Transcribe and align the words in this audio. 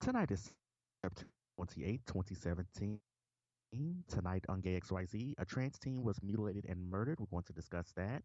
Tonight 0.00 0.30
is 0.30 0.52
September 1.02 1.32
28, 1.56 2.06
2017. 2.06 3.00
Tonight 4.08 4.44
on 4.48 4.60
Gay 4.60 4.80
XYZ, 4.80 5.34
a 5.38 5.44
trans 5.44 5.76
teen 5.78 6.02
was 6.02 6.22
mutilated 6.22 6.64
and 6.68 6.88
murdered. 6.88 7.18
We're 7.18 7.26
going 7.30 7.42
to 7.44 7.52
discuss 7.52 7.92
that. 7.96 8.22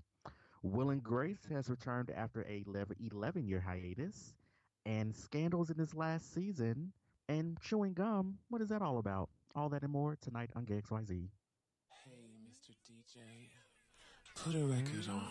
Will 0.62 0.92
and 0.92 1.04
Grace 1.04 1.46
has 1.50 1.70
returned 1.70 2.12
after 2.16 2.44
a 2.44 2.64
11 2.68 3.48
year 3.48 3.60
hiatus. 3.60 4.36
And 4.86 5.16
scandals 5.16 5.72
in 5.72 5.78
this 5.78 5.96
last 5.96 6.34
season. 6.34 6.94
And 7.28 7.58
chewing 7.60 7.94
gum. 7.94 8.38
What 8.50 8.62
is 8.62 8.70
that 8.70 8.82
all 8.84 9.00
about? 9.00 9.30
All 9.56 9.70
that 9.70 9.82
and 9.82 9.92
more 9.92 10.16
tonight 10.22 10.52
on 10.56 10.66
Gay 10.66 10.82
XYZ. 10.82 11.10
Hey, 11.10 12.38
Mr. 12.48 12.76
DJ, 12.88 13.20
put 14.36 14.56
a 14.56 14.64
record 14.66 15.10
on. 15.10 15.24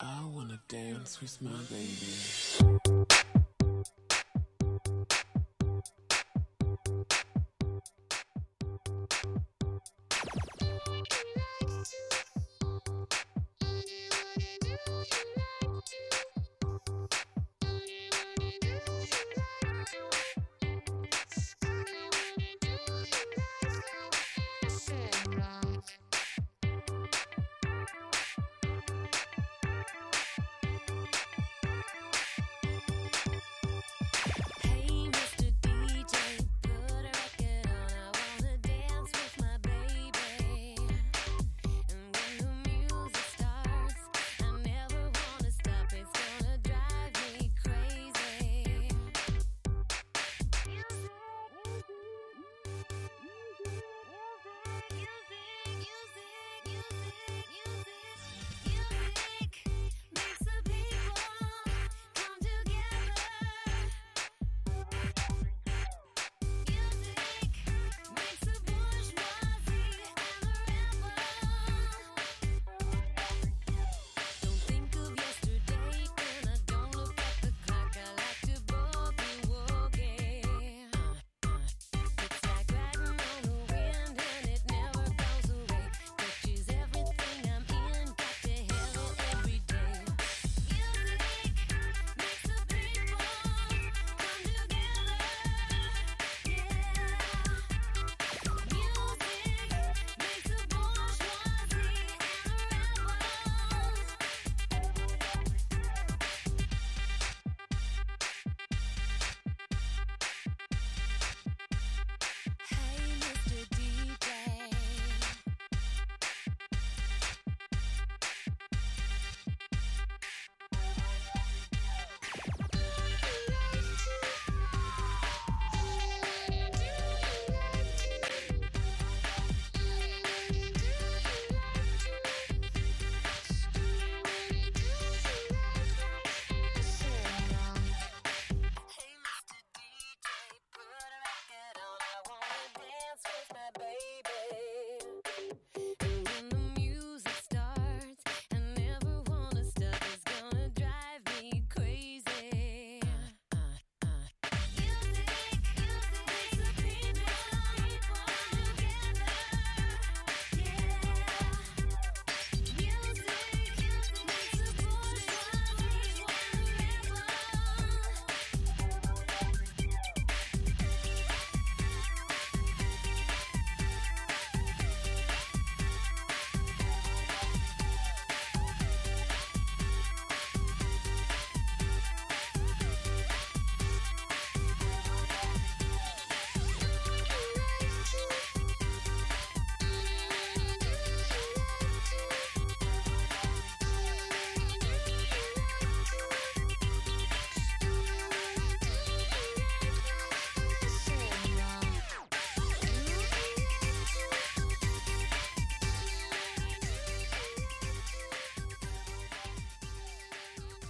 I 0.00 0.24
wanna 0.24 0.60
dance 0.68 1.20
with 1.20 1.40
my 1.42 1.60
baby. 1.70 2.80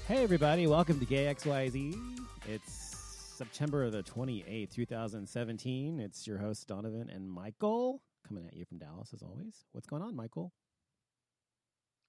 Hey, 0.06 0.22
everybody, 0.22 0.66
welcome 0.66 1.00
to 1.00 1.06
Gay 1.06 1.34
XYZ. 1.34 1.96
It's 2.46 2.74
September 3.38 3.88
the 3.88 4.02
28th, 4.02 4.74
2017. 4.74 5.98
It's 5.98 6.26
your 6.26 6.36
host, 6.36 6.68
Donovan 6.68 7.08
and 7.08 7.26
Michael, 7.26 8.02
coming 8.28 8.46
at 8.46 8.54
you 8.54 8.66
from 8.66 8.76
Dallas 8.76 9.14
as 9.14 9.22
always. 9.22 9.64
What's 9.72 9.86
going 9.86 10.02
on, 10.02 10.14
Michael? 10.14 10.52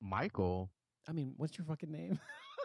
Michael. 0.01 0.71
I 1.07 1.13
mean, 1.13 1.35
what's 1.37 1.57
your 1.57 1.63
fucking 1.63 1.89
name? 1.89 2.19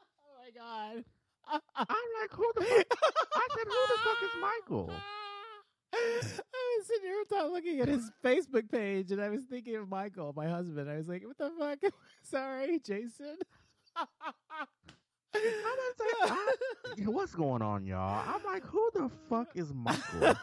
oh 0.00 0.40
my 0.40 0.48
God. 0.58 1.04
I'm 1.46 1.86
like, 2.22 2.30
who 2.30 2.50
the 2.54 2.64
fuck? 2.64 2.86
I 3.34 3.48
said, 3.50 3.66
who 3.66 3.94
the 3.94 3.98
fuck 4.04 4.22
is 4.22 4.40
Michael? 4.40 4.90
I 5.92 6.76
was 6.78 6.86
sitting 6.86 7.10
here 7.10 7.24
thought, 7.28 7.52
looking 7.52 7.80
at 7.80 7.88
his 7.88 8.10
Facebook 8.24 8.70
page 8.70 9.12
and 9.12 9.20
I 9.20 9.28
was 9.28 9.44
thinking 9.44 9.76
of 9.76 9.90
Michael, 9.90 10.32
my 10.34 10.48
husband. 10.48 10.88
I 10.88 10.96
was 10.96 11.08
like, 11.08 11.24
what 11.26 11.36
the 11.36 11.50
fuck? 11.58 11.92
Sorry, 12.22 12.78
Jason. 12.78 13.36
I'm 13.96 14.06
gonna 15.34 16.40
I- 16.98 17.10
what's 17.10 17.34
going 17.34 17.62
on, 17.62 17.86
y'all? 17.86 18.22
I'm 18.28 18.42
like, 18.44 18.64
who 18.64 18.90
the 18.94 19.10
fuck 19.28 19.48
is 19.54 19.72
Michael? 19.72 20.34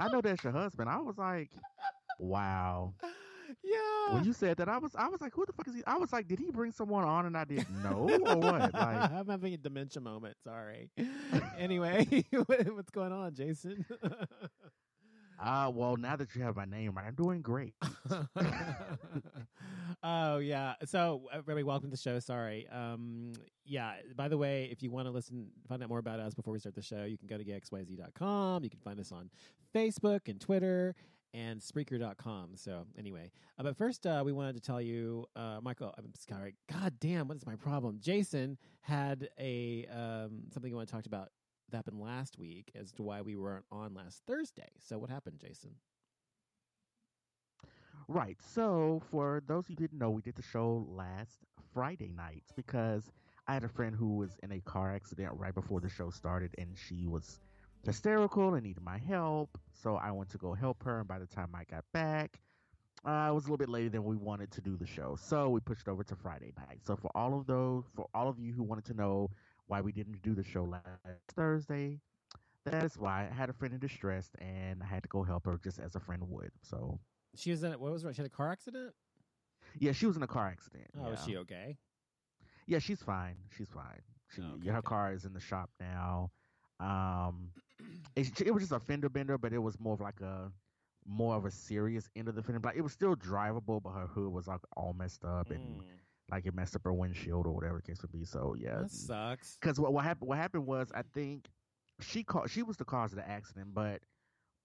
I 0.00 0.08
know 0.08 0.20
that's 0.20 0.42
your 0.42 0.52
husband. 0.52 0.88
I 0.88 0.98
was 0.98 1.18
like, 1.18 1.50
wow. 2.18 2.94
yeah. 3.62 4.14
When 4.14 4.24
you 4.24 4.32
said 4.32 4.56
that, 4.58 4.68
I 4.68 4.78
was, 4.78 4.92
I 4.96 5.08
was 5.08 5.20
like, 5.20 5.34
who 5.34 5.44
the 5.46 5.52
fuck 5.52 5.68
is 5.68 5.74
he? 5.74 5.82
I 5.86 5.96
was 5.96 6.12
like, 6.12 6.28
did 6.28 6.38
he 6.38 6.50
bring 6.50 6.72
someone 6.72 7.04
on 7.04 7.26
and 7.26 7.36
I 7.36 7.44
didn't 7.44 7.82
know 7.82 8.08
or 8.26 8.36
what? 8.36 8.72
Like, 8.74 9.10
I'm 9.12 9.26
having 9.26 9.54
a 9.54 9.56
dementia 9.56 10.00
moment. 10.00 10.36
Sorry. 10.44 10.90
anyway, 11.58 12.06
what's 12.32 12.90
going 12.90 13.12
on, 13.12 13.34
Jason? 13.34 13.84
uh, 15.40 15.70
well, 15.72 15.96
now 15.96 16.16
that 16.16 16.34
you 16.34 16.42
have 16.42 16.56
my 16.56 16.64
name 16.64 16.98
I'm 16.98 17.14
doing 17.14 17.42
great. 17.42 17.74
oh 20.02 20.38
yeah. 20.38 20.74
So 20.84 21.22
everybody, 21.32 21.62
welcome 21.62 21.90
to 21.90 21.96
the 21.96 22.00
show. 22.00 22.18
Sorry. 22.18 22.66
Um, 22.68 23.32
yeah, 23.64 23.94
by 24.16 24.28
the 24.28 24.38
way, 24.38 24.68
if 24.70 24.82
you 24.82 24.90
want 24.90 25.06
to 25.06 25.10
listen, 25.10 25.48
find 25.68 25.82
out 25.82 25.88
more 25.88 25.98
about 25.98 26.20
us 26.20 26.34
before 26.34 26.52
we 26.52 26.58
start 26.58 26.74
the 26.74 26.82
show, 26.82 27.04
you 27.04 27.18
can 27.18 27.28
go 27.28 27.38
to 27.38 27.44
gxyz.com. 27.44 28.64
You 28.64 28.70
can 28.70 28.80
find 28.80 28.98
us 28.98 29.12
on 29.12 29.30
Facebook 29.74 30.28
and 30.28 30.40
Twitter 30.40 30.94
and 31.34 31.60
Spreaker.com. 31.60 32.52
So, 32.54 32.86
anyway, 32.98 33.30
uh, 33.58 33.62
but 33.62 33.76
first, 33.76 34.06
uh, 34.06 34.22
we 34.24 34.32
wanted 34.32 34.54
to 34.54 34.60
tell 34.60 34.80
you, 34.80 35.26
uh, 35.36 35.58
Michael, 35.62 35.94
I'm 35.98 36.10
sorry, 36.14 36.54
God 36.72 36.94
damn, 37.00 37.28
what 37.28 37.36
is 37.36 37.46
my 37.46 37.56
problem? 37.56 37.98
Jason 38.00 38.56
had 38.80 39.28
a 39.38 39.86
um, 39.86 40.42
something 40.52 40.70
you 40.70 40.76
want 40.76 40.88
to 40.88 40.94
talk 40.94 41.06
about 41.06 41.28
that 41.70 41.76
happened 41.78 42.00
last 42.00 42.38
week 42.38 42.70
as 42.74 42.92
to 42.92 43.02
why 43.02 43.22
we 43.22 43.36
weren't 43.36 43.66
on 43.70 43.94
last 43.94 44.22
Thursday. 44.26 44.68
So, 44.78 44.98
what 44.98 45.10
happened, 45.10 45.38
Jason? 45.40 45.76
Right. 48.08 48.36
So, 48.42 49.00
for 49.10 49.42
those 49.46 49.66
who 49.66 49.74
didn't 49.74 49.98
know, 49.98 50.10
we 50.10 50.22
did 50.22 50.34
the 50.36 50.42
show 50.42 50.86
last 50.88 51.38
Friday 51.72 52.12
night 52.12 52.44
because 52.56 53.10
I 53.46 53.54
had 53.54 53.64
a 53.64 53.68
friend 53.68 53.94
who 53.94 54.16
was 54.16 54.36
in 54.42 54.52
a 54.52 54.60
car 54.60 54.94
accident 54.94 55.32
right 55.36 55.54
before 55.54 55.80
the 55.80 55.88
show 55.88 56.10
started 56.10 56.54
and 56.58 56.76
she 56.76 57.06
was 57.06 57.40
hysterical 57.84 58.54
and 58.54 58.64
needed 58.64 58.82
my 58.82 58.98
help. 58.98 59.58
So, 59.72 59.96
I 59.96 60.10
went 60.12 60.30
to 60.30 60.38
go 60.38 60.54
help 60.54 60.82
her. 60.84 61.00
And 61.00 61.08
by 61.08 61.18
the 61.18 61.26
time 61.26 61.50
I 61.54 61.64
got 61.64 61.84
back, 61.92 62.40
uh, 63.04 63.28
it 63.30 63.34
was 63.34 63.44
a 63.44 63.46
little 63.46 63.58
bit 63.58 63.68
later 63.68 63.90
than 63.90 64.04
we 64.04 64.16
wanted 64.16 64.50
to 64.52 64.60
do 64.60 64.76
the 64.76 64.86
show. 64.86 65.16
So, 65.16 65.48
we 65.50 65.60
pushed 65.60 65.88
over 65.88 66.02
to 66.04 66.16
Friday 66.16 66.52
night. 66.56 66.80
So, 66.86 66.96
for 66.96 67.10
all 67.14 67.38
of 67.38 67.46
those, 67.46 67.84
for 67.94 68.08
all 68.14 68.28
of 68.28 68.38
you 68.38 68.52
who 68.52 68.62
wanted 68.64 68.84
to 68.86 68.94
know 68.94 69.30
why 69.68 69.82
we 69.82 69.92
didn't 69.92 70.22
do 70.22 70.34
the 70.34 70.44
show 70.44 70.64
last 70.66 71.06
Thursday, 71.06 72.00
that's 72.64 72.98
why 72.98 73.28
I 73.28 73.34
had 73.34 73.48
a 73.50 73.52
friend 73.52 73.74
in 73.74 73.80
distress 73.80 74.34
and 74.38 74.82
I 74.82 74.86
had 74.86 75.02
to 75.04 75.08
go 75.08 75.22
help 75.22 75.46
her 75.46 75.58
just 75.58 75.78
as 75.78 75.94
a 75.96 76.00
friend 76.00 76.28
would. 76.28 76.52
So, 76.62 77.00
She 77.34 77.50
was 77.50 77.62
in, 77.62 77.72
what 77.80 77.92
was 77.92 78.04
it? 78.04 78.14
She 78.14 78.22
had 78.22 78.26
a 78.26 78.30
car 78.30 78.50
accident? 78.50 78.94
yeah, 79.78 79.92
she 79.92 80.06
was 80.06 80.16
in 80.16 80.22
a 80.22 80.26
car 80.28 80.46
accident. 80.48 80.90
Oh, 80.96 81.10
is 81.12 81.20
she 81.20 81.36
okay? 81.36 81.78
Yeah, 82.66 82.78
she's 82.78 83.02
fine. 83.02 83.36
She's 83.50 83.70
fine. 83.70 84.02
She, 84.28 84.42
Oh, 84.42 84.54
okay, 84.54 84.70
yeah, 84.70 84.72
her 84.74 84.82
good. 84.82 84.94
car 84.94 85.12
is 85.12 85.24
in 85.24 85.32
the 85.34 85.40
shop 85.40 85.70
now. 85.80 86.32
Um, 86.80 87.52
it, 88.16 88.40
it 88.40 88.52
was 88.52 88.62
just 88.62 88.72
a 88.72 88.80
fender 88.80 89.08
bender, 89.08 89.38
but 89.38 89.52
it 89.52 89.58
was 89.58 89.78
more 89.78 89.94
of 89.94 90.00
like 90.00 90.20
a 90.20 90.52
more 91.06 91.36
of 91.36 91.44
a 91.44 91.50
serious 91.50 92.10
end 92.16 92.28
of 92.28 92.34
the 92.34 92.42
fender. 92.42 92.60
Like 92.62 92.76
it 92.76 92.82
was 92.82 92.92
still 92.92 93.16
drivable, 93.16 93.82
but 93.82 93.92
her 93.92 94.06
hood 94.06 94.32
was 94.32 94.48
like 94.48 94.60
all 94.76 94.92
messed 94.94 95.24
up 95.24 95.50
and 95.50 95.82
Mm, 95.82 96.07
like 96.30 96.46
it 96.46 96.54
messed 96.54 96.76
up 96.76 96.82
her 96.84 96.92
windshield 96.92 97.46
or 97.46 97.52
whatever 97.52 97.76
the 97.76 97.82
case 97.82 98.02
would 98.02 98.12
be. 98.12 98.24
So 98.24 98.54
yeah, 98.58 98.80
that 98.82 98.90
sucks. 98.90 99.56
because 99.60 99.78
what 99.80 99.92
what 99.92 100.04
happened? 100.04 100.28
What 100.28 100.38
happened 100.38 100.66
was 100.66 100.90
I 100.94 101.02
think 101.14 101.46
she 102.00 102.22
caught 102.22 102.50
she 102.50 102.62
was 102.62 102.76
the 102.76 102.84
cause 102.84 103.12
of 103.12 103.16
the 103.18 103.28
accident, 103.28 103.68
but 103.74 104.00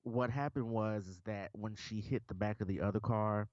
what 0.04 0.30
happened 0.30 0.70
was 0.70 1.08
is 1.08 1.22
that 1.26 1.50
when 1.54 1.76
she 1.76 2.02
hit 2.02 2.24
the 2.28 2.36
back 2.36 2.60
of 2.62 2.68
the 2.68 2.82
other 2.82 3.00
car, 3.00 3.48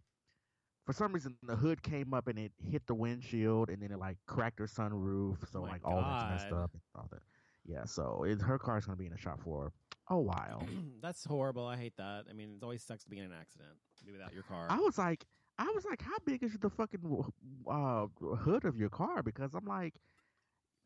for 0.87 0.93
some 0.93 1.13
reason 1.13 1.37
the 1.43 1.57
hood 1.57 1.83
came 1.83 2.13
up 2.13 2.27
and 2.27 2.39
it 2.39 2.53
hit 2.69 2.87
the 2.87 2.95
windshield 2.95 3.71
and 3.71 3.81
then 3.83 3.93
it 3.93 3.99
like 3.99 4.17
cracked 4.27 4.59
her 4.59 4.67
sunroof, 4.67 5.37
so 5.53 5.61
Oh 5.61 5.63
like 5.63 5.81
all 5.85 6.03
that's 6.03 6.31
messed 6.31 6.51
God. 6.51 6.65
up 6.65 6.71
and 6.73 6.83
all 6.97 7.09
that. 7.13 7.21
Yeah, 7.65 7.85
so 7.85 8.25
it, 8.27 8.41
her 8.41 8.59
car's 8.59 8.87
gonna 8.87 8.97
be 8.97 9.07
in 9.07 9.13
the 9.13 9.19
shop 9.19 9.39
for 9.45 9.73
a 10.09 10.19
while. 10.19 10.67
That's 11.03 11.25
horrible. 11.25 11.67
I 11.67 11.77
hate 11.77 11.97
that. 11.99 12.25
I 12.29 12.33
mean, 12.33 12.57
it 12.57 12.65
always 12.65 12.83
sucks 12.83 13.05
to 13.05 13.11
be 13.11 13.19
in 13.19 13.25
an 13.27 13.33
accident, 13.39 13.71
be 14.05 14.11
without 14.11 14.33
your 14.33 14.43
car. 14.43 14.67
I 14.69 14.79
was 14.81 14.99
like, 14.99 15.25
I 15.61 15.71
was 15.75 15.85
like, 15.85 16.01
how 16.03 16.17
big 16.25 16.43
is 16.43 16.57
the 16.59 16.71
fucking 16.71 17.25
uh, 17.71 18.07
hood 18.37 18.65
of 18.65 18.77
your 18.77 18.89
car? 18.89 19.23
Because 19.23 19.53
I'm 19.55 19.67
like, 19.67 19.95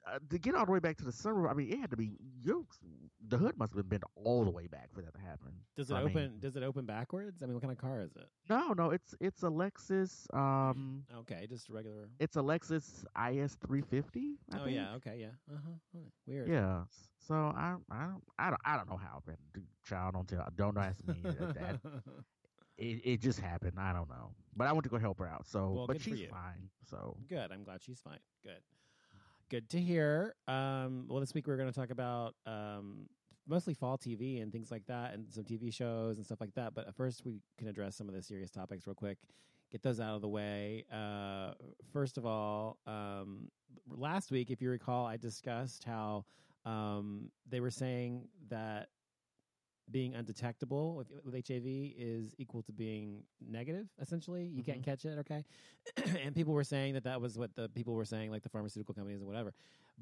uh, 0.06 0.18
to 0.30 0.38
get 0.38 0.54
all 0.54 0.66
the 0.66 0.72
way 0.72 0.80
back 0.80 0.96
to 0.98 1.04
the 1.04 1.10
sunroof. 1.12 1.50
I 1.50 1.54
mean, 1.54 1.72
it 1.72 1.78
had 1.78 1.90
to 1.90 1.96
be 1.96 2.10
you. 2.42 2.66
The 3.28 3.38
hood 3.38 3.56
must 3.56 3.72
have 3.72 3.76
been 3.82 3.88
bent 3.88 4.02
all 4.16 4.44
the 4.44 4.50
way 4.50 4.66
back 4.66 4.90
for 4.92 5.00
that 5.00 5.14
to 5.14 5.20
happen. 5.20 5.52
does 5.76 5.90
it 5.90 5.94
I 5.94 6.02
open? 6.02 6.14
mean- 6.14 6.40
does 6.40 6.56
it 6.56 6.62
open 6.62 6.84
backwards? 6.84 7.42
I 7.42 7.46
mean, 7.46 7.54
what 7.54 7.62
kind 7.62 7.72
of 7.72 7.78
car 7.78 8.00
is 8.02 8.10
it? 8.16 8.26
no, 8.50 8.74
no, 8.74 8.90
it's 8.90 9.14
it's 9.20 9.42
a 9.44 9.48
Lexus. 9.48 10.26
Um, 10.36 11.04
Okay, 11.20 11.46
just 11.48 11.70
a 11.70 11.72
regular. 11.72 12.10
it's 12.18 12.36
a 12.36 12.40
Lexus 12.40 13.04
IS 13.16 13.54
350. 13.66 14.36
Oh 14.52 14.64
think. 14.64 14.76
yeah. 14.76 14.94
Okay. 14.96 15.16
Yeah. 15.20 15.28
Uh 15.50 15.58
huh. 15.64 16.00
Weird. 16.26 16.48
Yeah. 16.50 16.82
So 17.26 17.34
I 17.34 17.76
I 17.90 18.04
don't 18.08 18.22
I 18.38 18.50
don't 18.50 18.60
I 18.64 18.76
don't 18.76 18.90
know 18.90 18.98
how. 18.98 19.22
Man. 19.26 19.36
Dude, 19.54 19.64
Child, 19.86 20.14
don't 20.14 20.28
tell. 20.28 20.46
Don't 20.54 20.76
ask 20.76 21.06
me. 21.06 21.14
that- 21.22 21.80
it, 22.84 23.00
it 23.04 23.20
just 23.20 23.40
happened. 23.40 23.72
I 23.78 23.92
don't 23.92 24.08
know. 24.08 24.32
But 24.56 24.68
I 24.68 24.72
went 24.72 24.84
to 24.84 24.90
go 24.90 24.98
help 24.98 25.18
her 25.18 25.26
out. 25.26 25.46
So, 25.46 25.70
Well, 25.70 25.86
but 25.86 26.00
she's 26.00 26.20
fine. 26.30 26.68
So 26.88 27.16
Good. 27.28 27.50
I'm 27.50 27.64
glad 27.64 27.82
she's 27.82 28.00
fine. 28.00 28.18
Good. 28.42 28.60
Good 29.50 29.68
to 29.70 29.80
hear. 29.80 30.34
Um, 30.48 31.06
well, 31.08 31.20
this 31.20 31.34
week 31.34 31.46
we're 31.46 31.56
going 31.56 31.70
to 31.70 31.78
talk 31.78 31.90
about 31.90 32.34
um, 32.46 33.08
mostly 33.46 33.74
fall 33.74 33.98
TV 33.98 34.42
and 34.42 34.52
things 34.52 34.70
like 34.70 34.86
that, 34.86 35.14
and 35.14 35.26
some 35.32 35.44
TV 35.44 35.72
shows 35.72 36.16
and 36.16 36.24
stuff 36.24 36.40
like 36.40 36.54
that. 36.54 36.74
But 36.74 36.94
first, 36.94 37.24
we 37.24 37.40
can 37.58 37.68
address 37.68 37.96
some 37.96 38.08
of 38.08 38.14
the 38.14 38.22
serious 38.22 38.50
topics 38.50 38.86
real 38.86 38.94
quick. 38.94 39.18
Get 39.70 39.82
those 39.82 40.00
out 40.00 40.14
of 40.14 40.22
the 40.22 40.28
way. 40.28 40.84
Uh, 40.92 41.52
first 41.92 42.16
of 42.16 42.24
all, 42.26 42.78
um, 42.86 43.50
last 43.88 44.30
week, 44.30 44.50
if 44.50 44.62
you 44.62 44.70
recall, 44.70 45.06
I 45.06 45.16
discussed 45.16 45.84
how 45.84 46.24
um, 46.64 47.30
they 47.48 47.60
were 47.60 47.70
saying 47.70 48.28
that 48.48 48.88
being 49.90 50.14
undetectable 50.14 50.94
with, 50.96 51.08
with 51.24 51.34
HIV 51.34 51.64
is 51.66 52.34
equal 52.38 52.62
to 52.62 52.72
being 52.72 53.22
negative. 53.46 53.86
Essentially, 54.00 54.44
you 54.44 54.62
can't 54.62 54.82
catch 54.82 55.04
it. 55.04 55.18
Okay, 55.18 55.44
and 56.24 56.34
people 56.34 56.54
were 56.54 56.64
saying 56.64 56.94
that 56.94 57.04
that 57.04 57.20
was 57.20 57.38
what 57.38 57.54
the 57.54 57.68
people 57.70 57.94
were 57.94 58.04
saying, 58.04 58.30
like 58.30 58.42
the 58.42 58.48
pharmaceutical 58.48 58.94
companies 58.94 59.20
and 59.20 59.26
whatever. 59.26 59.52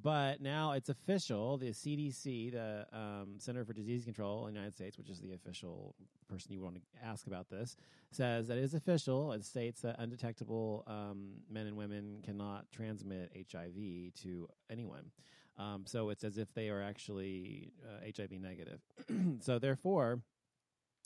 But 0.00 0.40
now 0.40 0.72
it's 0.72 0.88
official. 0.88 1.58
The 1.58 1.70
CDC, 1.70 2.52
the 2.52 2.86
um, 2.92 3.34
Center 3.38 3.64
for 3.64 3.72
Disease 3.72 4.04
Control 4.04 4.46
in 4.46 4.54
the 4.54 4.58
United 4.58 4.74
States, 4.74 4.96
which 4.96 5.10
is 5.10 5.20
the 5.20 5.34
official 5.34 5.94
person 6.28 6.52
you 6.52 6.62
want 6.62 6.76
to 6.76 6.80
ask 7.04 7.26
about 7.26 7.50
this, 7.50 7.76
says 8.10 8.48
that 8.48 8.56
it 8.56 8.64
is 8.64 8.74
official. 8.74 9.32
It 9.32 9.44
states 9.44 9.82
that 9.82 9.96
undetectable 9.98 10.84
um, 10.86 11.32
men 11.50 11.66
and 11.66 11.76
women 11.76 12.20
cannot 12.24 12.70
transmit 12.72 13.32
HIV 13.52 14.14
to 14.22 14.48
anyone. 14.70 15.10
Um, 15.58 15.84
so 15.86 16.08
it's 16.10 16.24
as 16.24 16.38
if 16.38 16.52
they 16.54 16.68
are 16.68 16.82
actually 16.82 17.72
uh, 17.84 18.04
HIV 18.16 18.40
negative. 18.40 18.80
so 19.40 19.58
therefore, 19.58 20.20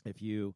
if 0.05 0.23
you 0.23 0.55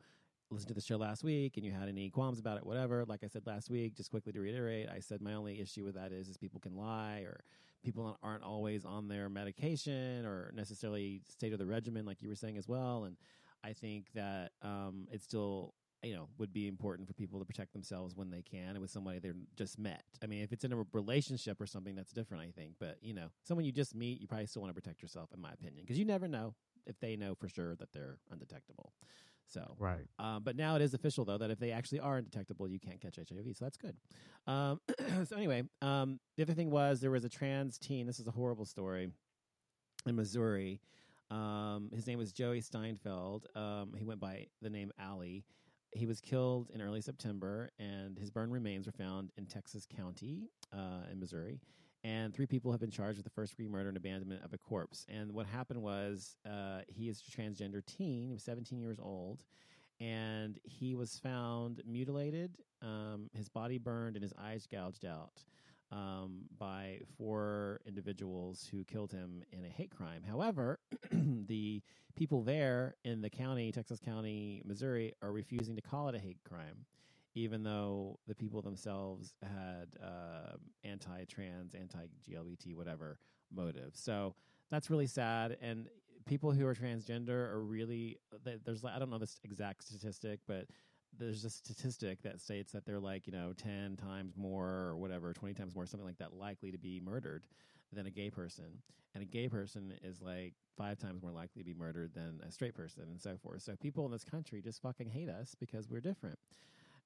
listened 0.51 0.69
to 0.69 0.75
the 0.75 0.81
show 0.81 0.97
last 0.97 1.23
week 1.23 1.57
and 1.57 1.65
you 1.65 1.73
had 1.73 1.89
any 1.89 2.11
qualms 2.11 2.39
about 2.39 2.57
it, 2.57 2.67
whatever, 2.67 3.05
like 3.05 3.23
I 3.25 3.29
said 3.29 3.47
last 3.47 3.71
week, 3.71 3.97
just 3.97 4.11
quickly 4.11 4.33
to 4.33 4.41
reiterate, 4.41 4.89
I 4.89 5.01
said 5.01 5.21
my 5.21 5.35
only 5.35 5.61
issue 5.61 5.85
with 5.85 5.95
that 5.95 6.13
is 6.13 6.29
is 6.29 6.37
people 6.37 6.61
can 6.61 6.77
lie 6.77 7.21
or 7.21 7.41
people 7.85 8.19
aren't 8.23 8.43
always 8.43 8.85
on 8.85 9.09
their 9.09 9.29
medication 9.29 10.27
or 10.27 10.53
necessarily 10.55 11.23
stay 11.29 11.51
to 11.51 11.57
the 11.57 11.67
regimen, 11.67 12.05
like 12.05 12.23
you 12.23 12.29
were 12.29 12.35
saying 12.35 12.59
as 12.59 12.69
well. 12.69 13.05
And 13.05 13.17
I 13.65 13.73
think 13.73 14.07
that 14.15 14.53
um, 14.63 15.07
it's 15.11 15.25
still 15.25 15.75
you 16.03 16.15
know 16.15 16.29
would 16.39 16.53
be 16.53 16.67
important 16.67 17.07
for 17.07 17.15
people 17.15 17.39
to 17.39 17.45
protect 17.45 17.73
themselves 17.73 18.15
when 18.15 18.31
they 18.31 18.43
can 18.43 18.71
and 18.71 18.79
with 18.79 18.91
somebody 18.91 19.19
they're 19.19 19.35
just 19.57 19.79
met 19.79 20.03
i 20.23 20.27
mean 20.27 20.43
if 20.43 20.53
it's 20.53 20.65
in 20.65 20.73
a 20.73 20.85
relationship 20.93 21.61
or 21.61 21.67
something 21.67 21.95
that's 21.95 22.13
different 22.13 22.43
i 22.43 22.51
think 22.51 22.75
but 22.79 22.97
you 23.03 23.15
know 23.15 23.29
someone 23.45 23.65
you 23.65 23.73
just 23.73 23.95
meet 23.95 24.21
you 24.21 24.27
probably 24.27 24.47
still 24.47 24.63
want 24.63 24.75
to 24.75 24.81
protect 24.81 25.03
yourself 25.03 25.31
in 25.35 25.41
my 25.41 25.53
opinion 25.53 25.83
because 25.83 25.99
you 25.99 26.05
never 26.05 26.27
know 26.27 26.55
if 26.87 26.99
they 27.01 27.17
know 27.17 27.35
for 27.35 27.49
sure 27.49 27.77
that 27.77 27.93
they're 27.93 28.19
undetectable 28.31 28.93
so 29.47 29.75
right. 29.79 30.07
um, 30.19 30.43
but 30.45 30.57
now 30.57 30.77
it 30.77 30.83
is 30.83 30.95
official 30.95 31.25
though 31.25 31.39
that 31.39 31.51
if 31.51 31.59
they 31.59 31.73
actually 31.73 31.99
are 31.99 32.19
undetectable, 32.19 32.69
you 32.69 32.79
can't 32.79 33.01
catch 33.01 33.17
HIV. 33.17 33.57
So 33.57 33.65
that's 33.65 33.77
good. 33.77 33.97
Um, 34.47 34.81
so 35.25 35.37
anyway, 35.37 35.65
um, 35.83 36.21
the 36.37 36.45
other 36.45 36.55
thing 36.55 36.71
was 36.71 37.01
there 37.01 37.11
was 37.11 37.25
a 37.25 37.29
trans 37.29 37.77
teen. 37.77 38.07
This 38.07 38.21
is 38.21 38.29
a 38.29 38.31
horrible 38.31 38.65
story 38.65 39.11
in 40.07 40.15
Missouri. 40.15 40.81
Um, 41.31 41.91
his 41.95 42.07
name 42.07 42.19
was 42.19 42.33
Joey 42.33 42.61
Steinfeld. 42.61 43.47
Um, 43.55 43.93
he 43.97 44.05
went 44.05 44.21
by 44.21 44.47
the 44.63 44.71
name 44.71 44.93
Ali. 45.01 45.45
He 45.93 46.07
was 46.07 46.21
killed 46.21 46.71
in 46.73 46.81
early 46.81 47.01
September, 47.01 47.71
and 47.79 48.19
his 48.19 48.31
burned 48.31 48.53
remains 48.53 48.87
were 48.87 48.93
found 48.93 49.33
in 49.37 49.47
Texas 49.47 49.87
County 49.97 50.49
uh, 50.73 51.11
in 51.11 51.19
Missouri. 51.19 51.61
And 52.03 52.33
three 52.33 52.47
people 52.47 52.71
have 52.71 52.81
been 52.81 52.91
charged 52.91 53.19
with 53.19 53.25
the 53.25 53.31
first 53.31 53.53
degree 53.53 53.69
murder 53.69 53.89
and 53.89 53.97
abandonment 53.97 54.43
of 54.45 54.53
a 54.55 54.59
corpse. 54.59 55.05
And 55.09 55.33
what 55.33 55.47
happened 55.47 55.83
was 55.83 56.37
uh, 56.49 56.81
he 56.87 57.09
is 57.09 57.23
a 57.27 57.31
transgender 57.31 57.85
teen. 57.85 58.29
He 58.29 58.33
was 58.33 58.43
17 58.43 58.79
years 58.81 58.99
old 58.99 59.45
and 60.01 60.59
he 60.65 60.95
was 60.95 61.19
found 61.19 61.83
mutilated, 61.87 62.57
um, 62.83 63.29
his 63.35 63.49
body 63.49 63.79
burned, 63.79 64.17
and 64.17 64.23
his 64.23 64.33
eyes 64.39 64.67
gouged 64.67 65.05
out 65.05 65.45
um, 65.93 66.43
by 66.59 67.01
four 67.19 67.81
individuals 67.87 68.69
who 68.71 68.85
killed 68.85 69.13
him 69.13 69.43
in 69.53 69.65
a 69.65 69.69
hate 69.69 69.91
crime. 69.91 70.23
However, 70.27 70.79
the 71.13 71.83
people 72.17 72.43
there 72.43 72.97
in 73.05 73.21
the 73.21 73.31
county, 73.31 73.73
Texas 73.73 73.99
County, 73.99 74.63
Missouri, 74.65 75.15
are 75.23 75.33
refusing 75.33 75.77
to 75.77 75.83
call 75.83 76.09
it 76.09 76.15
a 76.15 76.19
hate 76.19 76.39
crime. 76.45 76.87
Even 77.35 77.63
though 77.63 78.19
the 78.27 78.35
people 78.35 78.61
themselves 78.61 79.35
had 79.41 79.87
uh, 80.03 80.57
anti-trans, 80.83 81.75
anti-GLBT, 81.77 82.75
whatever 82.75 83.19
motive, 83.55 83.93
so 83.95 84.35
that's 84.69 84.91
really 84.91 85.07
sad. 85.07 85.57
And 85.63 85.89
people 86.27 86.53
who 86.53 86.67
are 86.67 86.75
transgender 86.75 87.51
are 87.51 87.63
really 87.63 88.19
there's 88.65 88.85
I 88.85 88.99
don't 88.99 89.11
know 89.11 89.19
this 89.19 89.39
exact 89.45 89.85
statistic, 89.85 90.41
but 90.47 90.67
there's 91.19 91.45
a 91.45 91.51
statistic 91.51 92.23
that 92.23 92.41
states 92.41 92.73
that 92.73 92.85
they're 92.87 93.01
like 93.01 93.27
you 93.27 93.33
know 93.33 93.53
ten 93.57 93.97
times 93.97 94.37
more 94.37 94.69
or 94.69 94.97
whatever, 94.97 95.33
twenty 95.33 95.55
times 95.55 95.75
more, 95.75 95.87
something 95.87 96.07
like 96.07 96.19
that, 96.19 96.35
likely 96.35 96.71
to 96.71 96.79
be 96.79 97.01
murdered 97.01 97.45
than 97.93 98.07
a 98.07 98.11
gay 98.11 98.31
person, 98.31 98.83
and 99.15 99.23
a 99.23 99.27
gay 99.27 99.49
person 99.49 99.93
is 100.03 100.21
like 100.21 100.55
five 100.77 100.99
times 100.99 101.23
more 101.23 101.33
likely 101.33 101.63
to 101.63 101.67
be 101.67 101.75
murdered 101.75 102.15
than 102.15 102.41
a 102.47 102.51
straight 102.51 102.75
person, 102.75 103.05
and 103.11 103.21
so 103.21 103.37
forth. 103.43 103.63
So 103.63 103.77
people 103.77 104.07
in 104.07 104.13
this 104.13 104.25
country 104.25 104.63
just 104.63 104.81
fucking 104.83 105.09
hate 105.09 105.29
us 105.29 105.55
because 105.59 105.89
we're 105.89 106.01
different, 106.01 106.39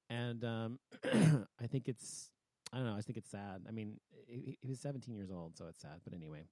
and 0.09 0.43
um, 0.43 0.79
I 1.61 1.67
think 1.67 1.87
it's 1.87 2.29
I 2.73 2.77
don't 2.77 2.87
know. 2.87 2.95
I 2.95 3.01
think 3.01 3.17
it's 3.17 3.31
sad. 3.31 3.61
I 3.67 3.71
mean, 3.71 3.99
he, 4.27 4.57
he 4.61 4.69
was 4.69 4.79
17 4.79 5.15
years 5.15 5.31
old, 5.31 5.57
so 5.57 5.65
it's 5.67 5.81
sad. 5.81 6.01
But 6.03 6.13
anyway, 6.13 6.43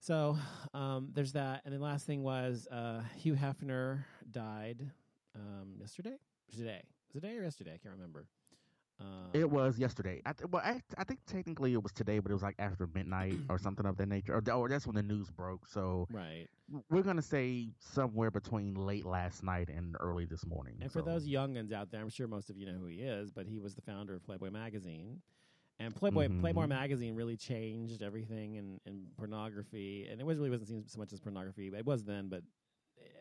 so 0.00 0.36
um, 0.74 1.10
there's 1.12 1.32
that. 1.32 1.62
And 1.64 1.74
the 1.74 1.78
last 1.78 2.06
thing 2.06 2.22
was 2.22 2.66
uh, 2.70 3.02
Hugh 3.16 3.34
Hefner 3.34 4.04
died 4.30 4.90
um, 5.34 5.74
yesterday. 5.78 6.16
Today 6.50 6.82
was 7.12 7.14
it 7.14 7.20
today 7.20 7.36
or 7.36 7.42
yesterday? 7.42 7.72
I 7.74 7.78
can't 7.78 7.94
remember. 7.94 8.26
Um, 9.00 9.30
It 9.32 9.48
was 9.48 9.78
yesterday. 9.78 10.20
I 10.26 10.32
th- 10.32 10.50
well, 10.50 10.62
I, 10.64 10.82
I 10.96 11.04
think 11.04 11.20
technically 11.26 11.72
it 11.72 11.82
was 11.82 11.92
today, 11.92 12.18
but 12.18 12.30
it 12.30 12.34
was 12.34 12.42
like 12.42 12.56
after 12.58 12.88
midnight 12.94 13.34
or 13.48 13.58
something 13.58 13.86
of 13.86 13.96
that 13.96 14.08
nature. 14.08 14.34
Or, 14.34 14.52
or 14.52 14.68
that's 14.68 14.86
when 14.86 14.96
the 14.96 15.02
news 15.02 15.30
broke. 15.30 15.66
So 15.68 16.06
right. 16.10 16.46
we're 16.90 17.02
gonna 17.02 17.22
say 17.22 17.68
somewhere 17.78 18.30
between 18.30 18.74
late 18.74 19.06
last 19.06 19.42
night 19.44 19.68
and 19.68 19.94
early 20.00 20.24
this 20.24 20.44
morning. 20.46 20.78
And 20.80 20.90
for 20.90 21.00
so- 21.00 21.04
those 21.04 21.28
youngins 21.28 21.72
out 21.72 21.90
there, 21.90 22.00
I'm 22.00 22.08
sure 22.08 22.26
most 22.26 22.50
of 22.50 22.56
you 22.56 22.66
know 22.66 22.72
who 22.78 22.86
he 22.86 23.02
is, 23.02 23.30
but 23.30 23.46
he 23.46 23.58
was 23.58 23.74
the 23.74 23.82
founder 23.82 24.14
of 24.14 24.24
Playboy 24.24 24.50
magazine. 24.50 25.20
And 25.80 25.94
Playboy 25.94 26.28
Playboy 26.40 26.64
Mhm. 26.64 26.70
magazine 26.70 27.14
really 27.14 27.36
changed 27.36 28.02
everything 28.02 28.56
in, 28.56 28.80
in 28.84 29.06
pornography. 29.16 30.08
And 30.10 30.20
it 30.20 30.24
was 30.24 30.36
really 30.38 30.50
wasn't 30.50 30.68
seen 30.70 30.84
so 30.88 30.98
much 30.98 31.12
as 31.12 31.20
pornography, 31.20 31.70
but 31.70 31.78
it 31.78 31.86
was 31.86 32.02
then, 32.02 32.28
but 32.28 32.42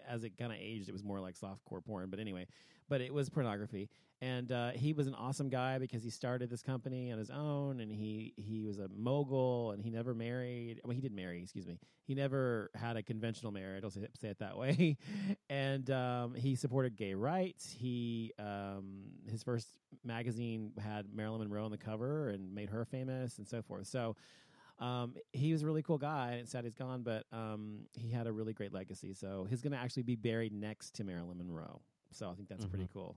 as 0.07 0.23
it 0.23 0.37
kind 0.37 0.51
of 0.51 0.57
aged, 0.59 0.89
it 0.89 0.93
was 0.93 1.03
more 1.03 1.19
like 1.19 1.35
softcore 1.35 1.83
porn. 1.85 2.09
But 2.09 2.19
anyway, 2.19 2.47
but 2.89 3.01
it 3.01 3.13
was 3.13 3.29
pornography. 3.29 3.89
And 4.19 4.51
uh, 4.51 4.71
he 4.71 4.93
was 4.93 5.05
an 5.05 5.13
awesome 5.13 5.47
guy 5.47 5.77
because 5.77 6.03
he 6.03 6.09
started 6.09 6.49
this 6.49 6.63
company 6.63 7.11
on 7.11 7.19
his 7.19 7.29
own, 7.29 7.79
and 7.81 7.91
he 7.91 8.33
he 8.35 8.63
was 8.63 8.79
a 8.79 8.87
mogul, 8.95 9.71
and 9.71 9.83
he 9.83 9.91
never 9.91 10.15
married. 10.15 10.81
Well, 10.83 10.95
he 10.95 11.01
did 11.01 11.13
marry, 11.13 11.43
excuse 11.43 11.67
me. 11.67 11.77
He 12.07 12.15
never 12.15 12.71
had 12.73 12.97
a 12.97 13.03
conventional 13.03 13.51
marriage. 13.51 13.83
I'll 13.83 13.91
say, 13.91 14.07
say 14.19 14.29
it 14.29 14.39
that 14.39 14.57
way. 14.57 14.97
and 15.51 15.91
um, 15.91 16.33
he 16.33 16.55
supported 16.55 16.95
gay 16.95 17.13
rights. 17.13 17.75
He 17.77 18.33
um, 18.39 19.03
his 19.29 19.43
first 19.43 19.67
magazine 20.03 20.71
had 20.83 21.13
Marilyn 21.13 21.41
Monroe 21.41 21.65
on 21.65 21.71
the 21.71 21.77
cover 21.77 22.29
and 22.29 22.55
made 22.55 22.69
her 22.69 22.85
famous, 22.85 23.37
and 23.37 23.47
so 23.47 23.61
forth. 23.61 23.85
So. 23.85 24.15
Um, 24.79 25.15
he 25.33 25.51
was 25.53 25.63
a 25.63 25.65
really 25.65 25.81
cool 25.83 25.97
guy, 25.97 26.31
and 26.33 26.41
it's 26.41 26.51
sad 26.51 26.63
he's 26.63 26.75
gone, 26.75 27.01
but 27.03 27.25
um, 27.31 27.87
he 27.93 28.09
had 28.11 28.27
a 28.27 28.31
really 28.31 28.53
great 28.53 28.73
legacy. 28.73 29.13
So 29.13 29.47
he's 29.49 29.61
going 29.61 29.73
to 29.73 29.79
actually 29.79 30.03
be 30.03 30.15
buried 30.15 30.53
next 30.53 30.93
to 30.95 31.03
Marilyn 31.03 31.37
Monroe. 31.37 31.81
So 32.11 32.29
I 32.29 32.35
think 32.35 32.47
that's 32.49 32.65
pretty 32.65 32.87
cool. 32.93 33.15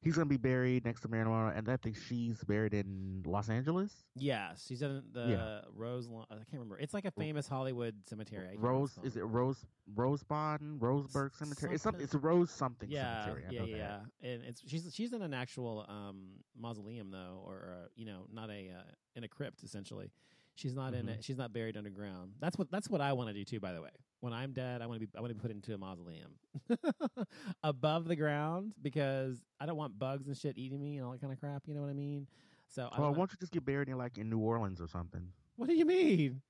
he's 0.00 0.14
gonna 0.14 0.26
be 0.26 0.36
buried 0.36 0.84
next 0.84 1.00
to 1.00 1.08
Marilyn 1.08 1.32
Monroe, 1.32 1.52
and 1.56 1.68
I 1.68 1.76
think 1.76 1.96
she's 1.96 2.44
buried 2.44 2.72
in 2.72 3.22
Los 3.26 3.48
Angeles. 3.48 3.90
Yes, 4.14 4.64
she's 4.68 4.80
in 4.80 5.02
the 5.12 5.26
Yeah. 5.26 5.60
Rose. 5.74 6.08
I 6.30 6.34
can't 6.36 6.46
remember. 6.52 6.78
It's 6.78 6.94
like 6.94 7.04
a 7.04 7.10
famous 7.10 7.48
Hollywood 7.48 7.96
cemetery. 8.06 8.44
I 8.44 8.50
can't 8.50 8.58
remember 8.62 8.78
what 8.80 8.96
Rose 8.96 8.98
is 9.02 9.16
it 9.16 9.22
Rose 9.22 9.66
Rosebaden 9.96 10.78
Roseburg 10.78 11.34
Cemetery? 11.34 11.74
It's 11.74 11.82
something. 11.82 12.00
something- 12.00 12.00
It's 12.04 12.14
a 12.14 12.18
Rose 12.18 12.50
something 12.52 12.90
Yeah, 12.90 13.24
cemetery. 13.24 13.44
I 13.48 13.50
yeah, 13.52 13.60
know 13.60 13.66
yeah. 13.66 13.76
that. 14.20 14.28
And 14.28 14.42
it's 14.44 14.62
she's 14.66 14.94
she's 14.94 15.12
in 15.12 15.22
an 15.22 15.34
actual 15.34 15.84
um, 15.88 16.28
mausoleum 16.56 17.10
though, 17.10 17.42
or 17.44 17.76
uh, 17.82 17.88
you 17.96 18.06
know, 18.06 18.26
not 18.32 18.50
a 18.50 18.70
uh, 18.70 18.82
in 19.16 19.24
a 19.24 19.28
crypt 19.28 19.64
essentially. 19.64 20.10
She's 20.58 20.74
not 20.74 20.92
in 20.92 21.06
Mhm. 21.06 21.10
it. 21.18 21.24
She's 21.24 21.36
not 21.38 21.52
buried 21.52 21.76
underground. 21.76 22.32
That's 22.40 22.58
what 22.58 22.68
that's 22.68 22.90
what 22.90 23.00
I 23.00 23.12
want 23.12 23.28
to 23.28 23.32
do 23.32 23.44
too. 23.44 23.60
By 23.60 23.72
the 23.72 23.80
way, 23.80 23.90
when 24.18 24.32
I'm 24.32 24.52
dead, 24.52 24.82
I 24.82 24.86
want 24.86 25.00
to 25.00 25.06
be 25.06 25.12
I 25.16 25.20
want 25.20 25.30
to 25.30 25.34
be 25.36 25.40
put 25.40 25.52
into 25.52 25.72
a 25.72 25.78
mausoleum 25.78 26.32
above 27.62 28.06
the 28.08 28.16
ground 28.16 28.72
because 28.82 29.44
I 29.60 29.66
don't 29.66 29.76
want 29.76 29.98
bugs 29.98 30.26
and 30.26 30.36
shit 30.36 30.58
eating 30.58 30.80
me 30.80 30.96
and 30.96 31.06
all 31.06 31.12
that 31.12 31.20
kind 31.20 31.32
of 31.32 31.38
crap. 31.38 31.62
You 31.66 31.74
know 31.74 31.82
what 31.82 31.90
I 31.90 31.94
mean? 31.94 32.26
So 32.66 32.88
I 32.90 32.98
Well, 32.98 33.08
want- 33.10 33.16
why 33.18 33.20
don't 33.22 33.32
you 33.32 33.36
just 33.38 33.52
get 33.52 33.64
buried 33.64 33.88
in 33.88 33.96
like 33.98 34.18
in 34.18 34.28
New 34.28 34.38
Orleans 34.40 34.80
or 34.80 34.88
something? 34.88 35.32
what 35.56 35.68
do 35.68 35.74
you 35.74 35.84
mean? 35.86 36.42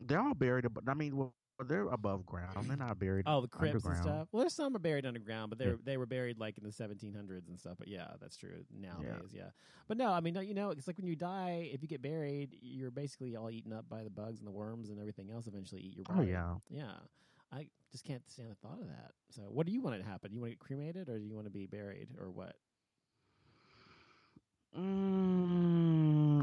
They're 0.00 0.20
all 0.20 0.34
buried, 0.34 0.66
ab- 0.66 0.84
I 0.88 0.94
mean, 0.94 1.16
well, 1.16 1.32
they're 1.64 1.88
above 1.88 2.26
ground. 2.26 2.68
They're 2.68 2.76
not 2.76 2.98
buried. 2.98 3.24
Oh, 3.26 3.40
the 3.40 3.48
crypts 3.48 3.84
and 3.84 3.96
stuff. 3.96 4.28
Well, 4.32 4.40
there's 4.42 4.54
some 4.54 4.76
are 4.76 4.78
buried 4.78 5.06
underground, 5.06 5.50
but 5.50 5.58
they 5.58 5.66
Yeah. 5.66 5.76
they 5.84 5.96
were 5.96 6.06
buried 6.06 6.38
like 6.38 6.58
in 6.58 6.64
the 6.64 6.72
1700s 6.72 7.48
and 7.48 7.58
stuff. 7.58 7.76
But 7.78 7.88
yeah, 7.88 8.08
that's 8.20 8.36
true 8.36 8.64
nowadays. 8.70 9.32
Yeah. 9.32 9.50
But 9.88 9.96
no, 9.96 10.10
I 10.12 10.20
mean, 10.20 10.36
you 10.42 10.54
know, 10.54 10.70
it's 10.70 10.86
like 10.86 10.98
when 10.98 11.06
you 11.06 11.16
die, 11.16 11.70
if 11.72 11.82
you 11.82 11.88
get 11.88 12.02
buried, 12.02 12.56
you're 12.60 12.90
basically 12.90 13.36
all 13.36 13.50
eaten 13.50 13.72
up 13.72 13.88
by 13.88 14.02
the 14.02 14.10
bugs 14.10 14.38
and 14.40 14.46
the 14.46 14.52
worms 14.52 14.90
and 14.90 14.98
everything 14.98 15.30
else. 15.30 15.46
Eventually, 15.46 15.80
eat 15.80 15.96
your 15.96 16.04
body. 16.04 16.20
Oh 16.20 16.22
yeah. 16.22 16.54
yeah. 16.68 16.92
I 17.52 17.68
just 17.92 18.04
can't 18.04 18.28
stand 18.28 18.50
the 18.50 18.56
thought 18.56 18.80
of 18.80 18.88
that. 18.88 19.12
So, 19.30 19.42
what 19.42 19.66
do 19.66 19.72
you 19.72 19.80
want 19.80 19.96
to 20.00 20.06
happen? 20.06 20.30
Do 20.30 20.34
you 20.34 20.40
want 20.40 20.50
to 20.52 20.56
get 20.56 20.60
cremated, 20.66 21.08
or 21.08 21.18
do 21.18 21.24
you 21.24 21.34
want 21.34 21.46
to 21.46 21.50
be 21.52 21.66
buried, 21.66 22.08
or 22.20 22.30
what? 22.30 22.56
Mm, 24.76 25.65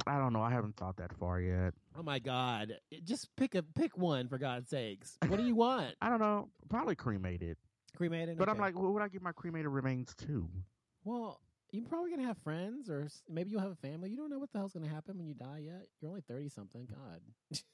I 0.08 0.18
don't 0.18 0.34
know. 0.34 0.42
I 0.42 0.52
haven't 0.52 0.76
thought 0.76 0.98
that 0.98 1.14
far 1.18 1.40
yet. 1.42 1.74
Oh 1.98 2.04
my 2.04 2.20
God! 2.20 2.74
Just 3.04 3.30
pick 3.36 3.56
a 3.56 3.64
pick 3.64 3.98
one 3.98 4.28
for 4.28 4.38
God's 4.38 4.70
sakes. 4.70 5.18
What 5.28 5.38
do 5.38 5.44
you 5.44 5.56
want? 5.68 5.96
I 6.02 6.10
don't 6.10 6.20
know. 6.20 6.50
Probably 6.70 6.96
cremated. 6.96 7.58
cremated? 7.96 8.38
But 8.38 8.50
I'm 8.50 8.58
like, 8.58 8.74
who 8.74 8.92
would 8.92 9.02
I 9.02 9.08
give 9.08 9.22
my 9.22 9.32
cremated 9.32 9.68
remains 9.70 10.14
to? 10.28 10.50
Well, 11.04 11.40
you're 11.72 11.86
probably 11.86 12.12
gonna 12.12 12.28
have 12.28 12.38
friends, 12.40 12.90
or 12.90 13.08
maybe 13.30 13.52
you'll 13.52 13.62
have 13.62 13.72
a 13.72 13.76
family. 13.88 14.10
You 14.10 14.18
don't 14.18 14.30
know 14.30 14.40
what 14.40 14.52
the 14.52 14.60
hell's 14.60 14.74
gonna 14.74 14.88
happen 14.88 15.18
when 15.18 15.28
you 15.28 15.34
die 15.34 15.64
yet. 15.66 15.88
You're 16.02 16.10
only 16.10 16.22
thirty 16.28 16.50
something. 16.50 16.88
God. 16.88 17.60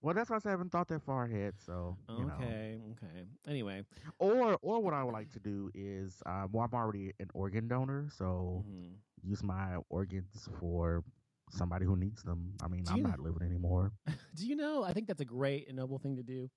Well, 0.00 0.12
that's 0.12 0.28
why 0.28 0.36
I 0.36 0.38
said 0.40 0.48
I 0.50 0.52
haven't 0.52 0.70
thought 0.70 0.88
that 0.88 1.00
far 1.02 1.24
ahead. 1.24 1.54
So 1.64 1.96
you 2.10 2.26
know. 2.26 2.34
okay. 2.34 2.78
Okay. 2.92 3.24
Anyway. 3.48 3.84
Or 4.18 4.58
or 4.60 4.82
what 4.82 4.92
I 4.92 5.02
would 5.02 5.14
like 5.14 5.30
to 5.32 5.40
do 5.40 5.70
is, 5.74 6.22
um, 6.26 6.50
well, 6.52 6.68
I'm 6.70 6.78
already 6.78 7.12
an 7.20 7.28
organ 7.32 7.68
donor, 7.68 8.10
so 8.14 8.64
mhm. 8.68 8.96
Use 9.24 9.42
my 9.42 9.76
organs 9.88 10.48
for 10.60 11.02
somebody 11.50 11.84
who 11.86 11.96
needs 11.96 12.22
them. 12.22 12.54
I 12.62 12.68
mean, 12.68 12.84
Do 12.84 12.92
I'm 12.92 12.96
you- 12.98 13.02
not 13.04 13.20
living 13.20 13.42
anymore. 13.42 13.92
Do 14.34 14.46
you 14.46 14.56
know? 14.56 14.82
I 14.82 14.92
think 14.92 15.06
that's 15.06 15.20
a 15.20 15.24
great 15.24 15.68
and 15.68 15.76
noble 15.76 15.98
thing 15.98 16.16
to 16.16 16.22
do. 16.22 16.50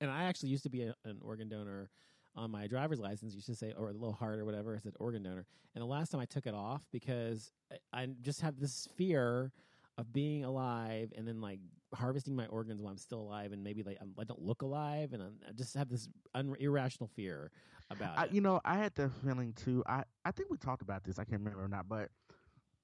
And 0.00 0.10
I 0.10 0.24
actually 0.24 0.50
used 0.50 0.62
to 0.64 0.70
be 0.70 0.82
a, 0.82 0.94
an 1.04 1.18
organ 1.22 1.48
donor 1.48 1.90
on 2.36 2.50
my 2.50 2.66
driver's 2.66 3.00
license. 3.00 3.34
Used 3.34 3.46
to 3.46 3.54
say, 3.56 3.72
or 3.76 3.88
a 3.88 3.92
little 3.92 4.12
heart 4.12 4.38
or 4.38 4.44
whatever. 4.44 4.74
I 4.76 4.78
said 4.78 4.92
organ 5.00 5.22
donor. 5.24 5.44
And 5.74 5.82
the 5.82 5.86
last 5.86 6.10
time 6.10 6.20
I 6.20 6.24
took 6.24 6.46
it 6.46 6.54
off 6.54 6.82
because 6.92 7.50
I, 7.92 8.02
I 8.02 8.06
just 8.20 8.40
have 8.42 8.58
this 8.60 8.88
fear 8.96 9.52
of 9.96 10.12
being 10.12 10.44
alive 10.44 11.12
and 11.16 11.26
then 11.26 11.40
like 11.40 11.58
harvesting 11.94 12.36
my 12.36 12.46
organs 12.46 12.82
while 12.82 12.90
I'm 12.90 12.98
still 12.98 13.20
alive 13.20 13.52
and 13.52 13.62
maybe 13.62 13.82
like 13.82 13.98
I'm, 14.00 14.12
I 14.18 14.24
don't 14.24 14.42
look 14.42 14.62
alive 14.62 15.12
and 15.12 15.22
I'm, 15.22 15.34
I 15.48 15.52
just 15.52 15.74
have 15.76 15.88
this 15.88 16.08
un- 16.34 16.56
irrational 16.58 17.08
fear 17.16 17.50
about 17.90 18.18
I, 18.18 18.24
it. 18.24 18.32
you 18.32 18.40
know, 18.40 18.60
I 18.64 18.76
had 18.76 18.94
the 18.94 19.10
feeling 19.24 19.52
too. 19.54 19.82
I 19.86 20.04
I 20.24 20.30
think 20.30 20.50
we 20.50 20.58
talked 20.58 20.82
about 20.82 21.04
this. 21.04 21.18
I 21.18 21.24
can't 21.24 21.40
remember 21.40 21.64
or 21.64 21.68
not, 21.68 21.88
but 21.88 22.10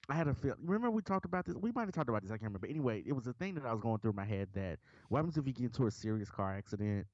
I 0.08 0.14
had 0.14 0.28
a 0.28 0.34
feel. 0.34 0.54
Remember 0.62 0.90
we 0.90 1.02
talked 1.02 1.24
about 1.24 1.44
this? 1.46 1.56
We 1.56 1.72
might 1.72 1.82
have 1.82 1.92
talked 1.92 2.08
about 2.08 2.22
this. 2.22 2.30
I 2.30 2.34
can't 2.34 2.44
remember. 2.44 2.66
Anyway, 2.66 3.02
it 3.06 3.12
was 3.12 3.26
a 3.26 3.32
thing 3.32 3.54
that 3.54 3.64
I 3.64 3.72
was 3.72 3.80
going 3.80 3.98
through 3.98 4.10
in 4.10 4.16
my 4.16 4.24
head 4.24 4.48
that 4.54 4.78
what 5.08 5.18
happens 5.18 5.36
if 5.36 5.46
you 5.46 5.52
get 5.52 5.64
into 5.64 5.86
a 5.86 5.90
serious 5.90 6.30
car 6.30 6.54
accident 6.56 7.06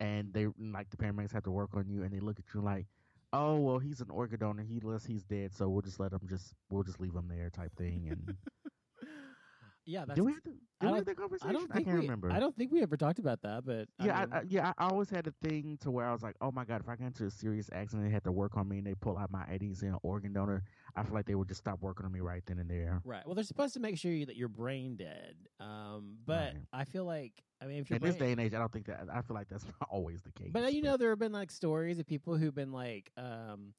and 0.00 0.32
they 0.32 0.46
like 0.58 0.90
the 0.90 0.96
paramedics 0.96 1.32
have 1.32 1.44
to 1.44 1.50
work 1.50 1.70
on 1.74 1.88
you 1.88 2.02
and 2.02 2.12
they 2.12 2.20
look 2.20 2.38
at 2.38 2.44
you 2.54 2.60
like, 2.60 2.86
oh 3.32 3.56
well, 3.58 3.78
he's 3.78 4.00
an 4.00 4.10
organ 4.10 4.38
donor. 4.38 4.62
He 4.62 4.80
less 4.80 5.04
he's 5.04 5.24
dead, 5.24 5.54
so 5.54 5.68
we'll 5.68 5.82
just 5.82 6.00
let 6.00 6.12
him 6.12 6.20
just 6.28 6.54
we'll 6.70 6.82
just 6.82 7.00
leave 7.00 7.14
him 7.14 7.28
there 7.28 7.50
type 7.50 7.74
thing. 7.76 8.08
And 8.10 8.36
yeah, 9.86 10.04
that's. 10.04 10.16
did 10.16 10.24
we 10.24 10.32
have, 10.32 10.42
to, 10.44 10.50
did 10.50 10.58
I 10.80 10.84
we 10.84 10.88
don't- 10.88 10.96
have 10.96 11.04
that 11.06 11.16
conversation? 11.16 11.48
I 11.48 11.52
don't 11.52 11.72
think 11.72 11.86
can't 11.86 11.98
we, 11.98 12.02
remember. 12.04 12.30
I 12.30 12.38
don't 12.40 12.56
think 12.56 12.72
we 12.72 12.82
ever 12.82 12.96
talked 12.96 13.18
about 13.18 13.42
that, 13.42 13.64
but 13.64 13.88
I 13.98 14.06
Yeah, 14.06 14.20
mean- 14.20 14.32
I, 14.32 14.36
I, 14.38 14.42
yeah. 14.48 14.72
I 14.78 14.86
always 14.88 15.10
had 15.10 15.26
a 15.26 15.32
thing 15.46 15.78
to 15.82 15.90
where 15.90 16.06
I 16.06 16.12
was 16.12 16.22
like, 16.22 16.36
"Oh 16.40 16.50
my 16.52 16.64
god, 16.64 16.80
if 16.80 16.88
I 16.88 16.96
got 16.96 17.06
into 17.06 17.26
a 17.26 17.30
serious 17.30 17.68
accident, 17.72 18.06
they 18.08 18.12
had 18.12 18.24
to 18.24 18.32
work 18.32 18.56
on 18.56 18.68
me, 18.68 18.78
and 18.78 18.86
they 18.86 18.94
pull 18.94 19.16
out 19.18 19.30
my 19.30 19.44
IDs 19.52 19.82
and 19.82 19.96
organ 20.02 20.32
donor, 20.32 20.62
I 20.96 21.02
feel 21.02 21.14
like 21.14 21.26
they 21.26 21.34
would 21.34 21.48
just 21.48 21.60
stop 21.60 21.80
working 21.80 22.06
on 22.06 22.12
me 22.12 22.20
right 22.20 22.42
then 22.46 22.58
and 22.58 22.70
there." 22.70 23.00
Right. 23.04 23.24
Well, 23.26 23.34
they're 23.34 23.44
supposed 23.44 23.74
to 23.74 23.80
make 23.80 23.98
sure 23.98 24.12
you, 24.12 24.26
that 24.26 24.36
you're 24.36 24.48
brain 24.48 24.96
dead. 24.96 25.34
Um, 25.58 26.16
but 26.24 26.54
Right. 26.54 26.62
I 26.72 26.84
feel 26.84 27.04
like 27.04 27.32
I 27.62 27.66
mean, 27.66 27.78
if 27.82 27.90
you're 27.90 27.98
In 27.98 28.02
this 28.02 28.16
day 28.16 28.32
and 28.32 28.40
age, 28.40 28.54
I 28.54 28.58
don't 28.58 28.72
think 28.72 28.86
that. 28.86 29.06
I 29.12 29.20
feel 29.22 29.34
like 29.34 29.48
that's 29.48 29.64
not 29.80 29.88
always 29.90 30.22
the 30.22 30.32
case. 30.32 30.50
but 30.52 30.64
uh, 30.64 30.68
you 30.68 30.80
know, 30.82 30.96
there 30.96 31.10
have 31.10 31.18
been 31.18 31.32
like 31.32 31.50
stories 31.50 31.98
of 31.98 32.06
people 32.06 32.36
who've 32.36 32.54
been 32.54 32.72
like 32.72 33.10
um, 33.18 33.74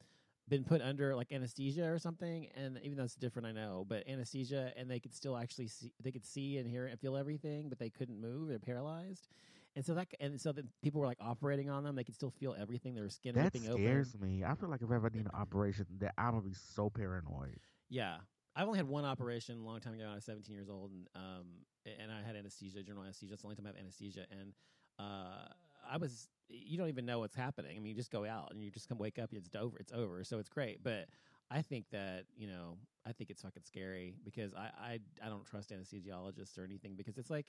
been 0.51 0.63
put 0.65 0.81
under 0.81 1.15
like 1.15 1.31
anesthesia 1.31 1.89
or 1.89 1.97
something, 1.97 2.47
and 2.55 2.77
even 2.83 2.97
though 2.97 3.05
it's 3.05 3.15
different, 3.15 3.47
I 3.47 3.53
know, 3.53 3.85
but 3.87 4.07
anesthesia, 4.07 4.73
and 4.75 4.91
they 4.91 4.99
could 4.99 5.15
still 5.15 5.37
actually 5.37 5.67
see, 5.67 5.93
they 6.03 6.11
could 6.11 6.25
see 6.25 6.57
and 6.57 6.69
hear 6.69 6.85
and 6.85 6.99
feel 6.99 7.15
everything, 7.15 7.69
but 7.69 7.79
they 7.79 7.89
couldn't 7.89 8.19
move. 8.19 8.49
They're 8.49 8.59
paralyzed. 8.59 9.29
And 9.77 9.85
so 9.85 9.93
that, 9.93 10.09
and 10.19 10.39
so 10.39 10.51
that 10.51 10.65
people 10.83 10.99
were 10.99 11.07
like 11.07 11.19
operating 11.21 11.69
on 11.69 11.85
them, 11.85 11.95
they 11.95 12.03
could 12.03 12.13
still 12.13 12.29
feel 12.29 12.53
everything. 12.59 12.93
Their 12.93 13.07
skin 13.07 13.33
that 13.35 13.45
ripping 13.45 13.69
open. 13.69 13.81
scares 13.81 14.19
me. 14.19 14.43
I 14.43 14.53
feel 14.55 14.69
like 14.69 14.81
if 14.81 14.91
I 14.91 14.95
ever 14.95 15.09
need 15.09 15.25
an 15.25 15.31
operation, 15.33 15.85
that 15.99 16.13
I'm 16.17 16.31
gonna 16.31 16.41
be 16.41 16.53
so 16.53 16.89
paranoid. 16.89 17.61
Yeah. 17.89 18.17
I've 18.53 18.67
only 18.67 18.77
had 18.77 18.87
one 18.89 19.05
operation 19.05 19.57
a 19.57 19.65
long 19.65 19.79
time 19.79 19.93
ago 19.93 20.03
when 20.03 20.11
I 20.11 20.15
was 20.15 20.25
17 20.25 20.53
years 20.53 20.69
old, 20.69 20.91
and 20.91 21.07
um, 21.15 21.45
and 21.85 22.11
I 22.11 22.21
had 22.21 22.35
anesthesia, 22.35 22.83
general 22.83 23.05
anesthesia. 23.05 23.31
That's 23.31 23.43
the 23.43 23.47
only 23.47 23.55
time 23.55 23.65
I 23.67 23.69
have 23.69 23.77
anesthesia, 23.77 24.25
and 24.29 24.51
uh, 24.99 25.47
I 25.89 25.95
was. 25.95 26.27
You 26.51 26.77
don't 26.77 26.89
even 26.89 27.05
know 27.05 27.19
what's 27.19 27.35
happening. 27.35 27.75
I 27.77 27.79
mean, 27.79 27.91
you 27.91 27.95
just 27.95 28.11
go 28.11 28.25
out 28.25 28.49
and 28.51 28.63
you 28.63 28.71
just 28.71 28.87
come 28.89 28.97
wake 28.97 29.19
up. 29.19 29.31
It's 29.33 29.49
over. 29.55 29.77
It's 29.79 29.91
over. 29.93 30.23
So 30.23 30.39
it's 30.39 30.49
great. 30.49 30.83
But 30.83 31.07
I 31.49 31.61
think 31.61 31.85
that 31.91 32.25
you 32.37 32.47
know, 32.47 32.77
I 33.05 33.11
think 33.11 33.29
it's 33.29 33.41
fucking 33.41 33.63
scary 33.63 34.15
because 34.23 34.53
I 34.53 34.69
I, 34.79 34.99
I 35.25 35.29
don't 35.29 35.45
trust 35.45 35.71
anesthesiologists 35.71 36.57
or 36.57 36.63
anything 36.63 36.95
because 36.95 37.17
it's 37.17 37.29
like. 37.29 37.47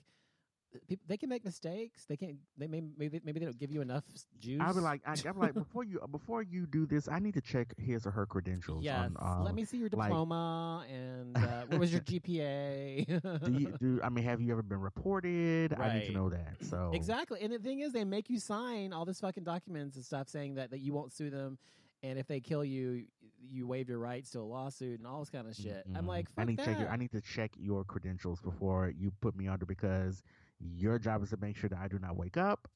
People, 0.88 1.04
they 1.08 1.16
can 1.16 1.28
make 1.28 1.44
mistakes. 1.44 2.04
They 2.06 2.16
can't. 2.16 2.36
They 2.56 2.66
may 2.66 2.82
maybe 2.96 3.20
maybe 3.24 3.40
they 3.40 3.46
don't 3.46 3.58
give 3.58 3.70
you 3.70 3.80
enough 3.80 4.04
juice. 4.40 4.60
I'll 4.60 4.74
be 4.74 4.80
like, 4.80 5.00
I, 5.06 5.14
I'm 5.28 5.38
like, 5.38 5.54
before 5.62 5.84
you 5.84 6.00
before 6.10 6.42
you 6.42 6.66
do 6.66 6.86
this, 6.86 7.08
I 7.08 7.18
need 7.18 7.34
to 7.34 7.40
check 7.40 7.74
his 7.78 8.06
or 8.06 8.10
her 8.10 8.26
credentials. 8.26 8.84
Yes. 8.84 8.98
on, 8.98 9.16
um, 9.20 9.44
Let 9.44 9.54
me 9.54 9.64
see 9.64 9.78
your 9.78 9.88
like- 9.92 10.08
diploma 10.08 10.84
and 10.92 11.36
uh, 11.36 11.64
what 11.68 11.80
was 11.80 11.92
your 11.92 12.00
GPA? 12.12 13.44
do 13.44 13.52
you 13.52 13.74
do? 13.80 14.00
I 14.02 14.08
mean, 14.08 14.24
have 14.24 14.40
you 14.40 14.52
ever 14.52 14.62
been 14.62 14.80
reported? 14.80 15.74
I 15.74 15.98
need 15.98 16.06
to 16.06 16.12
know 16.12 16.30
that. 16.30 16.56
So 16.62 16.90
Exactly. 16.94 17.40
And 17.42 17.52
the 17.52 17.58
thing 17.58 17.80
is, 17.80 17.92
they 17.92 18.04
make 18.04 18.30
you 18.30 18.38
sign 18.38 18.92
all 18.92 19.04
this 19.04 19.20
fucking 19.20 19.44
documents 19.44 19.96
and 19.96 20.04
stuff 20.04 20.28
saying 20.28 20.54
that, 20.54 20.70
that 20.70 20.80
you 20.80 20.92
won't 20.92 21.12
sue 21.12 21.30
them 21.30 21.58
and 22.02 22.18
if 22.18 22.26
they 22.26 22.40
kill 22.40 22.64
you, 22.64 23.04
you 23.50 23.66
waive 23.66 23.88
your 23.88 23.98
rights 23.98 24.30
to 24.30 24.40
a 24.40 24.42
lawsuit 24.42 24.98
and 24.98 25.06
all 25.06 25.20
this 25.20 25.30
kind 25.30 25.48
of 25.48 25.54
shit. 25.54 25.84
I'm 25.94 26.06
like, 26.06 26.26
I 26.36 26.42
fuck 26.42 26.48
need 26.48 26.58
to 26.58 26.64
check 26.64 26.78
your, 26.78 26.88
I 26.88 26.96
need 26.96 27.12
to 27.12 27.20
check 27.20 27.52
your 27.56 27.84
credentials 27.84 28.40
before 28.40 28.92
you 28.96 29.12
put 29.20 29.36
me 29.36 29.48
under 29.48 29.66
because 29.66 30.22
your 30.62 30.98
job 30.98 31.22
is 31.22 31.30
to 31.30 31.36
make 31.36 31.56
sure 31.56 31.68
that 31.68 31.78
I 31.78 31.88
do 31.88 31.98
not 31.98 32.16
wake 32.16 32.36
up 32.36 32.68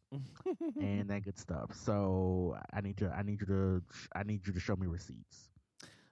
and 0.80 1.08
that 1.10 1.24
good 1.24 1.38
stuff. 1.38 1.74
So 1.74 2.56
I 2.72 2.80
need 2.80 2.96
to 2.98 3.10
I 3.10 3.22
need 3.22 3.40
you 3.40 3.46
to 3.46 3.82
I 4.14 4.22
need 4.22 4.46
you 4.46 4.52
to 4.52 4.60
show 4.60 4.76
me 4.76 4.86
receipts. 4.86 5.50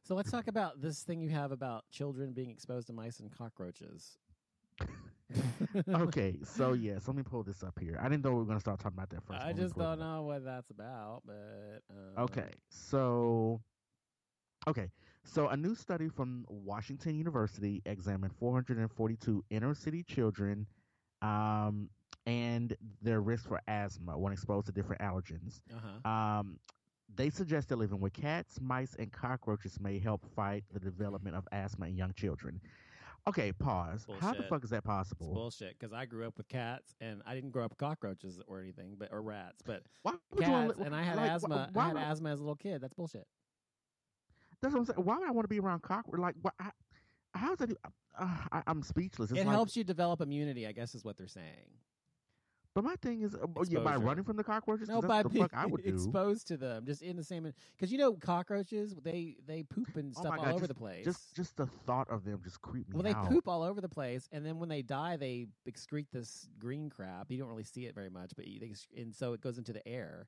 so 0.03 0.15
let's 0.15 0.31
talk 0.31 0.47
about 0.47 0.81
this 0.81 1.03
thing 1.03 1.21
you 1.21 1.31
have 1.31 1.53
about 1.53 1.85
children 1.91 2.33
being 2.33 2.51
exposed 2.51 2.87
to 2.89 2.93
mice 2.93 3.21
and 3.21 3.31
cockroaches. 3.37 4.19
okay, 5.89 6.37
so 6.45 6.75
yes, 6.75 7.07
let 7.07 7.17
me 7.17 7.23
pull 7.23 7.43
this 7.43 7.63
up 7.63 7.79
here. 7.81 7.99
I 8.01 8.09
didn't 8.09 8.25
know 8.25 8.31
we 8.33 8.39
were 8.39 8.45
gonna 8.45 8.61
start 8.61 8.79
talking 8.79 8.97
about 8.99 9.11
that 9.11 9.25
first. 9.27 9.43
I 9.43 9.53
just 9.53 9.77
don't 9.77 9.99
know 9.99 10.23
what 10.23 10.45
that's 10.45 10.71
about, 10.71 11.23
but 11.25 11.81
um, 11.91 12.25
Okay, 12.25 12.51
so 12.69 13.61
okay, 14.69 14.91
so 15.25 15.49
a 15.49 15.57
new 15.57 15.75
study 15.75 16.09
from 16.09 16.45
Washington 16.49 17.17
University 17.17 17.83
examined 17.87 18.33
442 18.39 19.45
inner 19.51 19.75
city 19.75 20.03
children, 20.03 20.67
um, 21.25 21.89
and 22.27 22.77
their 23.03 23.21
risk 23.21 23.49
for 23.49 23.61
asthma 23.69 24.17
when 24.19 24.33
exposed 24.33 24.67
to 24.67 24.73
different 24.73 25.01
allergens. 25.03 25.61
Uh-huh. 25.75 26.11
Um, 26.11 26.59
they 27.15 27.31
suggest 27.31 27.69
that 27.69 27.77
living 27.77 28.01
with 28.01 28.13
cats, 28.13 28.59
mice, 28.61 28.97
and 28.99 29.13
cockroaches 29.13 29.79
may 29.81 29.99
help 29.99 30.25
fight 30.35 30.65
the 30.73 30.81
development 30.81 31.37
of 31.37 31.47
asthma 31.53 31.87
in 31.87 31.97
young 31.97 32.13
children. 32.15 32.61
Okay, 33.27 33.53
pause. 33.53 34.07
How 34.21 34.35
the 34.35 34.43
fuck 34.43 34.65
is 34.65 34.71
that 34.71 34.79
It's 34.79 34.87
possible? 34.87 35.33
bullshit 35.33 35.79
because 35.79 35.93
I 35.95 36.05
grew 36.05 36.27
up 36.27 36.37
with 36.37 36.49
cats 36.49 36.95
and 37.01 37.23
I 37.25 37.35
didn't 37.35 37.51
grow 37.53 37.65
up 37.65 37.71
with 37.71 37.79
cockroaches 37.79 38.41
or 38.47 38.61
anything, 38.61 38.97
but 38.99 39.09
or 39.13 39.23
rats, 39.23 39.63
but 39.65 39.83
Why 40.03 40.13
would 40.33 40.41
you 40.41 40.53
cats. 40.53 40.79
li- 40.79 40.85
And 40.87 40.95
I 40.95 41.03
had 41.03 41.17
like, 41.17 41.31
asthma. 41.31 41.71
Why 41.73 41.85
I 41.85 41.87
had 41.87 41.95
would- 41.95 42.03
asthma 42.03 42.33
as 42.33 42.41
a 42.41 42.43
little 42.43 42.57
kid. 42.57 42.81
That's 42.83 42.93
bullshit. 42.95 43.27
That's 44.61 44.73
what 44.75 44.81
I'm 44.81 44.87
saying. 44.87 45.05
Why 45.05 45.19
would 45.19 45.29
I 45.29 45.31
want 45.31 45.45
to 45.45 45.49
be 45.49 45.59
around 45.61 45.83
cockroaches? 45.83 46.21
Like, 46.21 46.35
what? 46.43 46.55
I, 46.59 46.71
how's 47.35 47.59
that? 47.59 47.73
Uh, 48.19 48.27
I, 48.53 48.63
I'm 48.67 48.83
speechless. 48.83 49.31
It's 49.31 49.41
it 49.41 49.47
like, 49.47 49.55
helps 49.55 49.77
you 49.77 49.85
develop 49.85 50.21
immunity, 50.21 50.67
I 50.67 50.73
guess, 50.73 50.95
is 50.95 51.05
what 51.05 51.17
they're 51.17 51.27
saying. 51.27 51.79
But 52.75 52.83
my 52.83 52.97
thing 52.97 53.23
is, 53.23 53.37
uh, 53.37 53.47
yeah, 53.69 53.79
by 53.81 53.95
running 53.95 54.25
from 54.25 54.37
the 54.37 54.43
cockroaches, 54.43 54.89
No, 54.89 55.01
by 55.01 55.23
the 55.23 55.29
being 55.29 55.45
fuck 55.45 55.53
I 55.55 55.65
would 55.65 55.85
do. 55.85 55.95
exposed 55.95 56.49
to 56.49 56.57
them, 56.57 56.85
just 56.87 57.03
in 57.03 57.17
the 57.17 57.23
same. 57.23 57.53
Because 57.77 57.93
you 57.93 57.99
know, 57.99 58.15
cockroaches 58.15 58.97
they 59.05 59.37
they 59.47 59.63
poop 59.63 59.95
and 59.97 60.13
Oh 60.17 60.21
stuff 60.23 60.33
my 60.33 60.39
all 60.39 60.45
God, 60.45 60.51
over 60.55 60.61
just- 60.63 60.69
the 60.69 60.75
place. 60.75 61.05
Just, 61.05 61.37
just 61.37 61.57
the 61.57 61.67
thought 61.67 62.11
of 62.11 62.25
them 62.25 62.41
just 62.43 62.61
creep 62.63 62.89
me 62.89 62.95
well, 62.95 63.05
they 63.05 63.13
out. 63.13 63.29
poop 63.29 63.47
all 63.47 63.63
over 63.63 63.81
the 63.81 63.89
place, 63.89 64.29
and 64.33 64.45
then 64.45 64.59
when 64.59 64.69
they 64.69 64.83
die, 64.83 65.17
they 65.17 65.47
excrete 65.69 66.09
this 66.13 66.49
green 66.59 66.91
crap. 66.91 67.31
You 67.31 67.39
don't 67.39 67.49
really 67.49 67.63
see 67.63 67.87
it 67.87 67.95
very 67.95 68.11
much, 68.11 68.33
but 68.35 68.49
you, 68.49 68.59
they, 68.59 68.75
and 69.01 69.15
so 69.15 69.35
it 69.35 69.41
goes 69.41 69.57
into 69.57 69.73
the 69.73 69.87
air, 69.87 70.27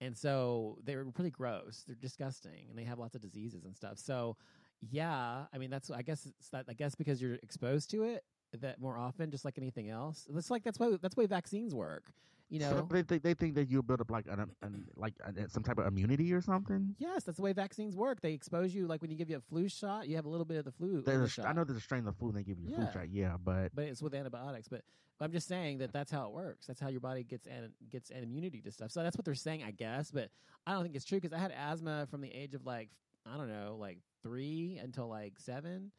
and 0.00 0.16
so 0.16 0.78
they're 0.84 1.04
pretty 1.06 1.30
gross. 1.30 1.82
They're 1.84 1.96
disgusting, 2.00 2.66
and 2.70 2.78
they 2.78 2.84
have 2.84 3.00
lots 3.00 3.16
of 3.16 3.22
diseases 3.22 3.64
and 3.64 3.74
stuff. 3.74 3.98
So, 3.98 4.36
yeah, 4.80 5.44
I 5.52 5.58
mean 5.58 5.70
that's 5.70 5.90
I 5.90 6.02
guess 6.02 6.26
it's 6.26 6.50
that 6.50 6.66
I 6.68 6.72
guess 6.74 6.94
because 6.94 7.20
you're 7.20 7.34
exposed 7.34 7.90
to 7.90 8.04
it 8.04 8.24
that 8.60 8.80
more 8.80 8.96
often, 8.96 9.30
just 9.30 9.44
like 9.44 9.58
anything 9.58 9.88
else. 9.90 10.26
It's 10.34 10.50
like 10.50 10.64
that's 10.64 10.78
why 10.78 10.96
that's 11.00 11.16
why 11.16 11.26
vaccines 11.26 11.74
work. 11.74 12.12
You 12.50 12.60
So 12.60 12.70
know, 12.70 12.88
they, 12.90 13.02
they, 13.02 13.18
they 13.18 13.34
think 13.34 13.56
that 13.56 13.68
you 13.68 13.82
build 13.82 14.00
up 14.00 14.10
like 14.10 14.24
an, 14.26 14.40
um, 14.40 14.50
an 14.62 14.86
like 14.96 15.12
an, 15.26 15.38
uh, 15.38 15.48
some 15.48 15.62
type 15.62 15.76
of 15.76 15.86
immunity 15.86 16.32
or 16.32 16.40
something. 16.40 16.94
Yes, 16.98 17.24
that's 17.24 17.36
the 17.36 17.42
way 17.42 17.52
vaccines 17.52 17.94
work. 17.94 18.22
They 18.22 18.32
expose 18.32 18.74
you 18.74 18.86
like 18.86 19.02
when 19.02 19.10
you 19.10 19.18
give 19.18 19.28
you 19.28 19.36
a 19.36 19.40
flu 19.40 19.68
shot, 19.68 20.08
you 20.08 20.16
have 20.16 20.24
a 20.24 20.30
little 20.30 20.46
bit 20.46 20.56
of 20.56 20.64
the 20.64 20.72
flu. 20.72 21.02
There's 21.02 21.36
the 21.36 21.42
a, 21.42 21.46
I 21.48 21.52
know 21.52 21.64
there's 21.64 21.76
a 21.76 21.82
strain 21.82 22.06
of 22.06 22.16
flu 22.16 22.28
and 22.28 22.38
they 22.38 22.44
give 22.44 22.58
you 22.58 22.72
a 22.72 22.76
flu 22.76 22.86
shot. 22.90 23.10
Yeah, 23.10 23.36
but 23.42 23.74
but 23.74 23.84
it's 23.84 24.00
with 24.00 24.14
antibiotics. 24.14 24.66
But 24.66 24.82
I'm 25.20 25.32
just 25.32 25.46
saying 25.46 25.78
that 25.78 25.92
that's 25.92 26.10
how 26.10 26.26
it 26.26 26.32
works. 26.32 26.66
That's 26.66 26.80
how 26.80 26.88
your 26.88 27.00
body 27.00 27.22
gets 27.22 27.46
an, 27.46 27.72
gets 27.90 28.08
an 28.08 28.22
immunity 28.22 28.62
to 28.62 28.70
stuff. 28.72 28.92
So 28.92 29.02
that's 29.02 29.16
what 29.16 29.26
they're 29.26 29.34
saying, 29.34 29.62
I 29.62 29.72
guess. 29.72 30.10
But 30.10 30.30
I 30.66 30.72
don't 30.72 30.84
think 30.84 30.96
it's 30.96 31.04
true 31.04 31.20
because 31.20 31.34
I 31.34 31.38
had 31.38 31.52
asthma 31.52 32.06
from 32.10 32.22
the 32.22 32.32
age 32.34 32.54
of 32.54 32.64
like 32.64 32.88
I 33.32 33.36
don't 33.36 33.48
know, 33.48 33.76
like 33.78 33.98
three 34.22 34.78
until 34.82 35.08
like 35.08 35.38
seven, 35.38 35.92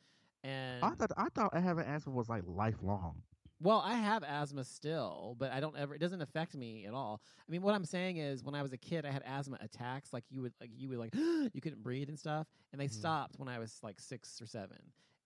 and 0.44 0.84
I 0.84 0.90
thought 0.96 1.12
I 1.18 1.28
thought 1.30 1.56
having 1.58 1.86
asthma 1.86 2.14
was 2.14 2.30
like 2.30 2.44
lifelong. 2.46 3.22
Well, 3.62 3.82
I 3.86 3.96
have 3.96 4.24
asthma 4.24 4.64
still, 4.64 5.36
but 5.38 5.52
I 5.52 5.60
don't 5.60 5.76
ever. 5.78 5.94
It 5.94 6.00
doesn't 6.00 6.22
affect 6.22 6.56
me 6.56 6.86
at 6.86 6.94
all. 6.94 7.22
I 7.40 7.52
mean, 7.52 7.62
what 7.62 7.76
I'm 7.76 7.84
saying 7.84 8.18
is, 8.18 8.44
when 8.44 8.56
I 8.56 8.62
was 8.62 8.72
a 8.72 8.78
kid, 8.78 9.06
I 9.06 9.12
had 9.12 9.22
asthma 9.26 9.58
attacks. 9.62 10.13
Like 10.13 10.24
you 10.30 10.42
would, 10.44 10.54
like 10.62 10.72
you 10.78 10.88
would, 10.89 10.98
like 10.98 11.13
you 11.15 11.62
couldn't 11.62 11.84
breathe 11.84 12.08
and 12.10 12.18
stuff, 12.18 12.48
and 12.72 12.80
they 12.80 12.88
Mhm. 12.88 12.92
stopped 12.94 13.38
when 13.38 13.50
I 13.50 13.60
was 13.60 13.80
like 13.84 14.00
six 14.00 14.42
or 14.42 14.46
seven. 14.46 14.78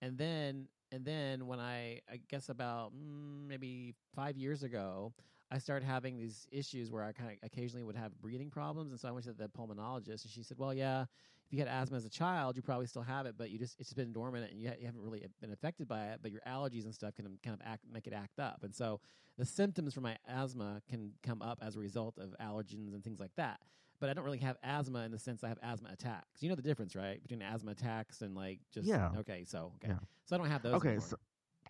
And 0.02 0.18
then, 0.18 0.68
and 0.92 1.06
then 1.06 1.46
when 1.48 1.60
I, 1.60 2.02
I 2.12 2.20
guess 2.28 2.50
about 2.50 2.92
mm, 2.94 3.48
maybe 3.48 3.94
five 4.16 4.36
years 4.36 4.64
ago, 4.64 5.14
I 5.52 5.60
started 5.60 5.86
having 5.86 6.18
these 6.18 6.48
issues 6.52 6.90
where 6.92 7.04
I 7.04 7.12
kind 7.12 7.32
of 7.32 7.38
occasionally 7.44 7.84
would 7.84 7.96
have 7.96 8.20
breathing 8.20 8.50
problems, 8.50 8.92
and 8.92 9.00
so 9.00 9.08
I 9.08 9.12
went 9.12 9.26
to 9.26 9.34
the 9.34 9.48
pulmonologist, 9.48 10.24
and 10.24 10.32
she 10.32 10.42
said, 10.42 10.58
"Well, 10.58 10.74
yeah, 10.74 11.06
you 11.54 11.60
had 11.60 11.68
asthma 11.68 11.98
as 11.98 12.04
a 12.04 12.10
child, 12.10 12.56
you 12.56 12.64
probably 12.64 12.88
still 12.88 13.04
have 13.04 13.28
it, 13.28 13.36
but 13.38 13.52
you 13.52 13.60
just 13.60 13.80
it's 13.80 13.94
been 13.94 14.12
dormant 14.12 14.50
and 14.50 14.60
you, 14.60 14.70
ha- 14.70 14.76
you 14.80 14.88
haven't 14.88 15.02
really 15.02 15.24
uh, 15.24 15.28
been 15.40 15.52
affected 15.52 15.88
by 15.88 16.08
it. 16.08 16.20
But 16.20 16.32
your 16.32 16.42
allergies 16.48 16.86
and 16.86 16.94
stuff 16.96 17.14
can 17.14 17.28
um, 17.28 17.38
kind 17.44 17.54
of 17.54 17.62
act 17.64 17.84
make 17.92 18.08
it 18.08 18.14
act 18.14 18.40
up, 18.40 18.62
and 18.64 18.74
so 18.74 19.00
the 19.38 19.46
symptoms 19.46 19.94
for 19.94 20.02
my 20.02 20.18
asthma 20.28 20.82
can 20.90 21.12
come 21.22 21.44
up 21.44 21.60
as 21.62 21.76
a 21.76 21.80
result 21.80 22.18
of 22.18 22.34
allergens 22.42 22.94
and 22.96 23.04
things 23.04 23.20
like 23.20 23.36
that. 23.38 23.60
But 24.00 24.10
I 24.10 24.14
don't 24.14 24.26
really 24.26 24.40
have 24.40 24.58
asthma 24.64 25.04
in 25.04 25.12
the 25.12 25.20
sense 25.20 25.44
I 25.44 25.50
have 25.50 25.60
asthma 25.62 25.90
attacks. 25.94 26.42
You 26.42 26.50
know 26.50 26.56
the 26.56 26.64
difference, 26.64 26.96
right, 26.96 27.22
between 27.22 27.44
asthma 27.44 27.72
attacks 27.72 28.22
and 28.22 28.36
like 28.36 28.60
just 28.74 28.88
Yeah. 28.88 29.12
Okay, 29.20 29.44
so 29.46 29.72
okay, 29.76 29.90
Yeah. 29.94 30.00
so 30.26 30.36
I 30.36 30.40
don't 30.40 30.50
have 30.50 30.64
those. 30.64 30.74
Okay, 30.74 30.90
anymore. 30.90 31.08
so 31.08 31.18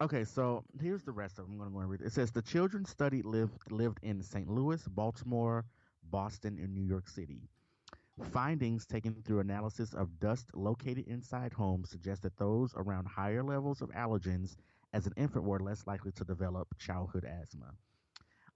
okay, 0.02 0.24
so 0.24 0.64
here's 0.82 1.04
the 1.04 1.12
rest 1.12 1.40
of 1.40 1.46
them. 1.46 1.56
I'm 1.56 1.58
going 1.60 1.70
to 1.70 1.74
go 1.74 1.80
and 1.82 1.90
read 1.90 2.00
it. 2.02 2.08
It 2.08 2.14
says 2.14 2.32
the 2.32 2.42
children 2.42 2.86
studied 2.86 3.26
lived 3.26 3.70
lived 3.70 4.00
in 4.02 4.24
St. 4.24 4.50
Louis, 4.50 4.82
Baltimore, 4.88 5.66
Boston, 6.10 6.58
and 6.58 6.74
New 6.74 6.84
York 6.84 7.10
City. 7.10 7.50
Findings 8.22 8.86
taken 8.86 9.16
through 9.26 9.40
analysis 9.40 9.94
of 9.94 10.20
dust 10.20 10.48
located 10.54 11.08
inside 11.08 11.52
homes 11.52 11.90
suggest 11.90 12.22
that 12.22 12.38
those 12.38 12.74
around 12.76 13.08
higher 13.08 13.44
levels 13.44 13.82
of 13.82 13.90
allergens 13.90 14.56
as 14.94 15.08
an 15.08 15.14
infant 15.18 15.44
were 15.46 15.60
less 15.60 15.88
likely 15.88 16.12
to 16.12 16.24
develop 16.24 16.68
childhood 16.78 17.26
asthma. 17.26 17.72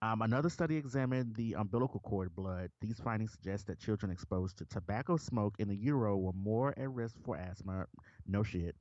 Um, 0.03 0.21
another 0.21 0.49
study 0.49 0.75
examined 0.77 1.35
the 1.35 1.53
umbilical 1.53 1.99
cord 2.01 2.35
blood. 2.35 2.69
These 2.81 2.99
findings 2.99 3.31
suggest 3.31 3.65
that 3.65 3.79
children 3.79 4.11
exposed 4.11 4.59
to 4.59 4.65
tobacco 4.65 5.17
smoke 5.17 5.55
in 5.57 5.67
the 5.67 5.75
utero 5.75 6.17
were 6.17 6.33
more 6.33 6.75
at 6.77 6.91
risk 6.91 7.15
for 7.25 7.35
asthma. 7.35 7.87
No 8.27 8.43
shit. 8.43 8.75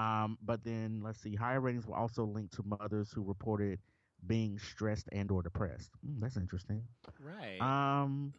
Um, 0.00 0.38
but 0.44 0.64
then 0.64 1.02
let's 1.04 1.20
see, 1.22 1.36
higher 1.36 1.60
ratings 1.60 1.86
were 1.86 1.94
also 1.94 2.24
linked 2.24 2.54
to 2.54 2.64
mothers 2.64 3.12
who 3.12 3.22
reported 3.22 3.78
being 4.26 4.58
stressed 4.58 5.08
and 5.12 5.30
or 5.30 5.42
depressed. 5.42 5.90
Mm, 6.06 6.20
that's 6.20 6.36
interesting. 6.36 6.82
right. 7.20 7.60
Um, 7.60 8.32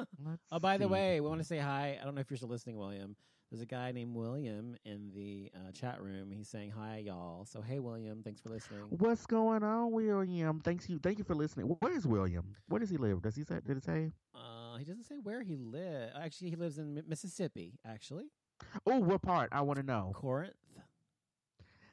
oh, 0.52 0.58
by 0.58 0.76
the 0.78 0.84
see. 0.84 0.90
way, 0.90 1.20
we 1.20 1.28
want 1.28 1.40
to 1.40 1.46
say 1.46 1.58
hi. 1.58 1.98
I 2.00 2.04
don't 2.04 2.14
know 2.14 2.20
if 2.20 2.30
you're 2.30 2.36
still 2.36 2.48
listening, 2.48 2.76
William. 2.76 3.16
There's 3.50 3.60
a 3.62 3.66
guy 3.66 3.92
named 3.92 4.14
William 4.14 4.76
in 4.86 5.10
the 5.14 5.50
uh, 5.54 5.72
chat 5.72 6.00
room. 6.00 6.30
He's 6.32 6.48
saying 6.48 6.70
hi, 6.70 7.02
y'all. 7.04 7.44
So 7.44 7.60
hey, 7.60 7.80
William, 7.80 8.22
thanks 8.22 8.40
for 8.40 8.48
listening. 8.48 8.80
What's 8.88 9.26
going 9.26 9.62
on, 9.62 9.92
William? 9.92 10.60
Thanks 10.60 10.88
you. 10.88 10.98
Thank 10.98 11.18
you 11.18 11.24
for 11.24 11.34
listening. 11.34 11.66
Where 11.80 11.92
is 11.92 12.06
William? 12.06 12.56
Where 12.68 12.78
does 12.80 12.88
he 12.88 12.96
live? 12.96 13.20
Does 13.20 13.36
he 13.36 13.44
say? 13.44 13.58
Did 13.66 13.76
it 13.76 13.84
say? 13.84 14.10
Uh, 14.34 14.78
he 14.78 14.84
doesn't 14.84 15.04
say 15.04 15.16
where 15.22 15.42
he 15.42 15.56
lives. 15.58 16.12
Actually, 16.18 16.48
he 16.48 16.56
lives 16.56 16.78
in 16.78 16.94
Mi- 16.94 17.02
Mississippi. 17.06 17.74
Actually, 17.86 18.24
Oh, 18.86 18.98
what 19.00 19.20
part? 19.20 19.50
I 19.52 19.60
want 19.62 19.78
to 19.80 19.84
know. 19.84 20.12
Corinth. 20.14 20.54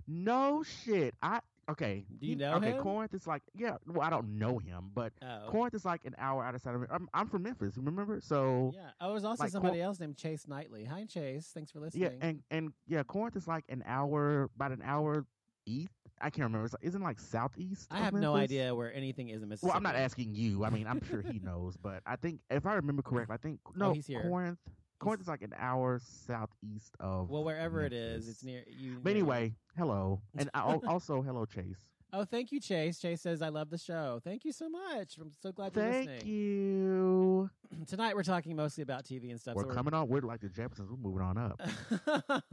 No 0.08 0.63
shit. 0.63 1.13
I 1.21 1.41
okay. 1.71 2.05
Do 2.19 2.25
you 2.27 2.34
he- 2.34 2.36
know 2.36 2.53
okay, 2.55 2.71
him? 2.71 2.84
Corinth 2.84 3.13
is 3.13 3.27
like 3.27 3.41
yeah. 3.55 3.77
Well, 3.88 4.01
I 4.05 4.10
don't 4.10 4.38
know 4.38 4.58
him, 4.58 4.91
but 4.93 5.13
Oh, 5.21 5.47
Corinth 5.49 5.73
is 5.73 5.86
like 5.86 6.01
an 6.05 6.15
hour 6.17 6.43
outside 6.43 6.75
of. 6.75 6.86
I'm, 6.91 7.10
I'm 7.13 7.27
from 7.27 7.43
Memphis. 7.43 7.77
Remember? 7.77 8.19
So 8.21 8.71
yeah. 8.73 8.89
Oh, 9.01 9.12
there's 9.12 9.23
also 9.25 9.43
like 9.43 9.51
somebody 9.51 9.82
else 9.82 9.99
named 9.99 10.17
Chase 10.17 10.47
Knightley. 10.47 10.86
Hi, 10.86 11.05
Chase. 11.05 11.51
Thanks 11.53 11.71
for 11.71 11.79
listening. 11.79 12.03
yeah, 12.03 12.27
and 12.27 12.41
and 12.51 12.73
yeah, 12.88 13.03
Corinth 13.03 13.36
is 13.36 13.47
like 13.47 13.65
an 13.69 13.84
hour, 13.86 14.49
about 14.55 14.71
an 14.71 14.82
hour 14.84 15.25
east. 15.65 15.91
I 16.21 16.29
can't 16.29 16.43
remember. 16.47 16.65
It's 16.65 16.75
isn't 16.82 17.01
like 17.01 17.17
southeast. 17.19 17.88
I 17.91 17.99
have 17.99 18.13
no 18.13 18.36
idea 18.36 18.75
where 18.75 18.93
anything 18.93 19.29
is 19.29 19.41
in 19.41 19.47
Mississippi. 19.47 19.69
Well, 19.69 19.77
I'm 19.77 19.84
not 19.84 19.95
asking 19.95 20.36
you. 20.36 20.65
I 20.65 20.69
mean, 20.69 20.86
I'm 20.86 21.01
sure 21.10 21.21
he 21.21 21.39
knows, 21.43 21.77
but 21.77 22.01
I 22.05 22.17
think 22.17 22.41
if 22.49 22.65
I 22.65 22.73
remember 22.73 23.01
correctly, 23.01 23.34
I 23.34 23.38
think 23.38 23.60
oh, 23.67 23.71
no, 23.75 23.86
Oh, 23.89 23.93
he's 23.93 24.05
here. 24.08 24.21
Corinth. 24.23 24.60
Corinth 24.99 25.21
is 25.21 25.27
like 25.27 25.41
an 25.41 25.53
hour 25.57 25.99
southeast 26.03 26.95
of. 26.99 27.29
Well, 27.29 27.43
wherever 27.43 27.83
it 27.83 27.93
is, 27.93 28.25
Memphis. 28.25 28.29
it's 28.29 28.43
near 28.43 28.63
you. 28.67 28.99
But 29.01 29.12
anyway, 29.12 29.55
hello, 29.77 30.21
and 30.38 30.49
I- 30.53 30.59
also 30.88 31.21
hello, 31.21 31.45
Chase. 31.45 31.79
Oh, 32.12 32.25
thank 32.25 32.51
you, 32.51 32.59
Chase. 32.59 32.97
Chase 32.99 33.21
says 33.21 33.41
I 33.43 33.49
love 33.49 33.69
the 33.69 33.77
show. 33.77 34.19
Thank 34.23 34.43
you 34.43 34.51
so 34.51 34.67
much. 34.67 35.17
I'm 35.21 35.31
so 35.43 35.51
glad 35.51 35.75
you're 35.75 35.85
Thank 35.85 36.07
listening. 36.09 36.27
you. 36.33 37.49
Tonight 37.88 38.15
we're 38.15 38.23
talking 38.23 38.55
mostly 38.55 38.81
about 38.81 39.05
TV 39.05 39.29
and 39.29 39.39
stuff. 39.39 39.53
We're 39.55 39.65
so 39.65 39.69
coming 39.69 39.93
on. 39.93 40.07
We're 40.07 40.21
like 40.21 40.41
the 40.41 40.49
Jeffersons. 40.49 40.89
We're 40.89 40.97
moving 40.97 41.21
on 41.21 41.38
up. 41.38 41.62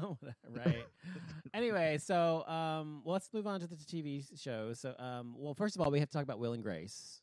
right. 0.55 0.85
anyway, 1.55 1.97
so 1.99 2.47
um, 2.47 3.01
well, 3.03 3.15
let's 3.15 3.33
move 3.33 3.47
on 3.47 3.61
to 3.61 3.67
the 3.67 3.77
TV 3.77 4.25
shows. 4.41 4.79
So, 4.81 4.95
um, 4.99 5.35
well, 5.39 5.55
first 5.55 5.75
of 5.75 5.81
all, 5.81 5.91
we 5.91 6.01
have 6.01 6.09
to 6.11 6.13
talk 6.13 6.23
about 6.23 6.39
Will 6.39 6.53
and 6.53 6.63
Grace. 6.63 7.23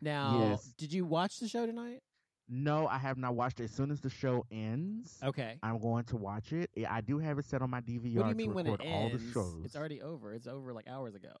Now, 0.00 0.48
Yes. 0.50 0.72
did 0.78 0.92
you 0.94 1.04
watch 1.04 1.38
the 1.40 1.48
show 1.48 1.66
tonight? 1.66 2.02
No, 2.48 2.86
I 2.88 2.98
have 2.98 3.16
not 3.16 3.34
watched 3.34 3.60
it. 3.60 3.64
As 3.64 3.70
soon 3.70 3.90
as 3.90 4.00
the 4.00 4.10
show 4.10 4.44
ends, 4.50 5.18
Okay. 5.24 5.58
I'm 5.62 5.78
going 5.78 6.04
to 6.04 6.16
watch 6.16 6.52
it. 6.52 6.70
I 6.88 7.00
do 7.00 7.18
have 7.18 7.38
it 7.38 7.46
set 7.46 7.62
on 7.62 7.70
my 7.70 7.80
DVR 7.80 8.16
What 8.16 8.22
do 8.24 8.28
you 8.30 8.34
mean 8.34 8.54
when 8.54 8.66
it 8.66 8.80
all 8.80 9.06
ends? 9.06 9.24
the 9.24 9.32
shows. 9.32 9.62
It's 9.64 9.76
already 9.76 10.02
over. 10.02 10.34
It's 10.34 10.46
over 10.46 10.72
like 10.74 10.86
hours 10.86 11.14
ago. 11.14 11.32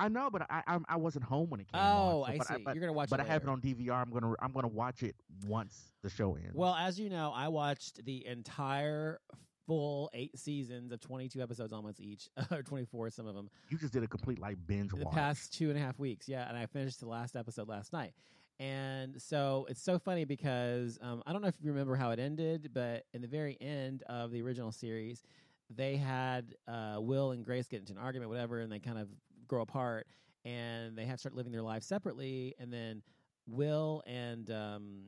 I 0.00 0.08
know, 0.08 0.30
but 0.30 0.42
I 0.50 0.62
I, 0.66 0.78
I 0.88 0.96
wasn't 0.96 1.24
home 1.26 1.50
when 1.50 1.60
it 1.60 1.68
came 1.70 1.78
Oh, 1.80 2.22
on. 2.22 2.26
so- 2.26 2.32
I 2.32 2.38
but 2.38 2.46
see. 2.46 2.62
but, 2.64 2.74
You're 2.74 2.80
gonna 2.80 2.94
watch 2.94 3.10
but 3.10 3.20
it 3.20 3.24
I 3.24 3.26
have 3.26 3.42
it 3.42 3.48
on 3.50 3.60
DVR. 3.60 3.92
I'm 4.00 4.10
gonna 4.10 4.32
I'm 4.40 4.52
gonna 4.52 4.66
watch 4.68 5.02
it 5.02 5.14
once 5.46 5.92
the 6.02 6.08
show 6.08 6.34
ends. 6.34 6.54
Well, 6.54 6.74
as 6.74 6.98
you 6.98 7.10
know, 7.10 7.30
I 7.34 7.48
watched 7.48 8.02
the 8.06 8.26
entire 8.26 9.20
full 9.66 10.10
eight 10.14 10.36
seasons 10.38 10.90
of 10.90 11.00
22 11.00 11.40
episodes 11.42 11.72
almost 11.74 12.00
each, 12.00 12.28
or 12.50 12.62
24 12.62 13.10
some 13.10 13.26
of 13.26 13.34
them, 13.34 13.50
you 13.68 13.76
just 13.78 13.92
did 13.92 14.02
a 14.02 14.08
complete 14.08 14.38
like 14.40 14.56
binge 14.66 14.90
the 14.92 15.04
watch. 15.04 15.14
past 15.14 15.52
two 15.52 15.68
and 15.68 15.78
a 15.78 15.80
half 15.82 15.98
weeks. 15.98 16.26
Yeah, 16.26 16.48
and 16.48 16.56
I 16.56 16.64
finished 16.66 16.98
the 17.00 17.06
last 17.08 17.36
episode 17.36 17.68
last 17.68 17.92
night. 17.92 18.14
And 18.62 19.20
so 19.20 19.66
it's 19.68 19.82
so 19.82 19.98
funny 19.98 20.24
because 20.24 20.96
um, 21.02 21.20
I 21.26 21.32
don't 21.32 21.42
know 21.42 21.48
if 21.48 21.56
you 21.60 21.72
remember 21.72 21.96
how 21.96 22.12
it 22.12 22.20
ended, 22.20 22.70
but 22.72 23.06
in 23.12 23.20
the 23.20 23.26
very 23.26 23.58
end 23.60 24.04
of 24.08 24.30
the 24.30 24.40
original 24.40 24.70
series, 24.70 25.24
they 25.68 25.96
had 25.96 26.54
uh, 26.68 26.98
Will 27.00 27.32
and 27.32 27.44
Grace 27.44 27.66
get 27.66 27.80
into 27.80 27.92
an 27.92 27.98
argument, 27.98 28.30
whatever, 28.30 28.60
and 28.60 28.70
they 28.70 28.78
kind 28.78 28.98
of 28.98 29.08
grow 29.48 29.62
apart, 29.62 30.06
and 30.44 30.96
they 30.96 31.04
have 31.06 31.16
to 31.16 31.18
start 31.18 31.34
living 31.34 31.50
their 31.50 31.62
lives 31.62 31.86
separately. 31.86 32.54
And 32.60 32.72
then 32.72 33.02
Will 33.48 34.04
and 34.06 34.48
um, 34.52 35.00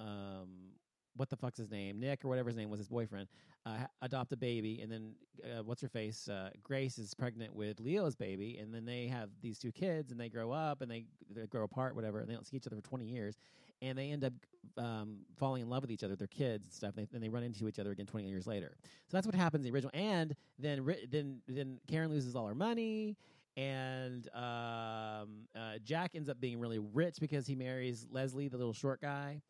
um, 0.00 0.48
what 1.14 1.30
the 1.30 1.36
fuck's 1.36 1.58
his 1.58 1.70
name, 1.70 2.00
Nick 2.00 2.24
or 2.24 2.28
whatever 2.28 2.48
his 2.48 2.56
name 2.56 2.70
was, 2.70 2.80
his 2.80 2.88
boyfriend, 2.88 3.28
uh, 3.66 3.86
adopt 4.00 4.32
a 4.32 4.36
baby, 4.36 4.80
and 4.80 4.90
then 4.90 5.12
uh, 5.44 5.62
what's 5.62 5.82
her 5.82 5.88
face, 5.88 6.28
uh, 6.28 6.50
Grace 6.62 6.98
is 6.98 7.12
pregnant 7.14 7.54
with 7.54 7.80
Leo's 7.80 8.14
baby, 8.14 8.58
and 8.60 8.72
then 8.72 8.84
they 8.84 9.08
have 9.08 9.28
these 9.42 9.58
two 9.58 9.72
kids, 9.72 10.12
and 10.12 10.20
they 10.20 10.28
grow 10.28 10.52
up, 10.52 10.80
and 10.82 10.90
they 10.90 11.04
they 11.34 11.46
grow 11.46 11.64
apart, 11.64 11.94
whatever, 11.96 12.20
and 12.20 12.28
they 12.28 12.34
don't 12.34 12.46
see 12.46 12.56
each 12.56 12.66
other 12.66 12.76
for 12.76 12.82
twenty 12.82 13.06
years, 13.06 13.36
and 13.82 13.98
they 13.98 14.12
end 14.12 14.24
up 14.24 14.32
um, 14.78 15.18
falling 15.36 15.62
in 15.62 15.68
love 15.68 15.82
with 15.82 15.90
each 15.90 16.04
other, 16.04 16.14
their 16.14 16.28
kids 16.28 16.64
and 16.66 16.72
stuff, 16.72 16.96
and 16.96 17.08
then 17.10 17.20
they 17.20 17.28
run 17.28 17.42
into 17.42 17.66
each 17.68 17.78
other 17.78 17.90
again 17.90 18.06
twenty 18.06 18.28
years 18.28 18.46
later. 18.46 18.76
So 19.08 19.16
that's 19.16 19.26
what 19.26 19.34
happens 19.34 19.66
in 19.66 19.72
the 19.72 19.74
original, 19.74 19.90
and 19.94 20.34
then 20.58 20.86
then 21.10 21.40
then 21.48 21.80
Karen 21.88 22.10
loses 22.10 22.36
all 22.36 22.46
her 22.46 22.54
money. 22.54 23.16
And 23.58 24.28
um, 24.34 25.48
uh, 25.56 25.78
Jack 25.82 26.10
ends 26.14 26.28
up 26.28 26.38
being 26.38 26.60
really 26.60 26.78
rich 26.78 27.16
because 27.18 27.46
he 27.46 27.54
marries 27.54 28.06
Leslie, 28.10 28.48
the 28.48 28.58
little 28.58 28.74
short 28.74 29.00
guy, 29.00 29.40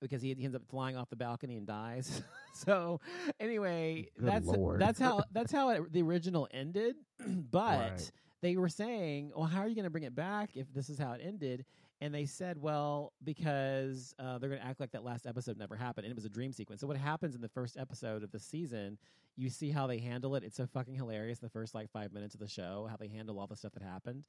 because 0.00 0.22
he, 0.22 0.34
he 0.34 0.44
ends 0.44 0.54
up 0.56 0.62
flying 0.68 0.96
off 0.96 1.10
the 1.10 1.16
balcony 1.16 1.56
and 1.56 1.66
dies. 1.66 2.22
so 2.54 3.00
anyway, 3.38 4.08
Good 4.18 4.28
that's 4.28 4.46
Lord. 4.46 4.80
that's 4.80 4.98
how 4.98 5.24
that's 5.32 5.52
how 5.52 5.70
it, 5.70 5.92
the 5.92 6.02
original 6.02 6.48
ended. 6.52 6.96
but 7.50 7.80
Right. 7.92 8.10
they 8.42 8.56
were 8.56 8.68
saying, 8.68 9.32
"Well, 9.34 9.46
how 9.46 9.60
are 9.60 9.68
you 9.68 9.74
going 9.74 9.84
to 9.84 9.90
bring 9.90 10.04
it 10.04 10.14
back 10.14 10.50
if 10.54 10.72
this 10.72 10.88
is 10.88 10.98
how 10.98 11.12
it 11.12 11.20
ended?" 11.22 11.64
And 12.02 12.14
they 12.14 12.24
said, 12.24 12.56
"Well, 12.60 13.12
because 13.22 14.14
uh, 14.18 14.38
they're 14.38 14.48
going 14.48 14.60
to 14.60 14.66
act 14.66 14.80
like 14.80 14.92
that 14.92 15.04
last 15.04 15.26
episode 15.26 15.58
never 15.58 15.76
happened, 15.76 16.06
and 16.06 16.12
it 16.12 16.16
was 16.16 16.24
a 16.24 16.30
dream 16.30 16.52
sequence." 16.52 16.80
So 16.80 16.86
what 16.86 16.96
happens 16.96 17.34
in 17.34 17.40
the 17.42 17.48
first 17.48 17.76
episode 17.76 18.22
of 18.22 18.30
the 18.30 18.38
season? 18.40 18.96
You 19.36 19.48
see 19.50 19.70
how 19.70 19.86
they 19.86 19.98
handle 19.98 20.34
it. 20.34 20.42
It's 20.44 20.56
so 20.56 20.66
fucking 20.66 20.94
hilarious. 20.94 21.38
The 21.38 21.48
first 21.48 21.74
like 21.74 21.90
five 21.90 22.12
minutes 22.12 22.34
of 22.34 22.40
the 22.40 22.48
show, 22.48 22.86
how 22.90 22.96
they 22.96 23.08
handle 23.08 23.38
all 23.38 23.46
the 23.46 23.56
stuff 23.56 23.72
that 23.72 23.82
happened. 23.82 24.24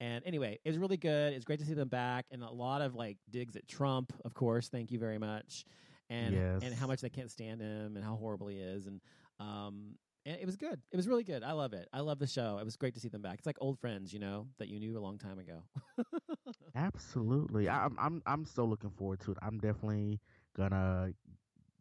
And 0.00 0.24
anyway, 0.26 0.58
it 0.64 0.68
was 0.68 0.78
really 0.78 0.96
good. 0.96 1.32
It's 1.32 1.44
great 1.44 1.60
to 1.60 1.64
see 1.64 1.74
them 1.74 1.88
back, 1.88 2.26
and 2.30 2.42
a 2.42 2.50
lot 2.50 2.82
of 2.82 2.94
like 2.94 3.18
digs 3.30 3.56
at 3.56 3.68
Trump, 3.68 4.12
of 4.24 4.34
course. 4.34 4.68
Thank 4.68 4.90
you 4.90 4.98
very 4.98 5.18
much. 5.18 5.64
And 6.10 6.34
and 6.62 6.74
how 6.74 6.86
much 6.86 7.00
they 7.00 7.08
can't 7.08 7.30
stand 7.30 7.60
him, 7.60 7.96
and 7.96 8.04
how 8.04 8.16
horrible 8.16 8.48
he 8.48 8.56
is, 8.56 8.86
and 8.86 9.00
um, 9.38 9.94
and 10.24 10.38
it 10.40 10.46
was 10.46 10.56
good. 10.56 10.80
It 10.90 10.96
was 10.96 11.08
really 11.08 11.24
good. 11.24 11.42
I 11.42 11.52
love 11.52 11.72
it. 11.72 11.88
I 11.92 12.00
love 12.00 12.18
the 12.18 12.26
show. 12.26 12.58
It 12.58 12.64
was 12.64 12.76
great 12.76 12.94
to 12.94 13.00
see 13.00 13.08
them 13.08 13.22
back. 13.22 13.38
It's 13.38 13.46
like 13.46 13.56
old 13.60 13.78
friends, 13.78 14.12
you 14.12 14.18
know, 14.18 14.46
that 14.58 14.68
you 14.68 14.78
knew 14.78 14.96
a 14.96 15.00
long 15.00 15.18
time 15.18 15.38
ago. 15.38 15.62
Absolutely. 16.74 17.68
I, 17.68 17.84
I'm 17.84 17.96
I'm 17.98 18.22
I'm 18.26 18.44
so 18.44 18.64
looking 18.64 18.90
forward 18.90 19.20
to 19.20 19.32
it. 19.32 19.38
I'm 19.42 19.58
definitely 19.58 20.20
gonna 20.56 21.12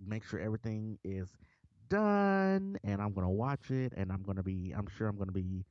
make 0.04 0.24
sure 0.24 0.40
everything 0.40 0.98
is 1.04 1.30
done 1.90 2.78
and 2.84 3.02
I'm 3.02 3.14
gonna 3.14 3.30
watch 3.30 3.70
it 3.70 3.94
and 3.96 4.12
I'm 4.12 4.24
gonna 4.24 4.44
be 4.44 4.74
I'm 4.76 4.88
sure 4.98 5.08
I'm 5.08 5.18
gonna 5.18 5.32
be 5.32 5.66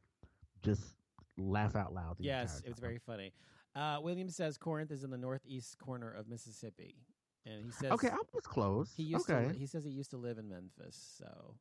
just 0.63 0.95
laugh 1.41 1.77
out 1.77 1.93
loud. 1.95 2.17
Yes, 2.19 2.63
it 2.65 2.71
was 2.71 2.79
very 2.79 2.99
funny. 2.99 3.33
Uh, 3.75 3.99
William 4.03 4.29
says 4.29 4.59
Corinth 4.59 4.91
is 4.91 5.05
in 5.05 5.11
the 5.11 5.19
northeast 5.19 5.79
corner 5.79 6.13
of 6.13 6.29
Mississippi, 6.29 6.97
and 7.47 7.65
he 7.65 7.71
says 7.71 7.93
Okay, 7.93 8.09
I 8.09 8.17
was 8.33 8.45
close. 8.45 8.93
he 8.97 9.05
used 9.05 9.31
okay. 9.31 9.49
to. 9.53 9.59
He 9.59 9.67
says 9.67 9.85
he 9.85 9.91
used 9.91 10.11
to 10.11 10.17
live 10.17 10.39
in 10.39 10.49
Memphis. 10.49 11.17
So 11.19 11.55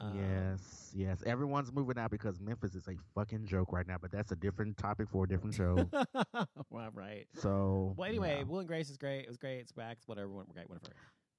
um, 0.00 0.16
yes, 0.16 0.92
yes. 0.94 1.22
Everyone's 1.26 1.72
moving 1.72 1.98
out 1.98 2.10
because 2.10 2.40
Memphis 2.40 2.74
is 2.74 2.86
a 2.88 2.94
fucking 3.14 3.46
joke 3.46 3.72
right 3.72 3.86
now, 3.86 3.96
but 4.00 4.12
that's 4.12 4.30
a 4.32 4.36
different 4.36 4.76
topic 4.76 5.08
for 5.10 5.24
a 5.24 5.28
different 5.28 5.54
show. 5.54 5.88
well, 6.70 6.90
right. 6.94 7.26
so 7.34 7.94
Well, 7.96 8.08
anyway, 8.08 8.38
yeah. 8.38 8.44
Will 8.44 8.60
and 8.60 8.68
Grace 8.68 8.90
is 8.90 8.96
great. 8.96 9.20
It 9.20 9.28
was 9.28 9.36
great. 9.36 9.58
It's. 9.60 9.72
It's 9.76 10.06
whatever. 10.06 10.28
Whatever. 10.28 10.52
Great. 10.54 10.68
Whatever. 10.70 10.94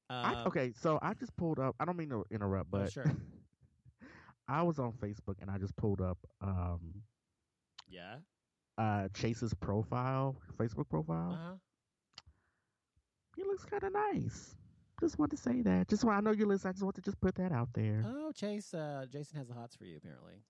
I, 0.10 0.34
Um, 0.34 0.47
okay, 0.47 0.73
so 0.82 0.99
I 1.01 1.13
just 1.13 1.36
pulled 1.38 1.60
up. 1.60 1.75
I 1.79 1.86
don't 1.86 1.97
mean 1.97 2.10
to 2.10 2.25
interrupt, 2.32 2.69
Oh, 2.73 2.79
but 2.79 2.91
sure. 2.91 3.05
I 4.47 4.63
was 4.63 4.79
on 4.79 4.93
Facebook 4.93 5.36
and 5.41 5.51
I 5.51 5.60
just 5.60 5.75
pulled 5.75 6.01
up 6.01 6.17
um, 6.41 7.03
Yeah. 7.89 8.15
uh, 8.78 9.08
Chase's 9.13 9.54
profile, 9.54 10.36
Facebook 10.58 10.89
profile. 10.89 11.32
Uh 11.32 11.38
huh. 11.49 11.56
He 13.36 13.43
looks 13.43 13.65
kind 13.65 13.84
of 13.84 13.93
nice. 13.93 14.56
Just 14.99 15.17
want 15.17 15.32
to 15.32 15.38
say 15.38 15.62
that. 15.62 15.88
Just 15.88 16.04
want 16.04 16.17
I 16.17 16.21
know 16.21 16.32
you 16.32 16.45
listen. 16.45 16.69
I 16.69 16.71
just 16.73 16.84
want 16.84 16.95
to 16.95 17.02
just 17.02 17.19
put 17.21 17.36
that 17.36 17.52
out 17.54 17.69
there. 17.73 18.04
Oh, 18.06 18.32
Chase. 18.34 18.73
Uh, 18.73 19.06
Jason 19.12 19.38
has 19.38 19.47
the 19.47 19.54
hots 19.54 19.75
for 19.75 19.86
you, 19.86 19.95
apparently. 19.97 20.43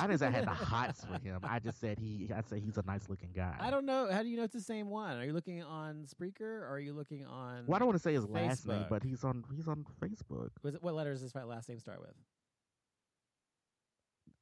I 0.00 0.06
didn't 0.06 0.20
say 0.20 0.28
I 0.28 0.30
had 0.30 0.44
the 0.46 0.50
hots 0.54 1.04
for 1.04 1.18
him. 1.20 1.40
I 1.42 1.58
just 1.58 1.80
said 1.80 1.98
he. 1.98 2.30
I 2.34 2.40
said 2.48 2.62
he's 2.64 2.78
a 2.78 2.82
nice 2.86 3.08
looking 3.10 3.30
guy. 3.34 3.56
I 3.60 3.70
don't 3.70 3.84
know. 3.84 4.08
How 4.10 4.22
do 4.22 4.28
you 4.28 4.36
know 4.38 4.44
it's 4.44 4.54
the 4.54 4.60
same 4.60 4.88
one? 4.88 5.18
Are 5.18 5.24
you 5.24 5.32
looking 5.34 5.62
on 5.62 6.06
Spreaker 6.06 6.40
or 6.62 6.68
are 6.68 6.78
you 6.78 6.94
looking 6.94 7.26
on? 7.26 7.66
Well, 7.66 7.76
I 7.76 7.78
don't 7.80 7.88
want 7.88 7.98
to 7.98 8.02
say 8.02 8.14
his 8.14 8.26
last 8.26 8.66
name, 8.66 8.86
but 8.88 9.02
he's 9.02 9.22
on. 9.24 9.44
He's 9.54 9.68
on 9.68 9.84
Facebook. 10.00 10.50
Was 10.62 10.76
it, 10.76 10.82
what 10.82 10.94
letters 10.94 11.20
does 11.20 11.32
his 11.32 11.44
last 11.44 11.68
name 11.68 11.78
start 11.80 12.00
with? 12.00 12.14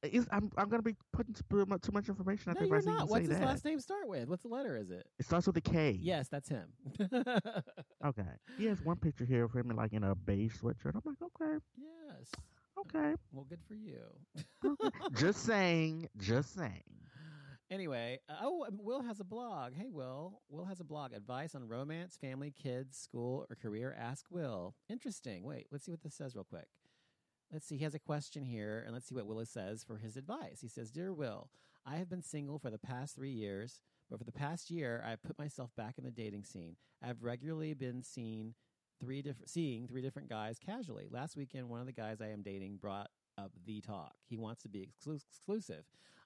Is 0.03 0.27
I'm 0.31 0.49
I'm 0.57 0.69
gonna 0.69 0.81
be 0.81 0.95
putting 1.11 1.33
too 1.33 1.65
much, 1.67 2.07
information. 2.07 2.51
I 2.51 2.53
no, 2.53 2.59
think 2.59 2.69
you're 2.69 2.79
if 2.79 2.87
I 2.87 2.91
say 2.91 2.97
not. 2.97 3.09
What's 3.09 3.27
his 3.27 3.37
that. 3.37 3.45
last 3.45 3.65
name 3.65 3.79
start 3.81 4.07
with? 4.07 4.29
What's 4.29 4.43
the 4.43 4.49
letter? 4.49 4.77
Is 4.77 4.89
it? 4.91 5.05
It 5.19 5.25
starts 5.25 5.47
with 5.47 5.57
a 5.57 5.61
K. 5.61 5.97
Yes, 6.01 6.29
that's 6.29 6.47
him. 6.47 6.69
Okay. 8.05 8.23
He 8.57 8.65
has 8.65 8.81
one 8.81 8.95
picture 8.95 9.25
here 9.25 9.43
of 9.43 9.53
him 9.53 9.69
in 9.71 9.75
like 9.75 9.91
in 9.91 10.05
a 10.05 10.15
beige 10.15 10.55
sweatshirt. 10.55 10.95
I'm 10.95 11.01
like, 11.05 11.17
okay, 11.21 11.57
yes. 11.77 12.31
okay. 12.79 13.13
Well, 13.33 13.45
good 13.49 13.59
for 13.67 13.73
you. 13.73 14.03
just 15.17 15.43
saying. 15.43 16.07
Just 16.17 16.55
saying. 16.55 16.83
Anyway, 17.71 18.17
uh, 18.27 18.33
oh, 18.41 18.65
um, 18.67 18.79
Will 18.81 19.03
has 19.03 19.19
a 19.19 19.23
blog. 19.23 19.75
Hey, 19.75 19.89
Will. 19.91 20.41
Will 20.49 20.65
has 20.65 20.79
a 20.79 20.83
blog. 20.83 21.13
Advice 21.13 21.53
on 21.53 21.67
romance, 21.67 22.17
family, 22.19 22.51
kids, 22.51 22.97
school, 22.97 23.45
or 23.47 23.55
career. 23.55 23.95
Ask 23.95 24.25
Will. 24.31 24.73
Interesting. 24.89 25.43
Wait, 25.43 25.67
let's 25.71 25.85
see 25.85 25.91
what 25.91 26.01
this 26.01 26.15
says 26.15 26.33
real 26.33 26.45
quick. 26.45 26.65
Let's 27.51 27.65
see. 27.65 27.77
He 27.77 27.83
has 27.83 27.95
a 27.95 27.99
question 27.99 28.43
here, 28.43 28.83
and 28.85 28.93
let's 28.93 29.07
see 29.07 29.15
what 29.15 29.25
Willis 29.25 29.49
says 29.49 29.83
for 29.83 29.97
his 29.97 30.17
advice. 30.17 30.59
He 30.61 30.67
says, 30.67 30.91
"Dear 30.91 31.11
Will, 31.13 31.49
I 31.85 31.95
have 31.95 32.09
been 32.09 32.21
single 32.21 32.59
for 32.59 32.69
the 32.69 32.77
past 32.77 33.15
three 33.15 33.31
years, 33.31 33.81
but 34.09 34.19
for 34.19 34.25
the 34.25 34.31
past 34.31 34.69
year, 34.69 35.01
I 35.05 35.09
have 35.11 35.23
put 35.23 35.39
myself 35.39 35.75
back 35.75 35.97
in 35.97 36.03
the 36.03 36.11
dating 36.11 36.43
scene. 36.43 36.75
I've 37.01 37.23
regularly 37.23 37.73
been 37.73 38.03
seen 38.03 38.53
three 38.99 39.21
different, 39.21 39.49
seeing 39.49 39.87
three 39.87 40.01
different 40.01 40.29
guys 40.29 40.59
casually. 40.59 41.07
Last 41.09 41.35
weekend, 41.35 41.69
one 41.69 41.79
of 41.79 41.87
the 41.87 41.91
guys 41.91 42.21
I 42.21 42.27
am 42.27 42.43
dating 42.43 42.77
brought 42.77 43.09
up 43.37 43.51
the 43.65 43.81
talk. 43.81 44.13
He 44.25 44.37
wants 44.37 44.61
to 44.63 44.69
be 44.69 44.87
exclu- 44.87 45.23
exclusive. 45.29 45.85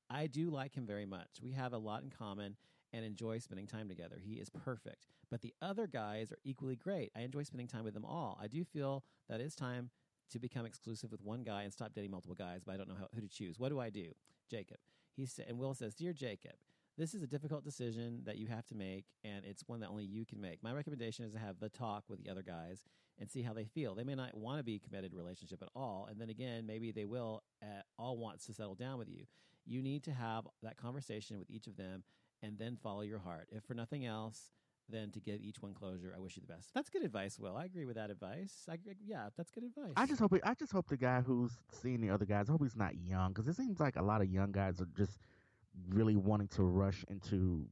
I 0.09 0.27
do 0.27 0.49
like 0.49 0.75
him 0.75 0.85
very 0.85 1.05
much. 1.05 1.39
We 1.41 1.51
have 1.51 1.73
a 1.73 1.77
lot 1.77 2.03
in 2.03 2.09
common 2.09 2.57
and 2.91 3.05
enjoy 3.05 3.39
spending 3.39 3.67
time 3.67 3.87
together. 3.87 4.19
He 4.21 4.33
is 4.33 4.49
perfect. 4.49 5.07
But 5.29 5.41
the 5.41 5.53
other 5.61 5.87
guys 5.87 6.31
are 6.31 6.39
equally 6.43 6.75
great. 6.75 7.11
I 7.15 7.21
enjoy 7.21 7.43
spending 7.43 7.67
time 7.67 7.83
with 7.83 7.93
them 7.93 8.05
all. 8.05 8.37
I 8.41 8.47
do 8.47 8.63
feel 8.63 9.03
that 9.29 9.41
it's 9.41 9.55
time 9.55 9.89
to 10.31 10.39
become 10.39 10.65
exclusive 10.65 11.11
with 11.11 11.21
one 11.21 11.43
guy 11.43 11.63
and 11.63 11.73
stop 11.73 11.93
dating 11.93 12.11
multiple 12.11 12.35
guys, 12.35 12.63
but 12.65 12.73
I 12.73 12.77
don't 12.77 12.87
know 12.87 12.95
how, 12.99 13.07
who 13.13 13.21
to 13.21 13.27
choose. 13.27 13.59
What 13.59 13.69
do 13.69 13.79
I 13.79 13.89
do? 13.89 14.13
Jacob. 14.49 14.77
He 15.15 15.25
sa- 15.25 15.43
and 15.47 15.57
Will 15.57 15.73
says, 15.73 15.93
Dear 15.93 16.13
Jacob, 16.13 16.53
this 16.97 17.13
is 17.13 17.23
a 17.23 17.27
difficult 17.27 17.63
decision 17.63 18.21
that 18.25 18.37
you 18.37 18.47
have 18.47 18.65
to 18.67 18.75
make, 18.75 19.05
and 19.23 19.45
it's 19.45 19.63
one 19.67 19.79
that 19.79 19.89
only 19.89 20.05
you 20.05 20.25
can 20.25 20.39
make. 20.39 20.61
My 20.61 20.73
recommendation 20.73 21.25
is 21.25 21.33
to 21.33 21.39
have 21.39 21.59
the 21.59 21.69
talk 21.69 22.03
with 22.07 22.23
the 22.23 22.29
other 22.29 22.43
guys 22.43 22.83
and 23.19 23.29
see 23.29 23.41
how 23.41 23.53
they 23.53 23.65
feel. 23.65 23.95
They 23.95 24.03
may 24.03 24.15
not 24.15 24.35
want 24.35 24.59
to 24.59 24.63
be 24.63 24.79
committed 24.79 25.13
relationship 25.13 25.61
at 25.61 25.69
all, 25.75 26.07
and 26.09 26.19
then 26.19 26.29
again, 26.29 26.65
maybe 26.67 26.91
they 26.91 27.05
will 27.05 27.43
uh, 27.63 27.81
all 27.97 28.17
want 28.17 28.41
to 28.43 28.53
settle 28.53 28.75
down 28.75 28.99
with 28.99 29.09
you. 29.09 29.25
You 29.65 29.81
need 29.81 30.03
to 30.03 30.11
have 30.11 30.47
that 30.61 30.77
conversation 30.77 31.39
with 31.39 31.49
each 31.49 31.67
of 31.67 31.77
them 31.77 32.03
and 32.41 32.57
then 32.59 32.77
follow 32.81 33.01
your 33.01 33.19
heart. 33.19 33.47
If 33.51 33.63
for 33.63 33.73
nothing 33.73 34.05
else, 34.05 34.51
then 34.89 35.11
to 35.11 35.19
give 35.19 35.41
each 35.41 35.61
one 35.61 35.73
closure. 35.73 36.13
I 36.15 36.19
wish 36.19 36.35
you 36.35 36.41
the 36.45 36.53
best. 36.53 36.69
That's 36.73 36.89
good 36.89 37.03
advice, 37.03 37.39
Will. 37.39 37.55
I 37.55 37.65
agree 37.65 37.85
with 37.85 37.95
that 37.95 38.09
advice. 38.09 38.65
I 38.69 38.75
agree, 38.75 38.95
yeah, 39.05 39.29
that's 39.37 39.51
good 39.51 39.63
advice. 39.63 39.93
I 39.95 40.05
just 40.05 40.19
hope. 40.19 40.33
I 40.43 40.53
just 40.53 40.71
hope 40.71 40.87
the 40.87 40.97
guy 40.97 41.21
who's 41.21 41.51
seeing 41.71 42.01
the 42.01 42.09
other 42.09 42.25
guys. 42.25 42.49
I 42.49 42.51
hope 42.53 42.63
he's 42.63 42.75
not 42.75 42.95
young 42.95 43.33
because 43.33 43.47
it 43.47 43.55
seems 43.55 43.79
like 43.79 43.95
a 43.95 44.03
lot 44.03 44.21
of 44.21 44.29
young 44.29 44.51
guys 44.51 44.81
are 44.81 44.87
just 44.97 45.19
really 45.89 46.15
wanting 46.15 46.47
to 46.49 46.63
rush 46.63 47.03
into 47.09 47.65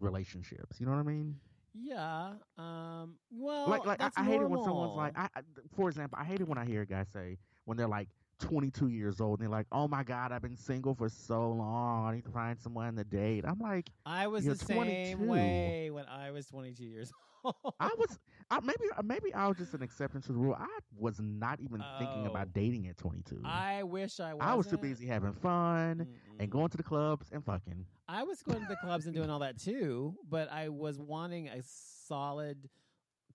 relationships. 0.00 0.80
You 0.80 0.86
know 0.86 0.92
what 0.92 1.00
I 1.00 1.04
mean? 1.04 1.36
yeah. 1.74 2.32
Um. 2.58 3.16
Well, 3.30 3.68
like, 3.68 3.86
like 3.86 4.02
I, 4.02 4.10
I 4.16 4.24
hate 4.24 4.40
it 4.40 4.48
when 4.48 4.62
someone's 4.62 4.96
like, 4.96 5.16
I, 5.16 5.28
I, 5.34 5.40
for 5.76 5.88
example, 5.88 6.18
I 6.20 6.24
hate 6.24 6.40
it 6.40 6.48
when 6.48 6.58
I 6.58 6.64
hear 6.64 6.82
a 6.82 6.86
guy 6.86 7.04
say 7.12 7.38
when 7.64 7.76
they're 7.76 7.88
like 7.88 8.08
22 8.40 8.88
years 8.88 9.20
old 9.20 9.38
and 9.40 9.46
they're 9.46 9.56
like, 9.56 9.66
"Oh 9.70 9.86
my 9.88 10.02
God, 10.02 10.32
I've 10.32 10.42
been 10.42 10.56
single 10.56 10.94
for 10.94 11.08
so 11.08 11.50
long. 11.52 12.06
I 12.06 12.14
need 12.16 12.24
to 12.24 12.30
find 12.30 12.58
someone 12.60 12.96
to 12.96 13.04
date." 13.04 13.44
I'm 13.46 13.58
like, 13.60 13.90
I 14.04 14.26
was 14.26 14.44
the 14.44 14.56
same 14.56 14.76
22. 15.18 15.24
way 15.30 15.90
when 15.90 16.06
I 16.06 16.30
was 16.32 16.46
22 16.46 16.84
years 16.84 17.12
old. 17.44 17.54
I 17.80 17.90
was, 17.98 18.18
I, 18.50 18.60
maybe, 18.60 18.84
uh, 18.96 19.02
maybe 19.02 19.32
I 19.32 19.48
was 19.48 19.56
just 19.56 19.72
an 19.74 19.82
exception 19.82 20.20
to 20.22 20.32
the 20.32 20.38
rule. 20.38 20.56
I 20.58 20.66
was 20.98 21.18
not 21.20 21.60
even 21.60 21.82
thinking 21.98 22.26
Oh. 22.26 22.30
about 22.30 22.52
dating 22.52 22.86
at 22.88 22.96
22. 22.98 23.40
I 23.44 23.82
wish 23.82 24.20
I 24.20 24.34
was. 24.34 24.42
I 24.44 24.54
was 24.54 24.66
too 24.66 24.76
busy 24.78 25.06
having 25.06 25.32
fun 25.32 26.06
and 26.38 26.48
Mm-mm. 26.48 26.50
going 26.50 26.68
to 26.68 26.76
the 26.76 26.82
clubs 26.82 27.30
and 27.32 27.44
fucking. 27.44 27.86
I 28.08 28.24
was 28.24 28.42
going 28.42 28.60
to 28.60 28.66
the 28.68 28.76
clubs 28.76 29.06
and 29.06 29.14
doing 29.14 29.30
all 29.30 29.38
that 29.38 29.58
too, 29.58 30.16
but 30.28 30.50
I 30.52 30.68
was 30.68 30.98
wanting 30.98 31.48
a 31.48 31.62
solid, 31.62 32.68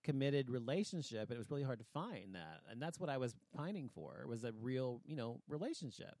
committed 0.06 0.48
relationship, 0.48 1.28
and 1.28 1.32
it 1.32 1.38
was 1.38 1.50
really 1.50 1.64
hard 1.64 1.80
to 1.80 1.84
find 1.92 2.34
that. 2.34 2.60
And 2.70 2.80
that's 2.80 3.00
what 3.00 3.10
I 3.10 3.18
was 3.18 3.34
pining 3.56 3.90
for 3.92 4.24
was 4.28 4.44
a 4.44 4.52
real, 4.62 5.00
you 5.04 5.16
know, 5.16 5.40
relationship. 5.48 6.14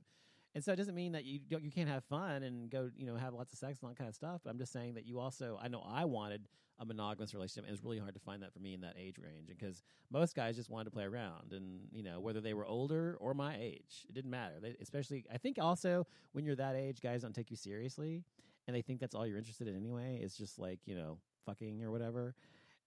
And 0.56 0.64
so 0.64 0.72
it 0.72 0.76
doesn't 0.76 0.94
mean 0.94 1.12
that 1.12 1.24
you 1.24 1.38
don't, 1.38 1.62
you 1.62 1.70
can't 1.70 1.88
have 1.88 2.02
fun 2.04 2.42
and 2.42 2.68
go, 2.68 2.90
you 2.96 3.06
know, 3.06 3.14
have 3.14 3.32
lots 3.32 3.52
of 3.52 3.60
sex 3.60 3.78
and 3.78 3.84
all 3.84 3.90
that 3.90 3.98
kind 3.98 4.08
of 4.08 4.14
stuff. 4.14 4.40
But 4.42 4.50
I'm 4.50 4.58
just 4.58 4.72
saying 4.72 4.94
that 4.94 5.06
you 5.06 5.20
also, 5.20 5.58
I 5.62 5.68
know 5.68 5.84
I 5.86 6.04
wanted 6.04 6.48
a 6.80 6.84
monogamous 6.84 7.32
relationship, 7.32 7.64
and 7.64 7.72
it's 7.72 7.84
really 7.84 7.98
hard 8.00 8.14
to 8.14 8.20
find 8.20 8.42
that 8.42 8.52
for 8.52 8.58
me 8.58 8.74
in 8.74 8.80
that 8.80 8.96
age 8.98 9.18
range 9.18 9.46
because 9.48 9.84
most 10.10 10.34
guys 10.34 10.56
just 10.56 10.68
wanted 10.68 10.86
to 10.86 10.90
play 10.90 11.04
around, 11.04 11.52
and 11.52 11.80
you 11.92 12.02
know, 12.02 12.20
whether 12.20 12.40
they 12.40 12.52
were 12.54 12.66
older 12.66 13.16
or 13.20 13.32
my 13.34 13.56
age, 13.56 14.04
it 14.08 14.14
didn't 14.14 14.30
matter. 14.30 14.56
They, 14.60 14.74
especially, 14.82 15.24
I 15.32 15.38
think 15.38 15.58
also 15.60 16.06
when 16.32 16.44
you're 16.44 16.56
that 16.56 16.74
age, 16.74 17.00
guys 17.00 17.22
don't 17.22 17.34
take 17.34 17.50
you 17.50 17.56
seriously 17.56 18.24
and 18.66 18.74
they 18.74 18.82
think 18.82 19.00
that's 19.00 19.14
all 19.14 19.26
you're 19.26 19.38
interested 19.38 19.68
in 19.68 19.76
anyway. 19.76 20.18
It's 20.22 20.36
just 20.36 20.58
like 20.58 20.80
you 20.86 20.94
know 20.94 21.18
fucking 21.44 21.82
or 21.82 21.90
whatever. 21.90 22.34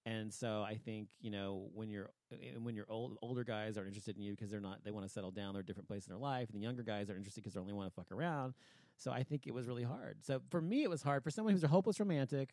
And 0.06 0.34
so 0.34 0.64
I 0.64 0.76
think 0.76 1.10
you 1.20 1.30
know 1.30 1.70
when 1.74 1.90
you're 1.90 2.10
uh, 2.32 2.36
when 2.62 2.76
you're 2.76 2.90
old, 2.90 3.18
older 3.22 3.44
guys 3.44 3.78
aren't 3.78 3.90
interested 3.90 4.16
in 4.16 4.24
you 4.24 4.32
because 4.32 4.50
they're 4.50 4.62
not 4.62 4.84
they 4.84 4.92
want 4.92 5.06
to 5.06 5.12
settle 5.12 5.32
down. 5.32 5.54
They're 5.54 5.62
a 5.62 5.66
different 5.66 5.88
place 5.88 6.08
in 6.08 6.12
their 6.14 6.20
life, 6.22 6.50
and 6.50 6.58
the 6.58 6.64
younger 6.64 6.84
guys 6.84 7.10
are 7.10 7.16
interested 7.18 7.42
because 7.44 7.54
they 7.54 7.60
only 7.60 7.74
want 7.74 7.90
to 7.90 7.94
fuck 7.96 8.12
around. 8.12 8.54
So 8.98 9.12
I 9.12 9.24
think 9.24 9.46
it 9.48 9.54
was 9.54 9.68
really 9.68 9.84
hard. 9.84 10.18
So 10.26 10.42
for 10.50 10.62
me, 10.62 10.84
it 10.84 10.90
was 10.90 11.02
hard 11.04 11.24
for 11.24 11.30
someone 11.32 11.54
who's 11.54 11.64
a 11.64 11.68
hopeless 11.68 12.00
romantic 12.00 12.50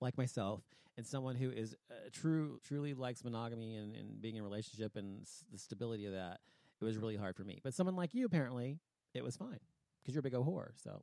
like 0.00 0.16
myself 0.16 0.60
and 0.96 1.06
someone 1.06 1.34
who 1.36 1.50
is 1.50 1.74
uh, 1.90 1.94
true 2.12 2.60
truly 2.64 2.94
likes 2.94 3.24
monogamy 3.24 3.76
and, 3.76 3.94
and 3.94 4.20
being 4.20 4.36
in 4.36 4.40
a 4.42 4.44
relationship 4.44 4.96
and 4.96 5.22
s- 5.22 5.44
the 5.52 5.58
stability 5.58 6.06
of 6.06 6.12
that 6.12 6.38
it 6.80 6.84
was 6.84 6.96
really 6.96 7.16
hard 7.16 7.34
for 7.34 7.42
me 7.42 7.58
but 7.64 7.74
someone 7.74 7.96
like 7.96 8.14
you 8.14 8.24
apparently 8.24 8.78
it 9.14 9.24
was 9.24 9.36
fine 9.36 9.58
because 10.00 10.14
you're 10.14 10.20
a 10.20 10.22
big 10.22 10.34
old 10.34 10.46
whore 10.46 10.70
so 10.76 11.02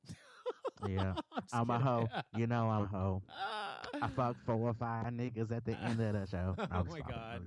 Yeah, 0.87 1.13
I'm, 1.53 1.69
I'm 1.69 1.69
a 1.71 1.79
hoe. 1.79 2.07
You 2.35 2.47
know 2.47 2.69
I'm 2.69 2.83
a 2.83 2.87
hoe. 2.87 3.21
Ah. 3.29 3.74
I 4.01 4.07
fucked 4.07 4.45
four 4.45 4.55
or 4.55 4.73
five 4.73 5.05
niggas 5.07 5.51
at 5.51 5.65
the 5.65 5.77
end 5.79 5.99
of 6.01 6.13
the 6.13 6.25
show. 6.27 6.55
Oh 6.71 6.83
my 6.85 6.99
God. 7.01 7.41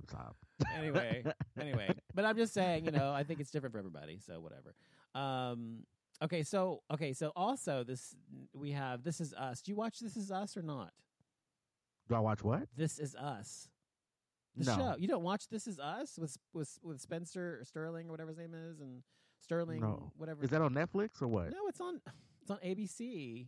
Anyway 0.76 1.24
anyway 1.61 1.88
but 2.14 2.24
i'm 2.24 2.37
just 2.37 2.52
saying 2.52 2.84
you 2.84 2.90
know 2.90 3.12
i 3.12 3.22
think 3.22 3.38
it's 3.38 3.50
different 3.50 3.72
for 3.72 3.78
everybody 3.78 4.18
so 4.18 4.40
whatever 4.40 4.74
um 5.14 5.84
okay 6.20 6.42
so 6.42 6.82
okay 6.92 7.12
so 7.12 7.30
also 7.37 7.84
this 7.84 8.16
we 8.52 8.72
have 8.72 9.04
this 9.04 9.20
is 9.20 9.32
us 9.34 9.62
do 9.62 9.70
you 9.70 9.76
watch 9.76 10.00
this 10.00 10.16
is 10.16 10.32
us 10.32 10.56
or 10.56 10.62
not 10.62 10.90
Do 12.08 12.16
I 12.16 12.18
watch 12.18 12.42
what? 12.42 12.62
this 12.76 12.98
is 12.98 13.14
us 13.14 13.68
the 14.56 14.64
no. 14.64 14.76
show. 14.76 14.94
You 14.98 15.06
don't 15.06 15.22
watch 15.22 15.48
This 15.48 15.68
Is 15.68 15.78
Us 15.78 16.18
with 16.18 16.37
with 16.52 16.80
with 16.82 17.00
Spencer 17.00 17.61
Sterling 17.62 18.08
or 18.08 18.11
whatever 18.11 18.30
his 18.30 18.38
name 18.38 18.54
is, 18.54 18.80
and 18.80 19.04
Sterling 19.40 19.80
No. 19.80 20.11
whatever. 20.16 20.42
Is 20.42 20.50
that 20.50 20.61
on 20.61 20.74
Netflix 20.74 21.22
or 21.22 21.28
what? 21.28 21.52
no? 21.52 21.68
It's 21.68 21.80
on 21.80 22.00
it's 22.42 22.50
on 22.50 22.58
ABC 22.64 23.46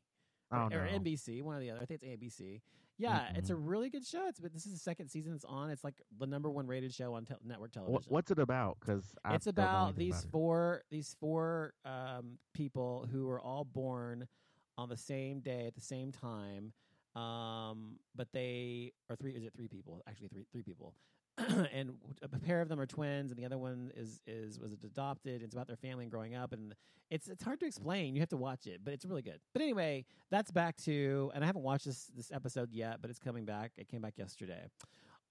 I 0.53 0.57
or, 0.67 0.83
or. 0.85 0.89
NBC, 0.89 1.43
one 1.43 1.57
or 1.57 1.61
the 1.61 1.71
other. 1.73 1.81
I 1.83 1.87
think 1.87 2.01
it's 2.03 2.39
ABC. 2.39 2.61
Yeah, 3.01 3.33
it's 3.35 3.51
a 3.51 3.57
really 3.57 3.91
good 3.91 4.07
show. 4.07 4.27
It's 4.29 4.41
but 4.41 4.53
this 4.53 4.67
is 4.67 4.73
the 4.73 4.79
second 4.79 5.09
season 5.09 5.35
it's 5.35 5.45
on. 5.45 5.71
It's 5.71 5.85
like 5.85 5.95
the 6.19 6.27
number 6.27 6.51
one 6.51 6.67
rated 6.67 6.93
show 6.93 7.15
on 7.15 7.25
tel- 7.25 7.39
network 7.45 7.73
television. 7.73 8.03
What's 8.09 8.31
it 8.31 8.39
about? 8.39 8.79
Because 8.81 9.15
it's 9.31 9.47
about 9.47 9.97
these 9.97 10.27
four 10.31 10.83
these 10.91 11.17
four 11.21 11.75
um, 11.85 12.39
people 12.55 13.09
who 13.11 13.27
were 13.27 13.41
all 13.41 13.65
born 13.65 14.29
on 14.79 14.89
the 14.89 14.97
same 14.97 15.41
day 15.41 15.67
at 15.67 15.75
the 15.75 15.81
same 15.81 16.13
time 16.13 16.73
um, 17.17 17.97
but 18.15 18.29
they 18.33 18.93
are 19.09 19.17
three 19.17 19.33
is 19.33 19.45
it 19.45 19.53
three 19.55 19.69
people 19.69 20.03
actually 20.09 20.29
three 20.29 20.47
three 20.53 20.63
people 20.63 20.95
and 21.73 21.95
a 22.23 22.29
pair 22.39 22.61
of 22.61 22.69
them 22.69 22.79
are 22.81 22.87
twins 22.87 23.31
and 23.31 23.39
the 23.39 23.45
other 23.45 23.59
one 23.59 23.91
is 23.97 24.21
is 24.27 24.59
was 24.59 24.73
adopted 24.85 25.43
it's 25.43 25.55
about 25.55 25.67
their 25.67 25.77
family 25.77 26.05
and 26.05 26.11
growing 26.11 26.35
up 26.35 26.53
and 26.53 26.75
it's 27.11 27.29
it's 27.29 27.43
hard 27.43 27.59
to 27.61 27.67
explain 27.67 28.15
you 28.15 28.21
have 28.21 28.29
to 28.29 28.37
watch 28.37 28.67
it 28.67 28.81
but 28.85 28.93
it's 28.95 29.05
really 29.05 29.23
good 29.23 29.41
but 29.53 29.63
anyway 29.63 30.05
that's 30.31 30.51
back 30.51 30.77
to 30.77 31.31
and 31.35 31.43
i 31.43 31.47
haven't 31.47 31.63
watched 31.63 31.85
this 31.87 32.11
this 32.17 32.31
episode 32.33 32.71
yet 32.73 33.01
but 33.01 33.11
it's 33.11 33.19
coming 33.19 33.45
back 33.45 33.73
it 33.77 33.89
came 33.89 34.01
back 34.01 34.19
yesterday 34.19 34.67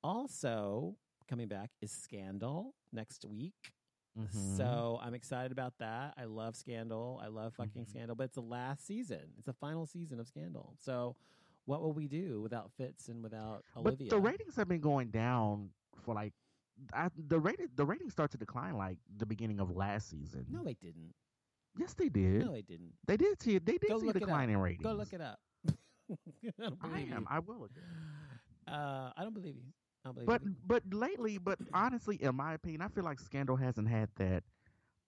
also 0.04 0.95
coming 1.30 1.48
back 1.48 1.69
is 1.82 1.91
scandal 1.91 2.74
next 2.91 3.26
week 3.26 3.74
Mhm. 4.17 4.58
so 4.58 5.00
I'm 5.02 5.13
excited 5.13 5.52
about 5.52 5.78
that. 5.78 6.15
I 6.17 6.26
love 6.26 6.56
Scandal. 6.56 7.22
I 7.24 7.28
love 7.28 7.54
fucking 7.54 7.84
Mhm. 7.86 7.89
Scandal, 7.89 8.15
but 8.15 8.24
it's 8.26 8.36
the 8.36 8.41
last 8.41 8.86
season. 8.86 9.34
It's 9.38 9.45
the 9.45 9.54
final 9.54 9.86
season 9.86 10.19
of 10.19 10.28
Scandal. 10.28 10.74
So 10.80 11.15
what 11.65 11.82
will 11.82 11.93
we 11.93 12.08
do 12.08 12.41
without 12.41 12.72
Fitz 12.74 13.08
and 13.08 13.24
without 13.24 13.63
Olivia? 13.78 13.84
but 13.84 13.88
Olivia? 13.93 14.10
the 14.10 14.19
ratings 14.19 14.56
have 14.56 14.67
been 14.67 14.82
going 14.82 15.10
down 15.12 15.69
for 16.01 16.13
like. 16.15 16.33
I, 16.93 17.09
the 17.27 17.39
rating 17.39 17.67
the 17.75 17.85
ratings 17.85 18.13
start 18.13 18.31
to 18.31 18.38
decline 18.38 18.77
like 18.77 18.97
the 19.17 19.25
beginning 19.25 19.59
of 19.59 19.75
last 19.75 20.09
season. 20.09 20.45
no, 20.49 20.63
they 20.63 20.75
didn't. 20.75 21.13
yes, 21.77 21.93
they 21.93 22.07
did. 22.09 22.45
No, 22.45 22.53
they 22.53 22.62
didn't. 22.62 22.93
They 23.05 23.17
did 23.17 23.41
see. 23.41 23.57
They 23.59 23.77
did 23.77 23.89
Go 23.89 23.99
see 23.99 24.05
a 24.07 24.07
look 24.07 24.15
it 24.15 24.23
up. 24.23 24.27
decline 24.29 24.49
in 24.49 24.57
ratings. 24.57 24.83
Go 24.83 24.93
look 24.93 25.12
it 25.12 25.19
up. 25.21 25.39
I 26.81 26.88
I 26.93 26.99
am. 26.99 27.07
you. 27.07 27.25
I 27.29 27.39
will. 27.39 27.59
Look. 27.59 27.71
Uh, 28.67 29.12
I 29.17 29.23
don't 29.23 29.33
believe 29.33 29.55
you. 29.55 29.63
I 30.05 30.07
don't 30.07 30.15
believe 30.15 30.27
But 30.27 30.41
you. 30.41 30.55
but 30.65 30.83
lately, 30.93 31.38
but 31.38 31.59
honestly, 31.73 32.15
in 32.21 32.35
my 32.35 32.53
opinion, 32.53 32.81
I 32.81 32.88
feel 32.88 33.03
like 33.03 33.19
Scandal 33.19 33.57
hasn't 33.57 33.88
had 33.89 34.09
that 34.15 34.43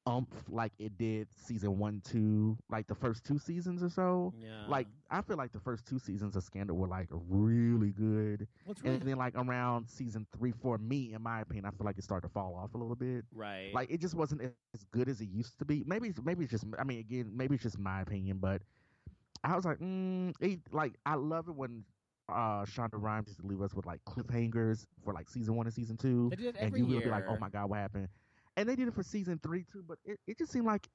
umph 0.06 0.28
like 0.50 0.72
it 0.80 0.98
did 0.98 1.28
season 1.36 1.78
one, 1.78 2.02
two, 2.04 2.58
like 2.70 2.88
the 2.88 2.96
first 2.96 3.24
two 3.24 3.38
seasons 3.38 3.84
or 3.84 3.90
so. 3.90 4.34
Yeah. 4.42 4.66
Like 4.68 4.88
I 5.10 5.22
feel 5.22 5.38
like 5.38 5.52
the 5.52 5.60
first 5.60 5.86
two 5.86 6.00
seasons 6.00 6.36
of 6.36 6.44
Scandal 6.44 6.76
were 6.76 6.88
like 6.88 7.08
really 7.12 7.92
good, 7.92 8.48
what's 8.66 8.82
really 8.84 8.96
and 8.96 9.04
then 9.04 9.18
like 9.18 9.36
around 9.36 9.88
season 9.88 10.26
three, 10.38 10.52
for 10.52 10.78
me, 10.78 11.14
in 11.14 11.22
my 11.22 11.42
opinion, 11.42 11.66
I 11.66 11.72
feel 11.72 11.86
like 11.86 11.98
it 11.98 12.04
started 12.04 12.28
to 12.28 12.34
fall 12.34 12.56
off 12.56 12.74
a 12.74 12.78
little 12.78 12.96
bit. 12.96 13.26
right? 13.36 13.72
Like 13.74 13.92
it 13.92 14.00
just 14.00 14.16
wasn't 14.16 14.42
as 14.42 14.84
good 14.92 15.08
as 15.10 15.22
it 15.22 15.30
used 15.30 15.58
to 15.60 15.66
be. 15.66 15.84
Maybe 15.86 16.10
it's 16.10 16.22
maybe 16.24 16.44
it's 16.44 16.52
just 16.52 16.66
I 16.80 16.84
mean 16.84 17.00
again 17.00 17.32
maybe 17.34 17.56
it's 17.56 17.64
just 17.64 17.78
my 17.80 18.02
opinion, 18.02 18.38
but 18.40 18.62
I 19.44 19.56
was 19.56 19.66
like, 19.66 19.80
mm, 19.80 20.34
it, 20.40 20.60
like 20.72 20.94
I 21.06 21.16
love 21.16 21.48
it 21.48 21.56
when 21.56 21.84
uh 22.30 22.64
Shonda 22.66 22.94
Rhimes 22.94 23.28
used 23.28 23.40
to 23.42 23.46
leave 23.46 23.62
us 23.62 23.74
with 23.74 23.86
like 23.86 24.00
cliffhangers 24.06 24.86
for 25.04 25.14
like 25.14 25.30
season 25.30 25.56
one 25.56 25.66
and 25.68 25.74
season 25.74 25.98
two, 25.98 26.30
they 26.30 26.38
did 26.38 26.56
it 26.56 26.62
and 26.62 26.78
you 26.78 26.86
year. 26.86 26.96
will 26.96 27.02
be 27.04 27.10
like, 27.10 27.26
oh 27.28 27.38
my 27.38 27.50
god, 27.50 27.70
what 27.70 27.80
happened? 27.80 28.08
And 28.62 28.70
they 28.70 28.76
did 28.76 28.88
it 28.88 28.94
for 28.94 29.02
season 29.02 29.40
three 29.42 29.66
too, 29.72 29.84
but 29.88 29.98
it, 30.06 30.20
it 30.28 30.38
just 30.38 30.52
seemed 30.52 30.68
like 30.68 30.88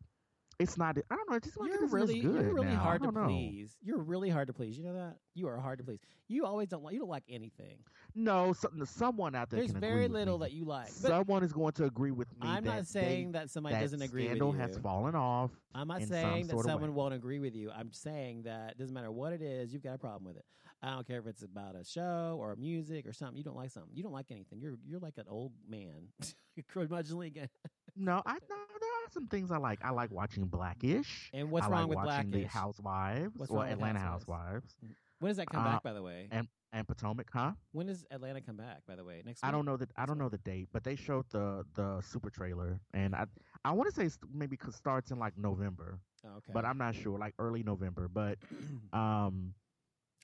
it's 0.61 0.79
not. 0.79 0.97
I 1.11 1.17
don't 1.17 1.29
know. 1.29 1.37
It 1.37 1.43
just 1.43 1.57
seemed 1.57 1.69
You're 1.69 1.85
isn't 1.85 1.91
really, 1.93 2.21
good 2.21 2.35
you're 2.45 2.55
really 2.55 2.69
now. 2.69 2.77
hard 2.79 3.03
to 3.03 3.11
know. 3.11 3.25
please. 3.27 3.77
You're 3.83 3.99
really 3.99 4.31
hard 4.31 4.47
to 4.47 4.53
please. 4.55 4.79
You 4.79 4.85
know 4.85 4.95
that? 4.95 5.17
You 5.35 5.49
are 5.49 5.59
hard 5.59 5.79
to 5.79 5.85
please. 5.85 5.99
You 6.29 6.47
always 6.47 6.69
don't 6.69 6.85
like. 6.85 6.95
You 6.95 7.01
don't 7.01 7.09
like 7.09 7.25
anything. 7.29 7.79
No, 8.15 8.53
so, 8.53 8.69
someone 8.85 9.35
out 9.35 9.51
there 9.51 9.59
There's 9.59 9.73
very 9.73 10.07
little 10.07 10.39
that 10.39 10.53
you 10.53 10.65
like. 10.65 10.87
But 11.03 11.09
Someone 11.09 11.43
is 11.43 11.53
going 11.53 11.73
to 11.73 11.87
agree 11.87 12.13
with 12.13 12.29
me. 12.41 12.49
I'm 12.49 12.63
not 12.65 12.87
saying 12.87 13.33
they, 13.33 13.41
that 13.41 13.51
somebody 13.51 13.75
that 13.75 13.81
doesn't 13.83 14.01
agree 14.01 14.27
Scandal 14.27 14.53
with 14.53 14.61
you. 14.61 14.67
has 14.67 14.79
fallen 14.79 15.17
off. 15.17 15.51
I'm 15.75 15.89
not 15.89 16.03
in 16.03 16.07
some 16.07 16.15
saying 16.15 16.47
that 16.47 16.61
someone 16.61 16.95
won't 16.95 17.15
agree 17.15 17.41
with 17.41 17.57
you. 17.57 17.73
I'm 17.77 17.93
saying 17.93 18.45
that 18.45 18.71
it 18.71 18.79
doesn't 18.79 18.95
matter 18.95 19.11
what 19.11 19.33
it 19.33 19.43
is, 19.43 19.73
you've 19.73 19.83
got 19.83 19.97
a 19.97 19.99
problem 19.99 20.25
with 20.25 20.37
it. 20.37 20.45
I 20.87 20.91
don't 20.91 21.07
care 21.07 21.19
if 21.19 21.27
it's 21.27 21.43
about 21.43 21.75
a 21.75 21.85
show 21.85 22.37
or 22.41 22.55
music 22.55 23.07
or 23.07 23.13
something. 23.13 23.37
You 23.37 23.43
don't 23.43 23.57
like 23.57 23.71
something. 23.73 23.91
You 23.93 24.05
don't 24.05 24.13
like 24.13 24.31
anything. 24.31 24.61
You're 24.61 24.77
you're 24.87 25.01
like 25.01 25.19
an 25.19 25.25
old 25.29 25.53
man, 25.69 26.09
curmudgeonly. 26.73 27.49
No, 27.97 28.23
I 28.25 28.35
no, 28.35 28.57
there 28.81 28.91
are 28.91 29.11
some 29.11 29.27
things 29.27 29.51
I 29.51 29.57
like. 29.57 29.81
I 29.85 29.91
like 29.91 30.13
watching 30.13 30.45
Blackish. 30.47 31.31
And 31.35 31.51
what's 31.51 31.67
I 31.67 31.71
wrong 31.71 31.89
like 31.89 31.89
with 31.89 31.97
watching 32.07 32.31
Blackish? 32.31 32.53
the 32.53 32.59
Housewives 32.59 33.33
What's 33.37 33.51
or 33.51 33.67
Atlanta 33.67 33.99
Housewives? 33.99 34.65
Housewives 34.65 34.77
When 35.19 35.31
does 35.31 35.37
that 35.39 35.49
come 35.51 35.67
uh, 35.67 35.73
back? 35.73 35.83
By 35.83 35.93
the 35.93 36.03
way, 36.03 36.29
and 36.31 36.47
and 36.73 36.87
Potomac, 36.87 37.31
huh? 37.33 37.53
when 37.73 37.87
does 37.87 38.05
Atlanta 38.13 38.41
come 38.41 38.57
back? 38.57 38.83
By 38.87 38.95
the 38.95 39.05
way, 39.05 39.23
next. 39.25 39.43
I 39.43 39.51
don't 39.51 39.65
know 39.65 39.77
that 39.77 39.91
I 39.97 40.07
don't 40.07 40.19
know 40.19 40.29
the 40.29 40.39
date, 40.39 40.69
but 40.73 40.85
they 40.85 40.95
showed 40.95 41.25
the 41.31 41.65
the 41.75 42.01
super 42.01 42.31
trailer, 42.31 42.79
and 42.95 43.15
I 43.17 43.25
I 43.65 43.73
want 43.73 43.93
to 43.93 43.95
say 43.95 44.15
maybe 44.33 44.57
'cause 44.57 44.77
starts 44.77 45.11
in 45.11 45.19
like 45.19 45.37
November, 45.37 45.99
Oh, 46.25 46.37
okay, 46.37 46.53
but 46.53 46.65
I'm 46.65 46.79
not 46.79 46.95
sure, 46.95 47.19
like 47.19 47.35
early 47.41 47.63
November. 47.65 48.09
But 48.09 48.39
um, 48.93 49.55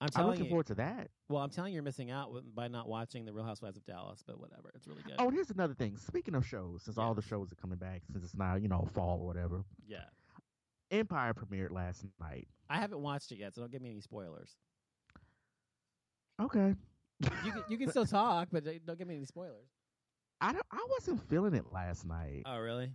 I'm 0.02 0.08
I'm 0.16 0.26
looking 0.26 0.44
you. 0.44 0.48
forward 0.50 0.66
to 0.66 0.74
that. 0.74 1.08
Well, 1.28 1.42
I'm 1.42 1.50
telling 1.50 1.72
you, 1.72 1.76
you're 1.76 1.82
missing 1.84 2.10
out 2.10 2.32
by 2.54 2.66
not 2.68 2.88
watching 2.88 3.24
the 3.24 3.32
Real 3.32 3.44
Housewives 3.44 3.76
of 3.76 3.84
Dallas. 3.86 4.22
But 4.26 4.40
whatever, 4.40 4.70
it's 4.74 4.86
really 4.88 5.02
good. 5.02 5.14
Oh, 5.18 5.26
and 5.26 5.34
here's 5.34 5.50
another 5.50 5.74
thing. 5.74 5.96
Speaking 5.96 6.34
of 6.34 6.44
shows, 6.46 6.82
since 6.82 6.96
Yeah. 6.96 7.04
all 7.04 7.14
the 7.14 7.22
shows 7.22 7.52
are 7.52 7.56
coming 7.56 7.78
back, 7.78 8.02
since 8.10 8.24
it's 8.24 8.34
now 8.34 8.56
you 8.56 8.68
know 8.68 8.88
fall 8.94 9.20
or 9.20 9.26
whatever, 9.26 9.64
yeah, 9.86 10.04
Empire 10.90 11.32
premiered 11.34 11.70
last 11.70 12.04
night. 12.20 12.48
I 12.68 12.76
haven't 12.78 13.00
watched 13.00 13.30
it 13.32 13.38
yet, 13.38 13.54
so 13.54 13.60
don't 13.60 13.70
give 13.70 13.82
me 13.82 13.90
any 13.90 14.00
spoilers. 14.00 14.56
Okay, 16.40 16.74
You 17.44 17.52
can 17.52 17.62
you 17.68 17.78
can 17.78 17.90
still 17.90 18.06
talk, 18.06 18.48
but 18.50 18.64
don't 18.84 18.98
give 18.98 19.06
me 19.06 19.16
any 19.16 19.24
spoilers. 19.26 19.68
I 20.40 20.52
don't, 20.52 20.66
I 20.72 20.84
wasn't 20.90 21.20
feeling 21.28 21.54
it 21.54 21.66
last 21.72 22.04
night. 22.04 22.42
Oh, 22.46 22.58
really? 22.58 22.90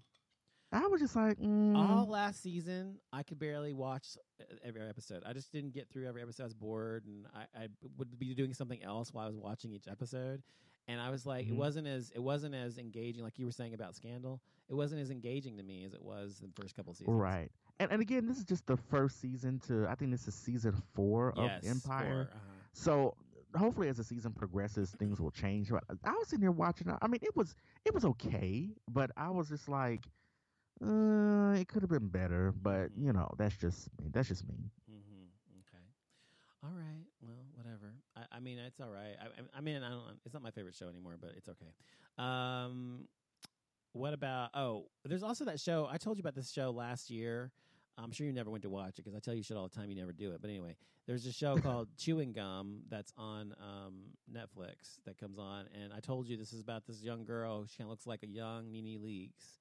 I 0.71 0.85
was 0.87 0.99
just 0.99 1.15
like, 1.15 1.39
mm, 1.39 1.75
All 1.77 2.05
last 2.07 2.43
season, 2.43 2.97
I 3.13 3.23
could 3.23 3.39
barely 3.39 3.71
watch 3.73 4.17
uh, 4.41 4.43
every 4.63 4.81
episode. 4.81 5.23
I 5.25 5.33
just 5.33 5.51
didn't 5.51 5.73
get 5.73 5.89
through 5.89 6.07
every 6.07 6.21
episode. 6.21 6.43
I 6.43 6.45
was 6.47 6.53
bored, 6.53 7.05
and 7.05 7.25
I, 7.33 7.63
I 7.63 7.67
would 7.97 8.19
be 8.19 8.33
doing 8.33 8.53
something 8.53 8.83
else 8.83 9.13
while 9.13 9.23
I 9.25 9.27
was 9.27 9.37
watching 9.37 9.71
each 9.71 9.87
episode. 9.87 10.41
And 10.89 11.01
I 11.01 11.09
was 11.09 11.25
like, 11.25 11.47
it 11.47 11.53
Mhm. 11.53 11.57
wasn't 11.57 11.87
as 11.87 12.11
it 12.15 12.19
wasn't 12.19 12.55
as 12.55 12.77
engaging, 12.77 13.23
like 13.23 13.37
you 13.39 13.45
were 13.45 13.51
saying 13.51 13.73
about 13.73 13.95
Scandal. 13.95 14.41
It 14.69 14.73
wasn't 14.73 15.01
as 15.01 15.09
engaging 15.11 15.57
to 15.57 15.63
me 15.63 15.83
as 15.85 15.93
it 15.93 16.01
was 16.01 16.39
the 16.39 16.49
first 16.61 16.75
couple 16.75 16.93
seasons. 16.93 17.15
right. 17.19 17.49
And 17.79 17.91
and 17.91 18.01
again, 18.01 18.25
this 18.25 18.37
is 18.37 18.45
just 18.45 18.65
the 18.67 18.77
first 18.77 19.19
season 19.19 19.59
to. 19.67 19.85
I 19.87 19.95
think 19.95 20.11
this 20.11 20.27
is 20.27 20.33
season 20.35 20.73
four 20.93 21.33
Yes. 21.37 21.63
of 21.63 21.69
Empire. 21.69 22.13
or, 22.15 22.21
uh-huh. 22.21 22.39
So 22.73 23.15
hopefully, 23.57 23.87
as 23.89 23.97
the 23.97 24.03
season 24.03 24.31
progresses, 24.33 24.91
things 24.91 25.19
will 25.19 25.31
change. 25.31 25.69
But 25.71 25.83
I 26.05 26.11
was 26.13 26.27
sitting 26.29 26.41
there 26.41 26.51
watching. 26.51 26.89
I 27.01 27.07
mean, 27.07 27.19
it 27.21 27.35
was 27.35 27.53
it 27.85 27.93
was 27.93 28.05
okay, 28.05 28.69
but 28.89 29.11
I 29.17 29.29
was 29.29 29.49
just 29.49 29.67
like, 29.67 30.05
uh, 30.83 31.53
it 31.59 31.67
could 31.67 31.81
have 31.81 31.89
been 31.89 32.07
better. 32.09 32.51
But 32.51 32.91
Mhm. 32.97 33.05
you 33.05 33.13
know, 33.13 33.29
that's 33.37 33.57
just 33.57 33.89
me. 34.01 34.09
That's 34.11 34.27
just 34.27 34.47
me. 34.47 34.55
Mm-hmm. 34.89 35.59
Okay. 35.59 35.83
All 36.63 36.71
right. 36.71 37.05
Well, 37.21 37.45
whatever. 37.55 37.93
I, 38.15 38.37
I 38.37 38.39
mean, 38.39 38.57
it's 38.59 38.79
all 38.79 38.89
right. 38.89 39.15
I, 39.19 39.57
I- 39.57 39.61
mean, 39.61 39.83
I 39.83 39.89
don't. 39.89 40.19
It's 40.25 40.33
not 40.33 40.43
my 40.43 40.51
favorite 40.51 40.75
show 40.75 40.87
anymore, 40.89 41.15
but 41.19 41.31
it's 41.37 41.49
okay. 41.49 41.73
Um, 42.17 43.07
what 43.93 44.13
about? 44.13 44.51
Oh, 44.53 44.87
there's 45.05 45.23
also 45.23 45.45
that 45.45 45.59
show. 45.59 45.87
I 45.89 45.97
told 45.97 46.17
you 46.17 46.21
about 46.21 46.35
this 46.35 46.51
show 46.51 46.71
last 46.71 47.09
year. 47.09 47.51
I'm 47.99 48.11
sure 48.11 48.27
you 48.27 48.33
never 48.33 48.51
went 48.51 48.61
to 48.61 48.69
watch 48.69 48.99
it 48.99 49.03
because 49.05 49.15
I 49.15 49.19
tell 49.19 49.33
you 49.33 49.41
shit 49.41 49.57
all 49.57 49.67
the 49.67 49.73
time. 49.75 49.89
You 49.89 49.95
never 49.95 50.13
do 50.13 50.31
it. 50.33 50.39
But 50.39 50.51
anyway, 50.51 50.75
there's 51.07 51.25
a 51.25 51.31
show 51.31 51.57
called 51.57 51.87
Chewing 51.97 52.31
Gum 52.31 52.81
that's 52.89 53.11
on 53.17 53.55
um, 53.59 54.01
Netflix 54.31 54.99
that 55.05 55.17
comes 55.17 55.39
on, 55.39 55.65
and 55.73 55.91
I 55.91 55.99
told 55.99 56.27
you 56.27 56.37
this 56.37 56.53
is 56.53 56.61
about 56.61 56.85
this 56.85 57.01
young 57.01 57.25
girl. 57.25 57.65
She 57.65 57.77
kinda 57.77 57.89
looks 57.89 58.05
like 58.05 58.21
a 58.21 58.27
young 58.27 58.71
Nene 58.71 58.99
Leakes, 59.01 59.57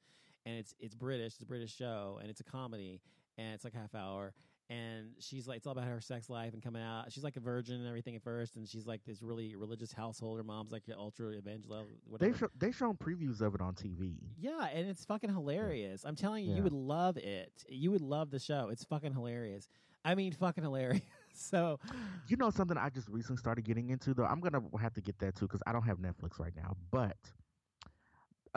and 0.46 0.56
it's 0.56 0.74
it's 0.80 0.94
British. 0.94 1.34
It's 1.34 1.42
a 1.42 1.46
British 1.46 1.76
show, 1.76 2.18
and 2.20 2.30
it's 2.30 2.40
a 2.40 2.44
comedy, 2.44 3.02
and 3.36 3.52
it's 3.52 3.64
like 3.64 3.74
half 3.74 3.94
hour. 3.94 4.32
And 4.68 5.10
she's 5.20 5.46
like, 5.46 5.58
it's 5.58 5.66
all 5.68 5.72
about 5.74 5.84
her 5.86 6.00
sex 6.00 6.28
life 6.28 6.52
and 6.52 6.60
coming 6.60 6.82
out. 6.82 7.12
She's 7.12 7.22
like 7.22 7.36
a 7.36 7.40
virgin 7.40 7.76
and 7.76 7.86
everything 7.86 8.16
at 8.16 8.22
first, 8.24 8.56
and 8.56 8.66
she's 8.68 8.84
like 8.84 9.00
this 9.06 9.22
really 9.22 9.54
religious 9.54 9.92
household. 9.92 10.38
Her 10.38 10.42
mom's 10.42 10.72
like 10.72 10.82
ultra 10.98 11.34
evangelical. 11.34 11.86
Whatever. 12.08 12.32
They've 12.32 12.48
they've 12.58 12.74
shown 12.76 12.96
previews 12.96 13.40
of 13.42 13.54
it 13.54 13.60
on 13.60 13.74
TV. 13.74 14.14
Yeah, 14.36 14.66
and 14.74 14.88
it's 14.88 15.04
fucking 15.04 15.30
hilarious. 15.32 16.04
I'm 16.04 16.16
telling 16.16 16.44
you, 16.44 16.50
Yeah. 16.50 16.56
you 16.56 16.62
would 16.64 16.72
love 16.72 17.16
it. 17.16 17.52
You 17.68 17.92
would 17.92 18.00
love 18.00 18.30
the 18.30 18.40
show. 18.40 18.68
It's 18.72 18.82
fucking 18.82 19.12
hilarious. 19.12 19.68
I 20.04 20.16
mean, 20.16 20.32
fucking 20.32 20.64
hilarious. 20.64 21.02
so, 21.34 21.78
You 22.26 22.36
know 22.36 22.50
something 22.50 22.76
I 22.76 22.88
just 22.90 23.08
recently 23.08 23.38
started 23.38 23.64
getting 23.64 23.90
into 23.90 24.14
though. 24.14 24.24
I'm 24.24 24.40
gonna 24.40 24.62
have 24.80 24.94
to 24.94 25.00
get 25.00 25.16
that 25.20 25.36
too 25.36 25.46
because 25.46 25.62
I 25.66 25.72
don't 25.72 25.82
have 25.82 25.98
Netflix 25.98 26.40
right 26.40 26.54
now. 26.56 26.76
But 26.90 27.16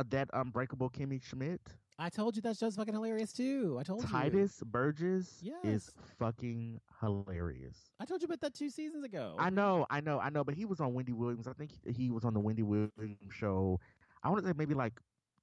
that 0.03 0.29
Unbreakable 0.33 0.89
Kimmy 0.89 1.21
Schmidt, 1.23 1.61
I 1.97 2.09
told 2.09 2.35
you 2.35 2.41
that 2.43 2.55
show's 2.57 2.75
fucking 2.75 2.93
hilarious 2.93 3.33
too. 3.33 3.77
I 3.79 3.83
told 3.83 4.03
you. 4.03 4.09
Tituss 4.09 4.63
Burgess 4.65 5.39
Yes. 5.41 5.57
is 5.63 5.91
fucking 6.17 6.79
hilarious. 7.01 7.91
I 7.99 8.05
told 8.05 8.21
you 8.21 8.25
about 8.25 8.39
that 8.41 8.53
two 8.53 8.69
seasons 8.69 9.03
ago. 9.03 9.35
I 9.37 9.49
know, 9.49 9.85
I 9.89 9.99
know, 10.01 10.19
I 10.19 10.29
know. 10.29 10.43
But 10.43 10.55
he 10.55 10.65
was 10.65 10.79
on 10.79 10.93
Wendy 10.93 11.13
Williams. 11.13 11.47
I 11.47 11.53
think 11.53 11.71
he 11.95 12.09
was 12.09 12.23
on 12.23 12.33
the 12.33 12.39
Wendy 12.39 12.63
Williams 12.63 13.17
show. 13.31 13.79
I 14.23 14.29
want 14.29 14.41
to 14.43 14.47
say 14.49 14.53
maybe 14.55 14.73
like 14.73 14.93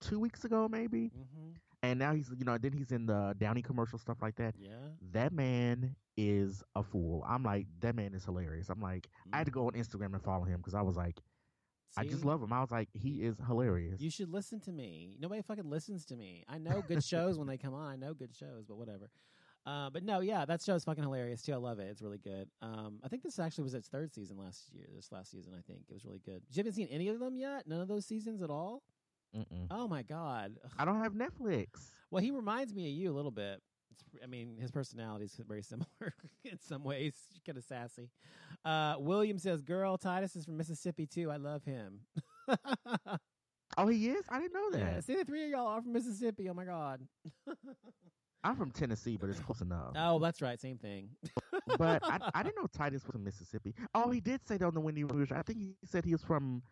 two 0.00 0.18
weeks 0.18 0.44
ago, 0.44 0.68
maybe. 0.70 1.08
hmm 1.08 1.50
And 1.82 1.98
now 1.98 2.14
he's 2.14 2.30
you 2.38 2.44
know 2.44 2.56
then 2.58 2.72
he's 2.72 2.90
in 2.90 3.06
the 3.06 3.34
Downey 3.38 3.62
commercial 3.62 3.98
stuff 3.98 4.18
like 4.22 4.36
that. 4.36 4.54
Yeah. 4.58 4.70
That 5.12 5.32
man 5.32 5.94
is 6.16 6.62
a 6.74 6.82
fool. 6.82 7.22
I'm 7.28 7.42
like 7.42 7.66
that 7.80 7.94
man 7.94 8.14
is 8.14 8.24
hilarious. 8.24 8.70
I'm 8.70 8.80
like 8.80 9.08
I 9.32 9.38
had 9.38 9.46
to 9.46 9.52
go 9.52 9.66
on 9.66 9.72
Instagram 9.72 10.14
and 10.14 10.22
follow 10.22 10.44
him 10.44 10.58
because 10.58 10.74
I 10.74 10.80
was 10.82 10.96
like 10.96 11.20
I 11.96 12.04
just 12.04 12.24
love 12.24 12.42
him. 12.42 12.52
I 12.52 12.60
was 12.60 12.70
like 12.70 12.88
he 12.92 13.22
is 13.22 13.36
hilarious. 13.46 14.00
You 14.00 14.10
should 14.10 14.30
listen 14.30 14.60
to 14.60 14.72
me. 14.72 15.16
Nobody 15.20 15.42
fucking 15.42 15.68
listens 15.68 16.04
to 16.06 16.16
me. 16.16 16.44
I 16.48 16.58
know 16.58 16.82
good 16.86 17.02
shows 17.04 17.38
when 17.38 17.46
they 17.46 17.56
come 17.56 17.74
on. 17.74 17.92
I 17.92 17.96
know 17.96 18.14
good 18.14 18.34
shows, 18.34 18.64
but 18.68 18.76
whatever. 18.76 19.10
Uh, 19.66 19.90
but 19.90 20.04
no, 20.04 20.20
yeah, 20.20 20.44
that 20.44 20.62
show's 20.62 20.84
fucking 20.84 21.02
hilarious 21.02 21.42
too. 21.42 21.52
I 21.52 21.56
love 21.56 21.80
it. 21.80 21.88
It's 21.90 22.00
really 22.00 22.18
good. 22.18 22.48
Um, 22.62 23.00
I 23.02 23.08
think 23.08 23.22
this 23.24 23.38
actually 23.38 23.64
was 23.64 23.74
its 23.74 23.88
third 23.88 24.12
season 24.14 24.36
last 24.38 24.72
year. 24.72 24.86
This 24.94 25.10
last 25.10 25.30
season, 25.32 25.54
I 25.58 25.62
think 25.62 25.80
it 25.88 25.92
was 25.94 26.04
really 26.04 26.20
good. 26.24 26.42
You 26.50 26.60
haven't 26.60 26.74
seen 26.74 26.88
any 26.88 27.08
of 27.08 27.18
them 27.18 27.36
yet? 27.36 27.66
None 27.66 27.80
of 27.80 27.88
those 27.88 28.06
seasons 28.06 28.42
at 28.42 28.50
all? 28.50 28.82
Mm-mm. 29.36 29.66
Oh 29.70 29.88
my 29.88 30.02
god. 30.02 30.56
Ugh. 30.64 30.70
I 30.78 30.84
don't 30.84 31.02
have 31.02 31.14
Netflix. 31.14 31.66
Well, 32.10 32.22
he 32.22 32.30
reminds 32.30 32.72
me 32.74 32.84
of 32.88 32.96
you 32.96 33.10
a 33.12 33.14
little 33.16 33.32
bit. 33.32 33.60
I 34.22 34.26
mean, 34.26 34.56
his 34.60 34.70
personality 34.70 35.24
is 35.26 35.36
very 35.46 35.62
similar 35.62 35.86
in 36.44 36.58
some 36.60 36.84
ways. 36.84 37.14
Kind 37.44 37.58
of 37.58 37.64
sassy. 37.64 38.10
Uh, 38.64 38.94
William 38.98 39.38
says, 39.38 39.62
"Girl, 39.62 39.98
Tituss 39.98 40.36
is 40.36 40.44
from 40.44 40.56
Mississippi 40.56 41.06
too. 41.06 41.30
I 41.30 41.36
love 41.36 41.64
him." 41.64 42.00
Oh, 43.78 43.88
he 43.88 44.08
is. 44.08 44.24
I 44.30 44.40
didn't 44.40 44.54
know 44.54 44.70
that. 44.70 44.78
yeah, 44.78 45.00
see, 45.00 45.16
the 45.16 45.24
three 45.24 45.44
of 45.44 45.50
y'all 45.50 45.66
are 45.66 45.82
from 45.82 45.92
Mississippi. 45.92 46.48
Oh 46.48 46.54
my 46.54 46.64
god. 46.64 47.02
I'm 48.44 48.56
from 48.56 48.70
Tennessee, 48.70 49.18
but 49.20 49.28
it's 49.28 49.40
close 49.40 49.60
enough. 49.60 49.92
oh, 49.96 50.18
that's 50.20 50.40
right. 50.40 50.58
Same 50.58 50.78
thing. 50.78 51.10
but 51.76 52.02
I, 52.04 52.18
I 52.32 52.42
didn't 52.42 52.56
know 52.56 52.68
Tituss 52.68 52.92
was 52.92 53.02
from 53.02 53.24
Mississippi. 53.24 53.74
Oh, 53.94 54.10
he 54.10 54.20
did 54.20 54.40
say 54.46 54.56
that 54.56 54.64
on 54.64 54.72
the 54.72 54.80
Wendy 54.80 55.04
Williams. 55.04 55.32
I 55.32 55.42
think 55.42 55.58
he 55.58 55.74
said 55.84 56.04
he 56.04 56.12
was 56.12 56.22
from 56.22 56.62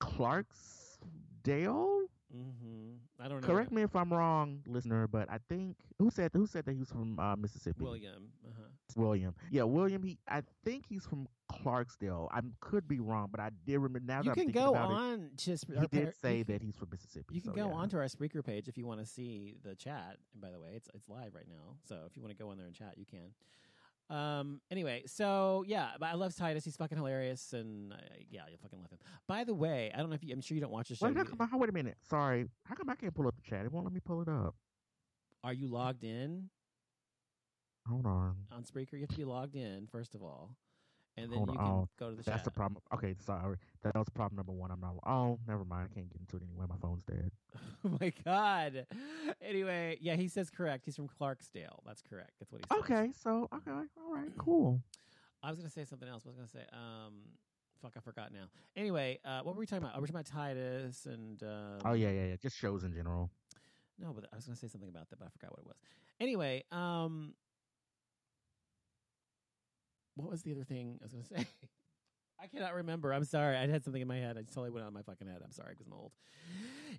Clarksdale. 0.00 2.04
Hmm 2.34 2.94
I 3.20 3.28
don't 3.28 3.40
know. 3.40 3.46
Correct 3.46 3.70
me 3.70 3.82
if 3.82 3.94
I'm 3.94 4.12
wrong, 4.12 4.60
listener, 4.66 5.06
but 5.06 5.30
I 5.30 5.38
think 5.48 5.76
who 5.98 6.10
said 6.10 6.32
who 6.34 6.46
said 6.46 6.64
that 6.66 6.72
he 6.72 6.80
was 6.80 6.90
from 6.90 7.18
uh, 7.18 7.36
Mississippi? 7.36 7.84
William. 7.84 8.32
Uh-huh. 8.46 8.62
William. 8.96 9.34
Yeah, 9.50 9.62
William. 9.62 10.02
He 10.02 10.18
I 10.28 10.42
think 10.64 10.84
he's 10.88 11.06
from 11.06 11.28
Clarksdale. 11.50 12.28
I 12.32 12.40
could 12.60 12.88
be 12.88 12.98
wrong, 13.00 13.28
but 13.30 13.40
I 13.40 13.50
did 13.66 13.78
remember 13.78 14.00
now 14.00 14.18
You 14.18 14.24
that 14.24 14.30
I'm 14.38 14.46
can 14.46 14.50
go 14.52 14.74
on 14.74 14.90
it. 14.90 14.94
our 14.94 15.80
He 15.80 15.86
did 15.86 16.04
par- 16.04 16.14
say 16.20 16.42
that 16.42 16.60
he's 16.62 16.76
from 16.76 16.88
Mississippi. 16.90 17.34
You 17.34 17.40
can 17.40 17.50
so, 17.52 17.56
go 17.56 17.68
yeah. 17.68 17.74
onto 17.74 17.96
our 17.96 18.04
Spreaker 18.04 18.44
page 18.44 18.68
if 18.68 18.76
you 18.76 18.86
want 18.86 19.00
to 19.00 19.06
see 19.06 19.54
the 19.62 19.74
chat. 19.74 20.18
And 20.32 20.42
by 20.42 20.50
the 20.50 20.58
way, 20.58 20.70
it's 20.74 20.88
it's 20.94 21.08
live 21.08 21.34
right 21.34 21.48
now. 21.48 21.76
So 21.88 22.00
if 22.06 22.16
you 22.16 22.22
want 22.22 22.36
to 22.36 22.42
go 22.42 22.50
on 22.50 22.58
there 22.58 22.66
and 22.66 22.74
chat, 22.74 22.94
you 22.98 23.06
can. 23.06 23.32
Um. 24.10 24.60
Anyway, 24.70 25.04
so 25.06 25.64
yeah, 25.66 25.90
but 25.98 26.06
I 26.06 26.14
love 26.14 26.34
Tituss. 26.34 26.64
He's 26.64 26.76
fucking 26.76 26.98
hilarious, 26.98 27.52
and 27.52 27.92
uh, 27.92 27.96
yeah, 28.30 28.42
you'll 28.48 28.58
fucking 28.58 28.78
love 28.78 28.90
him. 28.90 28.98
By 29.26 29.44
the 29.44 29.54
way, 29.54 29.90
I 29.94 29.98
don't 29.98 30.10
know 30.10 30.14
if 30.14 30.22
you. 30.22 30.32
I'm 30.34 30.40
sure 30.40 30.54
you 30.54 30.60
don't 30.60 30.72
watch 30.72 30.88
the 30.88 30.96
show. 30.96 31.06
Wait, 31.06 31.16
how 31.16 31.24
come, 31.24 31.58
wait 31.58 31.70
a 31.70 31.72
minute. 31.72 31.96
Sorry. 32.08 32.46
How 32.64 32.74
come 32.74 32.90
I 32.90 32.96
can't 32.96 33.14
pull 33.14 33.26
up 33.26 33.34
the 33.36 33.42
chat? 33.42 33.64
It 33.64 33.72
won't 33.72 33.86
let 33.86 33.94
me 33.94 34.00
pull 34.04 34.20
it 34.20 34.28
up. 34.28 34.54
Are 35.42 35.52
you 35.52 35.68
logged 35.68 36.04
in 36.04 36.48
Hold 37.88 38.06
on. 38.06 38.36
on 38.50 38.62
Spreaker? 38.62 38.94
You 38.94 39.00
have 39.00 39.10
to 39.10 39.16
be 39.16 39.24
logged 39.24 39.56
in 39.56 39.86
first 39.90 40.14
of 40.14 40.22
all, 40.22 40.56
and 41.16 41.30
then 41.30 41.38
Hold 41.38 41.50
you 41.52 41.58
on. 41.58 41.64
can 41.64 41.72
Oh, 41.74 41.88
go 41.98 42.10
to 42.10 42.16
the 42.16 42.22
That's 42.22 42.42
the 42.42 42.50
problem. 42.50 42.82
Okay, 42.92 43.14
sorry. 43.24 43.56
That 43.82 43.94
was 43.94 44.08
problem 44.08 44.36
number 44.36 44.52
one. 44.52 44.70
I'm 44.70 44.80
not. 44.80 44.94
Oh, 45.06 45.38
never 45.46 45.64
mind. 45.64 45.88
I 45.90 45.94
can't 45.94 46.10
get 46.10 46.20
into 46.20 46.36
it 46.36 46.42
anyway. 46.42 46.66
My 46.68 46.76
phone's 46.80 47.02
dead. 47.04 47.30
oh 47.84 47.96
my 48.00 48.12
god. 48.24 48.86
Anyway, 49.40 49.98
yeah, 50.00 50.16
he 50.16 50.28
says 50.28 50.50
correct. 50.50 50.84
He's 50.84 50.96
from 50.96 51.08
Clarksdale. 51.08 51.80
That's 51.86 52.02
correct. 52.02 52.32
That's 52.40 52.50
what 52.50 52.62
he 52.62 52.74
says. 52.74 52.82
Okay, 52.84 53.12
so 53.22 53.48
okay, 53.54 53.70
all 53.70 54.14
right, 54.14 54.28
cool. 54.38 54.80
I 55.42 55.50
was 55.50 55.58
gonna 55.58 55.70
say 55.70 55.84
something 55.84 56.08
else. 56.08 56.24
What 56.24 56.36
was 56.36 56.38
I 56.38 56.58
gonna 56.58 56.66
say? 56.66 56.76
Um, 56.76 57.14
fuck, 57.82 57.92
I 57.96 58.00
forgot 58.00 58.32
now. 58.32 58.46
Anyway, 58.76 59.18
uh, 59.24 59.40
what 59.42 59.54
were 59.54 59.60
we 59.60 59.66
talking 59.66 59.84
about? 59.84 59.92
Oh, 59.94 59.98
we 59.98 60.02
were 60.02 60.06
talking 60.08 60.32
about 60.32 60.56
Tituss 60.56 61.06
and. 61.06 61.42
Um, 61.42 61.78
Oh 61.84 61.92
yeah, 61.92 62.10
yeah, 62.10 62.26
yeah. 62.28 62.36
Just 62.36 62.56
shows 62.56 62.82
in 62.84 62.92
general. 62.94 63.30
No, 63.98 64.12
but 64.12 64.24
I 64.32 64.36
was 64.36 64.46
gonna 64.46 64.56
say 64.56 64.68
something 64.68 64.88
about 64.88 65.08
that, 65.10 65.18
but 65.18 65.26
I 65.26 65.30
forgot 65.30 65.52
what 65.52 65.60
it 65.60 65.66
was. 65.66 65.76
Anyway, 66.20 66.64
um, 66.72 67.34
what 70.14 70.30
was 70.30 70.42
the 70.42 70.52
other 70.52 70.64
thing 70.64 70.98
I 71.00 71.04
was 71.04 71.12
gonna 71.12 71.24
say? 71.44 71.46
I 72.42 72.46
cannot 72.48 72.74
remember. 72.74 73.12
I'm 73.12 73.24
sorry. 73.24 73.56
I 73.56 73.66
had 73.68 73.84
something 73.84 74.02
in 74.02 74.08
my 74.08 74.16
head. 74.18 74.36
I 74.36 74.42
totally 74.42 74.70
went 74.70 74.84
out 74.84 74.88
of 74.88 74.94
my 74.94 75.02
fucking 75.02 75.26
head. 75.26 75.38
I'm 75.42 75.52
sorry 75.52 75.70
because 75.70 75.86
I'm 75.86 75.92
old. 75.94 76.12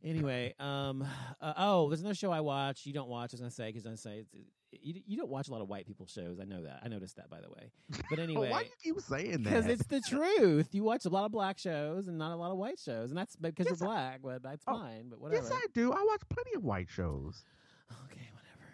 Anyway, 0.04 0.54
um, 0.60 1.06
uh, 1.42 1.54
oh, 1.58 1.90
there's 1.90 2.00
another 2.02 2.16
show 2.16 2.32
I 2.32 2.42
watch. 2.42 2.86
You 2.86 2.94
don't 2.94 3.10
watch. 3.10 3.32
I 3.32 3.34
was 3.34 3.42
gonna 3.42 3.52
say 3.52 3.68
because 3.72 3.86
I 3.86 3.96
say 3.96 4.20
it's, 4.20 4.34
you, 4.82 5.02
you 5.06 5.18
don't 5.18 5.30
watch 5.30 5.48
a 5.48 5.52
lot 5.52 5.62
of 5.62 5.70
white 5.70 5.86
people 5.86 6.06
shows. 6.08 6.40
I 6.40 6.46
know 6.46 6.64
that. 6.64 6.82
I 6.84 6.88
noticed 6.88 7.16
that 7.18 7.30
by 7.30 7.40
the 7.42 7.50
way. 7.50 7.72
But 8.10 8.20
anyway, 8.20 8.50
Why 8.50 8.62
you 8.62 8.70
keep 8.94 9.02
saying 9.02 9.32
that? 9.32 9.44
because 9.44 9.68
it's 9.68 9.86
the 9.88 10.02
truth. 10.02 10.70
You 10.74 10.84
watch 10.84 11.06
a 11.06 11.10
lot 11.10 11.26
of 11.26 11.32
black 11.32 11.58
shows 11.60 12.08
and 12.08 12.18
not 12.18 12.32
a 12.32 12.36
lot 12.36 12.52
of 12.52 12.58
white 12.58 12.80
shows, 12.80 13.10
and 13.12 13.18
that's 13.18 13.36
because 13.36 13.68
Yes, 13.70 13.80
you're 13.80 13.88
black. 13.90 14.20
But 14.24 14.42
that's 14.44 14.64
Oh, 14.68 14.74
fine. 14.80 15.10
But 15.10 15.20
whatever. 15.22 15.44
yes, 15.44 15.52
I 15.54 15.66
do. 15.74 15.92
I 15.94 16.04
watch 16.08 16.22
plenty 16.30 16.56
of 16.56 16.64
white 16.64 16.90
shows. 16.90 17.44
Okay, 18.06 18.30
whatever. 18.34 18.74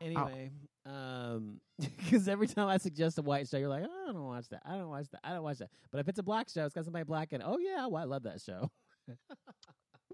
Anyway, 0.00 0.50
um, 0.86 1.60
because 1.78 2.28
every 2.28 2.46
time 2.46 2.68
I 2.68 2.76
suggest 2.78 3.18
a 3.18 3.22
white 3.22 3.48
show, 3.48 3.56
you're 3.58 3.68
like, 3.68 3.84
oh, 3.88 4.06
I 4.08 4.12
don't 4.12 4.24
watch 4.26 4.48
that. 4.50 4.62
I 4.64 4.76
don't 4.76 4.88
watch 4.88 5.06
that. 5.12 5.20
I 5.24 5.32
don't 5.32 5.42
watch 5.42 5.58
that. 5.58 5.70
But 5.90 6.00
if 6.00 6.08
it's 6.08 6.18
a 6.18 6.22
black 6.22 6.48
show, 6.48 6.64
it's 6.64 6.74
got 6.74 6.84
somebody 6.84 7.04
black 7.04 7.32
in. 7.32 7.40
it. 7.40 7.46
Oh 7.46 7.58
yeah, 7.58 7.86
well, 7.86 8.02
I 8.02 8.06
love 8.06 8.22
that 8.24 8.40
show. 8.40 8.70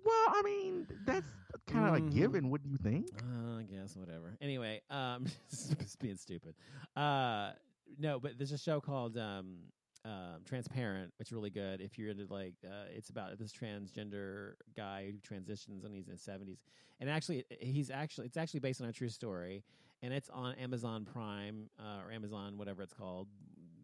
Well, 0.05 0.27
I 0.29 0.43
mean, 0.43 0.87
that's 1.05 1.27
kind 1.67 1.85
of 1.87 1.95
Mhm. 2.03 2.07
a 2.07 2.11
given, 2.15 2.51
wouldn't 2.51 2.71
you 2.71 2.79
think? 2.79 3.09
Uh, 3.23 3.57
I 3.59 3.65
guess 3.65 3.97
whatever. 3.97 4.37
Anyway, 4.41 4.81
um, 4.91 5.27
just 5.51 5.99
being 5.99 6.17
stupid. 6.17 6.55
Uh, 6.97 7.53
no, 7.99 8.21
but 8.21 8.39
there's 8.39 8.53
a 8.53 8.59
show 8.59 8.81
called 8.81 9.19
um, 9.19 9.57
um, 10.05 10.43
Transparent, 10.45 11.13
which 11.19 11.29
is 11.29 11.33
really 11.33 11.51
good. 11.51 11.81
If 11.81 11.99
you're 11.99 12.11
into 12.11 12.33
like, 12.33 12.55
uh, 12.65 12.85
it's 12.95 13.11
about 13.11 13.37
this 13.39 13.53
transgender 13.53 14.53
guy 14.77 15.11
who 15.11 15.19
transitions 15.19 15.85
and 15.85 15.93
he's 15.93 16.07
in 16.07 16.13
his 16.13 16.23
70s, 16.23 16.59
and 17.01 17.11
actually, 17.11 17.45
he's 17.61 17.91
actually 17.91 18.27
it's 18.29 18.37
actually 18.37 18.61
based 18.61 18.81
on 18.81 18.89
a 18.89 18.93
true 18.93 19.09
story, 19.09 19.65
and 20.03 20.13
it's 20.13 20.31
on 20.31 20.55
Amazon 20.57 21.07
Prime 21.11 21.69
uh, 21.79 22.05
or 22.05 22.13
Amazon 22.13 22.57
whatever 22.57 22.83
it's 22.83 22.95
called, 22.95 23.29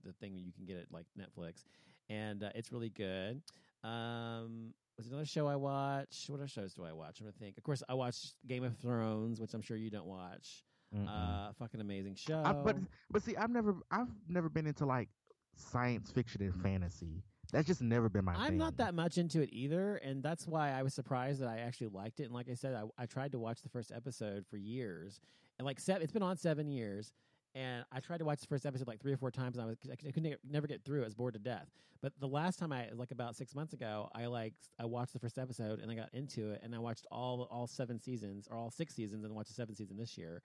the 0.05 0.12
thing 0.12 0.37
you 0.37 0.53
can 0.53 0.64
get 0.64 0.77
it 0.77 0.88
like 0.92 1.07
Netflix, 1.18 1.64
and 2.09 2.42
uh, 2.42 2.50
it's 2.55 2.72
really 2.72 2.90
good. 2.90 3.42
Um, 3.83 4.74
was 4.96 5.09
another 5.09 5.27
show 5.27 5.46
I 5.46 5.57
watch. 5.57 6.24
What 6.29 6.37
other 6.37 6.48
shows 6.48 6.72
do 6.74 6.85
I 6.85 6.92
watch? 6.92 7.20
I'm 7.20 7.27
gonna 7.27 7.37
think. 7.38 7.59
Of 7.59 7.64
course, 7.64 7.83
I 7.88 7.94
watch 7.94 8.33
Game 8.46 8.64
of 8.64 8.77
Thrones, 8.79 9.41
which 9.41 9.55
I'm 9.55 9.62
sure 9.62 9.76
you 9.76 9.91
don't 9.91 10.07
watch. 10.07 10.64
Mm-mm. 10.95 11.09
Uh, 11.09 11.53
fucking 11.59 11.80
amazing 11.80 12.14
show. 12.14 12.43
I, 12.45 12.53
but 12.53 12.76
but 13.11 13.22
see, 13.22 13.36
I've 13.36 13.51
never 13.51 13.76
I've 13.91 14.09
never 14.28 14.49
been 14.49 14.66
into 14.66 14.86
like 14.86 15.09
science 15.57 16.11
fiction 16.11 16.43
and 16.43 16.55
fantasy. 16.62 17.22
That's 17.53 17.66
just 17.66 17.82
never 17.82 18.09
been 18.09 18.24
my. 18.24 18.34
I'm 18.34 18.51
thing. 18.51 18.59
not 18.59 18.76
that 18.78 18.95
much 18.95 19.18
into 19.18 19.41
it 19.41 19.51
either, 19.53 19.97
and 19.97 20.22
that's 20.22 20.47
why 20.47 20.70
I 20.70 20.82
was 20.82 20.95
surprised 20.95 21.41
that 21.41 21.49
I 21.49 21.59
actually 21.59 21.89
liked 21.89 22.20
it. 22.20 22.24
And 22.24 22.32
like 22.32 22.49
I 22.51 22.55
said, 22.55 22.74
I, 22.74 23.03
I 23.03 23.07
tried 23.07 23.32
to 23.32 23.39
watch 23.39 23.62
the 23.62 23.68
first 23.68 23.93
episode 23.93 24.45
for 24.49 24.57
years, 24.57 25.20
and 25.59 25.66
like 25.66 25.80
seven, 25.80 26.02
it's 26.02 26.12
been 26.12 26.22
on 26.22 26.36
seven 26.36 26.68
years, 26.68 27.12
and 27.55 27.84
I 27.92 28.00
tried 28.00 28.18
to 28.18 28.24
watch 28.24 28.40
the 28.40 28.46
first 28.46 28.66
episode 28.66 28.88
like 28.88 29.00
three 29.00 29.12
or 29.12 29.16
four 29.16 29.30
times, 29.30 29.57
and 29.57 29.64
I 29.64 29.66
was 29.66 29.76
I 29.90 29.96
could- 29.96 30.09
I 30.09 30.12
couldn't 30.12 30.38
never 30.44 30.66
get 30.66 30.84
through. 30.84 31.02
I 31.02 31.05
was 31.05 31.14
bored 31.14 31.34
to 31.34 31.40
death. 31.40 31.70
But 32.00 32.12
the 32.18 32.28
last 32.28 32.59
time 32.59 32.72
I 32.72 32.90
like 32.92 33.12
about 33.12 33.34
six 33.36 33.55
months 33.55 33.72
ago, 33.72 34.09
I 34.14 34.26
like 34.26 34.55
I 34.78 34.84
watched 34.84 35.12
the 35.12 35.18
first 35.18 35.38
episode 35.38 35.80
and 35.80 35.90
I 35.90 35.94
got 35.94 36.12
into 36.12 36.50
it, 36.50 36.61
and 36.62 36.74
I 36.74 36.78
watched 36.78 37.07
all 37.11 37.42
all 37.50 37.66
seven 37.66 37.98
seasons 38.00 38.48
or 38.50 38.57
all 38.57 38.70
six 38.70 38.94
seasons, 38.94 39.24
and 39.24 39.34
watched 39.34 39.48
the 39.48 39.55
seventh 39.55 39.78
season 39.78 39.96
this 39.96 40.18
year. 40.18 40.42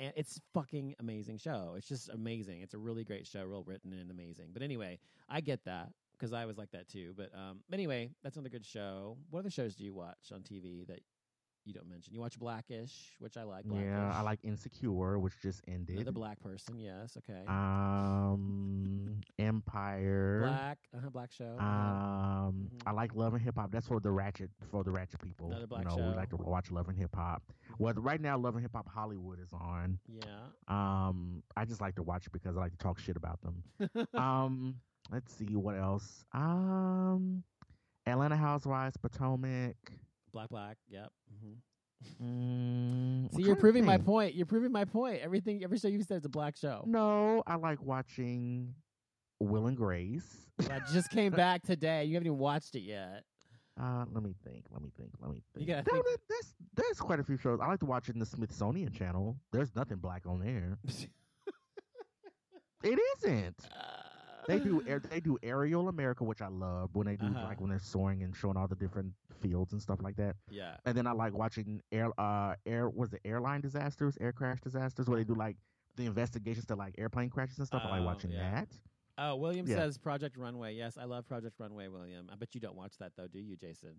And 0.00 0.12
it's 0.16 0.40
fucking 0.52 0.94
amazing 1.00 1.38
show. 1.38 1.74
It's 1.76 1.86
just 1.86 2.08
amazing. 2.08 2.62
It's 2.62 2.74
a 2.74 2.78
really 2.78 3.04
great 3.04 3.26
show, 3.26 3.44
real 3.44 3.62
written 3.62 3.92
and 3.92 4.10
amazing. 4.10 4.50
But 4.52 4.62
anyway, 4.62 4.98
I 5.28 5.40
get 5.40 5.64
that 5.64 5.92
because 6.12 6.32
I 6.32 6.44
was 6.46 6.56
like 6.58 6.70
that 6.72 6.88
too. 6.88 7.14
But 7.16 7.30
um, 7.34 7.60
anyway, 7.72 8.10
that's 8.22 8.36
another 8.36 8.48
good 8.48 8.64
show. 8.64 9.16
What 9.30 9.40
other 9.40 9.50
shows 9.50 9.76
do 9.76 9.84
you 9.84 9.92
watch 9.94 10.32
on 10.32 10.40
TV 10.40 10.86
that 10.86 11.00
you 11.64 11.72
don't 11.72 11.88
mention? 11.88 12.12
You 12.12 12.20
watch 12.20 12.38
Blackish, 12.38 13.14
which 13.18 13.36
I 13.36 13.42
like. 13.44 13.64
Blackish. 13.64 13.86
Yeah, 13.86 14.12
I 14.12 14.22
like 14.22 14.40
Insecure, 14.42 15.18
which 15.18 15.34
just 15.40 15.60
ended. 15.68 15.96
another 15.96 16.12
black 16.12 16.40
person. 16.40 16.78
Yes, 16.78 17.16
okay. 17.18 17.42
Um, 17.46 19.20
Empire. 19.38 20.40
black, 20.46 20.78
uh-huh, 20.96 21.10
black 21.10 21.30
show. 21.32 21.56
uh-huh. 21.58 21.66
Um, 21.68 22.68
Mhm. 22.74 22.82
I 22.86 22.90
like 22.92 23.14
Love 23.14 23.34
and 23.34 23.42
Hip 23.42 23.56
Hop. 23.56 23.70
That's 23.70 23.86
for 23.86 24.00
the 24.00 24.10
ratchet 24.10 24.50
for 24.70 24.82
the 24.84 24.90
ratchet 24.90 25.20
people. 25.22 25.46
Another 25.48 25.66
black 25.66 25.84
you 25.84 25.88
know, 25.90 25.96
show. 25.96 26.08
we 26.10 26.16
like 26.16 26.30
to 26.30 26.36
watch 26.36 26.70
Love 26.70 26.88
and 26.88 26.98
Hip 26.98 27.14
Hop. 27.14 27.42
Well, 27.78 27.94
right 27.94 28.20
now, 28.20 28.36
Love 28.38 28.54
and 28.54 28.62
Hip 28.62 28.72
Hop 28.74 28.88
Hollywood 28.88 29.38
is 29.40 29.52
on. 29.52 29.98
yeah. 30.08 30.22
Um, 30.68 31.42
I 31.56 31.64
just 31.64 31.80
like 31.80 31.94
to 31.96 32.02
watch 32.02 32.26
it 32.26 32.32
because 32.32 32.56
I 32.56 32.60
like 32.60 32.72
to 32.72 32.78
talk 32.78 32.98
shit 32.98 33.16
about 33.16 33.38
them. 33.42 34.06
um, 34.14 34.76
let's 35.10 35.32
see 35.32 35.54
what 35.56 35.76
else. 35.76 36.24
Um, 36.32 37.42
Atlanta 38.06 38.36
Housewives, 38.36 38.96
Potomac. 38.96 39.76
Black, 40.32 40.48
black. 40.48 40.76
Yep. 40.88 41.10
Mm-hmm. 41.34 42.24
Mm, 42.24 43.24
I'm 43.26 43.30
See, 43.32 43.42
you're 43.42 43.54
proving 43.56 43.84
my 43.84 43.98
point. 43.98 44.34
You're 44.34 44.46
proving 44.46 44.72
my 44.72 44.84
point. 44.84 45.20
Everything, 45.20 45.62
every 45.62 45.78
show 45.78 45.88
you've 45.88 46.04
said 46.04 46.18
is 46.18 46.24
a 46.24 46.28
black 46.28 46.56
show. 46.56 46.82
No, 46.86 47.42
I 47.46 47.54
like 47.56 47.80
watching 47.82 48.74
Will 49.40 49.66
and 49.68 49.76
Grace. 49.76 50.46
I 50.70 50.80
just 50.92 51.10
came 51.10 51.32
back 51.32 51.62
today. 51.62 52.04
You 52.04 52.14
haven't 52.14 52.26
even 52.26 52.38
watched 52.38 52.74
it 52.74 52.80
yet. 52.82 53.22
Uh, 53.80 54.04
let 54.12 54.22
me 54.22 54.34
think. 54.44 54.64
Let 54.70 54.82
me 54.82 54.90
think. 54.98 55.10
Let 55.20 55.30
me 55.30 55.42
think. 55.54 55.66
gotta 55.68 55.82
There- 55.84 55.94
think. 55.94 56.04
there- 56.06 56.16
There's 56.28 56.54
there's 56.74 57.00
quite 57.00 57.20
a 57.20 57.24
few 57.24 57.36
shows. 57.36 57.60
I 57.60 57.66
like 57.68 57.80
to 57.80 57.86
watch 57.86 58.08
it 58.08 58.14
in 58.14 58.18
the 58.20 58.26
Smithsonian 58.26 58.92
Channel. 58.92 59.36
There's 59.52 59.74
nothing 59.76 59.98
black 59.98 60.26
on 60.26 60.40
there. 60.40 60.78
It 62.84 62.98
isn't. 63.18 63.56
They 64.46 64.58
do 64.58 64.82
air- 64.86 64.98
they 65.00 65.20
do 65.20 65.38
Aerial 65.42 65.88
America, 65.88 66.24
which 66.24 66.40
I 66.42 66.48
love 66.48 66.94
when 66.94 67.06
they 67.06 67.16
do 67.16 67.26
Uh-huh. 67.26 67.44
like 67.44 67.60
when 67.60 67.70
they're 67.70 67.78
soaring 67.78 68.22
and 68.22 68.34
showing 68.34 68.56
all 68.56 68.66
the 68.68 68.74
different 68.76 69.12
fields 69.40 69.72
and 69.72 69.80
stuff 69.82 70.02
like 70.02 70.16
that. 70.16 70.36
yeah. 70.50 70.76
And 70.84 70.96
then 70.96 71.06
I 71.06 71.12
like 71.12 71.32
watching 71.34 71.80
air 71.92 72.10
uh 72.18 72.54
air 72.66 72.88
was 72.88 73.12
it 73.12 73.20
airline 73.24 73.60
disasters, 73.60 74.16
air 74.20 74.32
crash 74.32 74.60
disasters, 74.60 75.08
where 75.08 75.18
they 75.18 75.24
do 75.24 75.34
like 75.34 75.56
the 75.96 76.06
investigations 76.06 76.66
to 76.66 76.74
like 76.74 76.94
airplane 76.98 77.30
crashes 77.30 77.58
and 77.58 77.66
stuff. 77.66 77.82
I 77.84 77.88
Oh, 77.88 77.90
like 77.92 78.04
watching 78.04 78.30
yeah. 78.32 78.50
that. 78.62 78.68
Oh, 79.18 79.36
William 79.36 79.66
Yeah. 79.66 79.76
says 79.76 79.98
Project 79.98 80.36
Runway. 80.38 80.74
Yes, 80.74 80.96
I 80.96 81.04
love 81.04 81.26
Project 81.26 81.60
Runway, 81.60 81.88
William. 81.88 82.28
I 82.32 82.36
bet 82.36 82.54
you 82.54 82.60
don't 82.60 82.76
watch 82.76 82.96
that 82.98 83.12
though, 83.16 83.26
do 83.28 83.38
you, 83.38 83.56
Jason? 83.56 83.96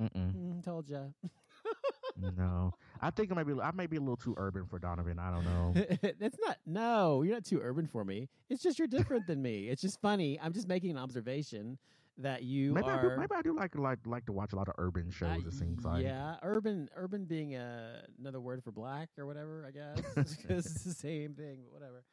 Mm-mm. 0.00 0.34
Mm, 0.34 0.64
told 0.64 0.88
ya. 0.88 1.04
no, 2.16 2.72
I 3.00 3.10
think 3.10 3.30
I 3.30 3.34
might 3.34 3.46
be 3.46 3.54
I 3.60 3.70
may 3.72 3.86
be 3.86 3.96
a 3.96 4.00
little 4.00 4.16
too 4.16 4.34
urban 4.36 4.66
for 4.66 4.78
Donovan. 4.78 5.18
I 5.18 5.30
don't 5.30 5.44
know. 5.44 5.72
it's 6.02 6.38
not. 6.44 6.58
No, 6.66 7.22
you're 7.22 7.34
not 7.34 7.44
too 7.44 7.60
urban 7.62 7.86
for 7.86 8.04
me. 8.04 8.28
It's 8.48 8.62
just 8.62 8.78
you're 8.78 8.88
different 8.88 9.26
than 9.26 9.42
me. 9.42 9.68
It's 9.68 9.82
just 9.82 10.00
funny. 10.00 10.38
I'm 10.40 10.52
just 10.52 10.68
making 10.68 10.90
an 10.90 10.98
observation 10.98 11.78
that 12.18 12.42
you 12.42 12.72
maybe 12.72 12.88
are. 12.88 12.98
I 12.98 13.02
do. 13.02 13.16
Maybe 13.16 13.34
I 13.34 13.42
do 13.42 13.54
like 13.54 13.74
like 13.76 13.98
like 14.06 14.26
to 14.26 14.32
watch 14.32 14.52
a 14.52 14.56
lot 14.56 14.68
of 14.68 14.74
urban 14.78 15.10
shows. 15.10 15.44
Uh, 15.44 15.48
it 15.48 15.52
seems 15.52 15.84
like. 15.84 16.02
Yeah, 16.02 16.36
urban, 16.42 16.88
urban 16.96 17.24
being 17.24 17.54
uh, 17.56 18.02
another 18.18 18.40
word 18.40 18.62
for 18.62 18.72
black 18.72 19.08
or 19.16 19.26
whatever, 19.26 19.64
I 19.66 19.70
guess, 19.70 20.34
because 20.36 20.66
it's 20.74 20.84
the 20.84 20.94
same 20.94 21.34
thing, 21.34 21.60
but 21.64 21.72
whatever. 21.72 22.04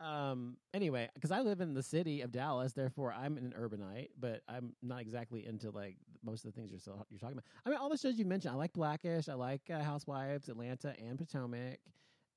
Um, 0.00 0.56
anyway, 0.74 1.08
because 1.14 1.30
I 1.30 1.40
live 1.40 1.60
in 1.60 1.72
the 1.72 1.82
city 1.82 2.20
of 2.20 2.32
Dallas, 2.32 2.72
therefore 2.72 3.12
I'm 3.12 3.36
an 3.38 3.54
urbanite, 3.58 4.08
but 4.18 4.42
I'm 4.48 4.74
not 4.82 5.00
exactly 5.00 5.46
into 5.46 5.70
like 5.70 5.96
most 6.24 6.44
of 6.44 6.52
the 6.52 6.60
things 6.60 6.70
you're 6.70 6.80
so, 6.80 7.04
you're 7.10 7.18
talking 7.18 7.34
about. 7.34 7.44
I 7.64 7.70
mean, 7.70 7.78
all 7.78 7.88
the 7.88 7.96
shows 7.96 8.18
you 8.18 8.24
mentioned, 8.24 8.54
I 8.54 8.56
like 8.56 8.72
Blackish, 8.72 9.28
I 9.28 9.34
like 9.34 9.62
uh, 9.72 9.80
Housewives, 9.80 10.48
Atlanta, 10.48 10.94
and 10.98 11.18
Potomac. 11.18 11.78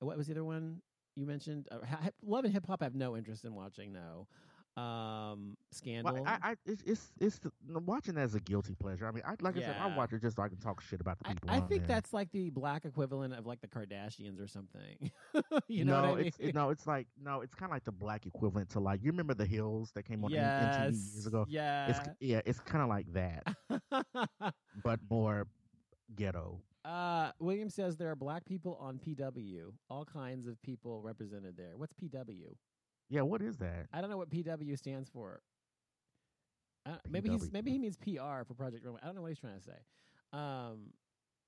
What 0.00 0.16
was 0.16 0.26
the 0.26 0.34
other 0.34 0.44
one 0.44 0.80
you 1.16 1.26
mentioned? 1.26 1.68
Uh, 1.70 1.78
Love 2.24 2.44
and 2.44 2.52
Hip 2.52 2.66
Hop. 2.66 2.82
I 2.82 2.84
have 2.84 2.94
no 2.94 3.16
interest 3.16 3.44
in 3.44 3.54
watching. 3.54 3.92
No. 3.92 4.26
Um, 4.78 5.56
Scandal. 5.72 6.14
Well, 6.14 6.24
I, 6.26 6.50
I 6.50 6.54
it's 6.66 6.82
it's, 6.86 7.12
it's 7.20 7.40
watching 7.68 8.16
as 8.16 8.34
a 8.34 8.40
guilty 8.40 8.74
pleasure. 8.74 9.06
I 9.06 9.10
mean, 9.10 9.22
I 9.26 9.34
like 9.40 9.56
I 9.56 9.60
said, 9.60 9.76
I 9.80 9.94
watch 9.96 10.12
it 10.12 10.22
just 10.22 10.36
so 10.36 10.42
I 10.42 10.48
can 10.48 10.58
talk 10.58 10.80
shit 10.80 11.00
about 11.00 11.18
the 11.18 11.24
people. 11.24 11.50
I 11.50 11.58
on 11.58 11.68
think 11.68 11.86
there. 11.86 11.96
that's 11.96 12.12
like 12.12 12.30
the 12.32 12.50
black 12.50 12.84
equivalent 12.84 13.34
of 13.34 13.46
like 13.46 13.60
the 13.60 13.68
Kardashians 13.68 14.42
or 14.42 14.46
something. 14.46 15.10
you 15.68 15.84
know 15.84 16.00
no, 16.00 16.02
what 16.02 16.10
I 16.10 16.16
mean? 16.16 16.26
it's 16.26 16.38
it, 16.38 16.54
no, 16.54 16.70
it's 16.70 16.86
like 16.86 17.06
no, 17.22 17.40
it's 17.40 17.54
kind 17.54 17.70
of 17.70 17.74
like 17.74 17.84
the 17.84 17.92
black 17.92 18.26
equivalent 18.26 18.70
to 18.70 18.80
like 18.80 19.02
you 19.02 19.10
remember 19.10 19.34
the 19.34 19.46
Hills 19.46 19.90
that 19.94 20.04
came 20.04 20.24
on 20.24 20.30
yes, 20.30 20.76
MTV 20.76 21.14
years 21.14 21.26
ago. 21.26 21.46
Yeah. 21.48 21.88
It's 21.88 22.00
yeah, 22.20 22.40
it's 22.46 22.60
kind 22.60 22.82
of 22.82 22.88
like 22.88 23.06
that, 23.12 23.54
but 24.84 25.00
more 25.10 25.46
ghetto. 26.14 26.60
uh, 26.84 27.32
William 27.38 27.68
says 27.68 27.96
there 27.96 28.10
are 28.10 28.16
black 28.16 28.44
people 28.44 28.78
on 28.80 28.98
PW. 28.98 29.72
All 29.90 30.04
kinds 30.04 30.46
of 30.46 30.60
people 30.62 31.02
represented 31.02 31.56
there. 31.56 31.72
What's 31.76 31.92
PW? 31.94 32.54
Yeah, 33.10 33.22
what 33.22 33.42
is 33.42 33.56
that? 33.58 33.86
I 33.92 34.00
don't 34.00 34.10
know 34.10 34.16
what 34.18 34.30
PW 34.30 34.76
stands 34.78 35.08
for. 35.08 35.40
Uh, 36.86 36.96
maybe 37.08 37.28
he's 37.30 37.50
maybe 37.52 37.70
he 37.70 37.78
means 37.78 37.96
PR 37.96 38.44
for 38.46 38.54
Project 38.54 38.84
Runway. 38.84 39.00
I 39.02 39.06
don't 39.06 39.14
know 39.14 39.22
what 39.22 39.28
he's 39.28 39.38
trying 39.38 39.58
to 39.58 39.62
say. 39.62 39.76
Um, 40.32 40.90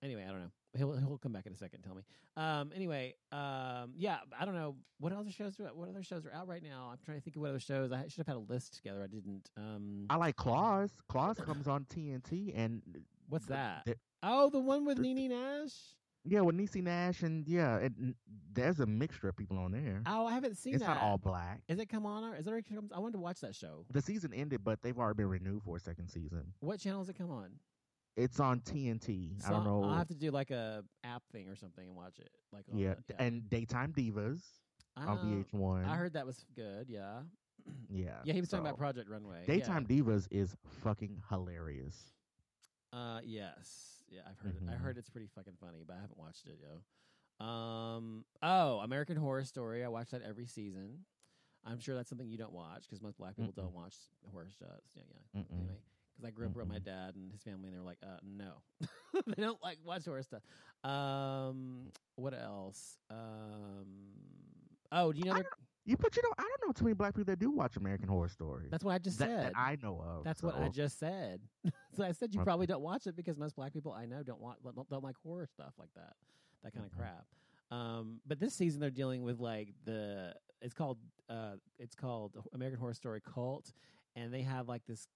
anyway, 0.03 0.25
I 0.27 0.31
don't 0.31 0.41
know. 0.41 0.51
He'll 0.77 0.97
he'll 0.97 1.19
come 1.19 1.33
back 1.33 1.47
in 1.47 1.53
a 1.53 1.57
second 1.57 1.77
and 1.77 1.85
tell 1.85 1.95
me. 1.95 2.03
Um, 2.37 2.73
anyway, 2.75 3.15
um, 3.33 3.93
yeah, 3.97 4.19
I 4.39 4.45
don't 4.45 4.55
know 4.55 4.77
what 4.99 5.13
other 5.13 5.31
shows. 5.31 5.59
Are, 5.61 5.65
what 5.75 5.89
other 5.89 6.03
shows 6.03 6.27
are 6.27 6.33
out 6.33 6.47
right 6.49 6.63
now? 6.63 6.89
I'm 6.93 6.99
trying 7.05 7.19
to 7.19 7.23
think 7.23 7.37
of 7.37 7.43
what 7.43 7.51
other 7.51 7.61
shows. 7.61 7.91
I 7.93 8.03
should 8.09 8.19
have 8.19 8.27
had 8.29 8.37
a 8.37 8.53
list 8.53 8.75
together. 8.77 9.03
I 9.03 9.07
didn't. 9.07 9.49
Um, 9.57 10.07
I 10.11 10.17
like 10.17 10.37
Claws. 10.37 10.91
Claws 11.09 11.39
comes 11.39 11.67
on 11.67 11.87
TNT, 11.87 12.53
and 12.55 12.83
what's 13.29 13.47
th- 13.47 13.57
that? 13.57 13.85
th- 13.87 13.99
Oh, 14.23 14.51
the 14.51 14.61
one 14.61 14.85
with 14.85 14.99
Nene 14.99 15.31
Nash. 15.31 15.73
Yeah, 16.25 16.41
with 16.41 16.57
Niecy 16.57 16.83
Nash, 16.83 17.23
and 17.23 17.47
yeah, 17.49 17.77
it, 17.77 17.93
there's 18.53 18.81
a 18.81 18.87
mixture 18.87 19.29
of 19.29 19.37
people 19.37 19.59
on 19.59 19.73
there. 19.73 20.03
Oh, 20.07 20.27
I 20.27 20.33
haven't 20.33 20.57
seen 20.57 20.73
that. 20.73 20.77
it's 20.77 20.85
that. 20.87 20.95
not 20.95 21.03
all 21.03 21.19
black. 21.19 21.61
Is 21.69 21.79
it 21.79 21.87
come 21.89 22.05
on? 22.05 22.25
Or 22.25 22.37
is 22.37 22.47
it 22.47 22.51
already 22.51 22.67
come? 22.73 22.91
I 22.95 22.99
wanted 22.99 23.13
to 23.13 23.19
watch 23.21 23.41
that 23.41 23.55
show. 23.55 23.85
The 23.91 24.03
season 24.03 24.35
ended, 24.35 24.63
but 24.63 24.83
they've 24.83 24.99
already 24.99 25.19
been 25.19 25.29
renewed 25.29 25.63
for 25.63 25.77
a 25.77 25.81
second 25.81 26.09
season. 26.09 26.53
What 26.61 26.81
channel 26.81 27.01
does 27.01 27.09
it 27.09 27.17
come 27.17 27.31
on? 27.31 27.51
It's 28.17 28.39
on 28.41 28.61
TNT. 28.61 29.47
I 29.47 29.51
don't 29.51 29.65
know. 29.65 29.83
I'll 29.85 29.97
have 29.97 30.09
to 30.09 30.15
do 30.15 30.31
like 30.31 30.51
a 30.51 30.85
app 31.05 31.23
thing 31.33 31.49
or 31.49 31.57
something 31.57 31.87
and 31.87 31.97
watch 31.97 32.19
it. 32.19 32.31
Like 32.53 32.65
on 32.71 32.79
yeah, 32.79 32.95
the- 33.07 33.21
and 33.21 33.49
Daytime 33.49 33.93
Divas 33.97 34.43
on 34.97 35.45
Oh, 35.53 35.57
VH1. 35.57 35.89
I 35.89 35.95
heard 35.97 36.13
that 36.15 36.27
was 36.27 36.45
good. 36.55 36.89
Yeah. 36.89 37.21
Yeah. 37.91 38.17
Yeah, 38.25 38.33
he 38.33 38.41
was 38.41 38.49
talking 38.49 38.65
about 38.67 38.79
Project 38.79 39.09
Runway. 39.11 39.45
Daytime 39.47 39.87
Divas 39.87 40.27
is 40.31 40.57
fucking 40.83 41.23
hilarious. 41.29 41.95
Uh, 42.93 43.21
yes. 43.23 44.00
Yeah, 44.11 44.21
I've 44.29 44.39
heard 44.39 44.57
it. 44.57 44.63
I 44.69 44.75
heard 44.75 44.99
it's 44.99 45.09
pretty 45.09 45.29
fucking 45.35 45.55
funny, 45.61 45.85
but 45.87 45.97
I 45.97 46.01
haven't 46.01 46.19
watched 46.19 46.47
it, 46.47 46.59
yo. 46.61 47.45
Um. 47.45 48.25
Oh, 48.43 48.79
American 48.81 49.17
Horror 49.17 49.45
Story. 49.45 49.85
I 49.85 49.89
watch 49.89 50.11
that 50.11 50.23
every 50.23 50.47
season. 50.47 51.05
I'm 51.65 51.79
sure 51.79 51.95
that's 51.95 52.09
something 52.09 52.29
you 52.29 52.39
don't 52.39 52.53
watch 52.53 52.83
because 52.83 53.03
most 53.03 53.19
black 53.19 53.37
people 53.37 53.53
Mm-mm. 53.53 53.57
don't 53.67 53.75
watch 53.75 53.95
horror 54.33 54.49
shows. 54.59 54.69
Yeah, 54.95 55.03
yeah. 55.09 55.41
Mm-mm. 55.41 55.53
Anyway, 55.53 55.75
because 56.17 56.27
I 56.27 56.31
grew 56.31 56.47
up 56.47 56.57
around 56.57 56.69
my 56.69 56.79
dad 56.79 57.17
and 57.17 57.31
his 57.31 57.43
family, 57.43 57.69
and 57.69 57.75
they 57.75 57.79
were 57.79 57.85
like, 57.85 57.99
uh, 58.03 58.19
no, 58.23 58.53
they 59.27 59.43
don't 59.43 59.63
like 59.63 59.79
watch 59.85 60.05
horror 60.05 60.23
stuff. 60.23 60.43
Um, 60.85 61.93
what 62.17 62.35
else? 62.35 62.97
Um, 63.11 63.87
oh, 64.91 65.13
do 65.13 65.19
you 65.19 65.27
know? 65.27 65.43
You, 65.87 65.97
but 65.97 66.15
you 66.17 66.23
know, 66.23 66.33
I 66.39 66.43
don't 66.43 66.69
know 66.69 66.73
too 66.73 66.85
many 66.85 66.95
black 66.95 67.15
people 67.15 67.25
that 67.33 67.39
do 67.39 67.51
watch 67.51 67.77
American 67.77 68.09
Horror 68.09 68.29
Story. 68.29 68.69
That's 68.71 68.85
what 68.85 68.93
I 68.95 68.99
just 68.99 69.19
that, 69.19 69.29
said. 69.29 69.45
that 69.47 69.53
I 69.57 69.77
know 69.83 70.03
of. 70.07 70.25
That's 70.25 70.43
what 70.43 70.57
I 70.57 70.69
just 70.69 70.99
said. 70.99 71.41
so 71.97 72.05
I 72.05 72.13
said 72.13 72.35
you 72.35 72.43
probably 72.43 72.67
don't 72.67 72.83
watch 72.83 73.07
it 73.07 73.17
because 73.17 73.39
most 73.39 73.57
black 73.57 73.73
people 73.73 73.93
I 73.93 74.05
know 74.07 74.23
don't 74.23 74.41
want 74.41 74.63
don't, 74.63 74.89
don't 74.89 75.03
like 75.03 75.17
horror 75.25 75.47
stuff 75.47 75.73
like 75.79 75.89
that, 75.97 76.15
that 76.63 76.73
kind 76.75 76.85
of 76.85 76.93
Mhm. 76.93 76.99
crap. 76.99 77.27
Um, 77.71 78.21
but 78.27 78.39
this 78.39 78.55
season 78.55 78.81
they're 78.81 78.91
dealing 78.91 79.23
with 79.23 79.41
like 79.41 79.69
the 79.85 80.35
it's 80.61 80.75
called 80.75 80.99
uh 81.29 81.53
it's 81.79 81.95
called 81.95 82.37
American 82.53 82.79
Horror 82.79 82.95
Story 82.95 83.21
Cult, 83.23 83.73
and 84.17 84.33
they 84.35 84.43
have 84.43 84.69
like 84.69 84.85
this 84.87 85.09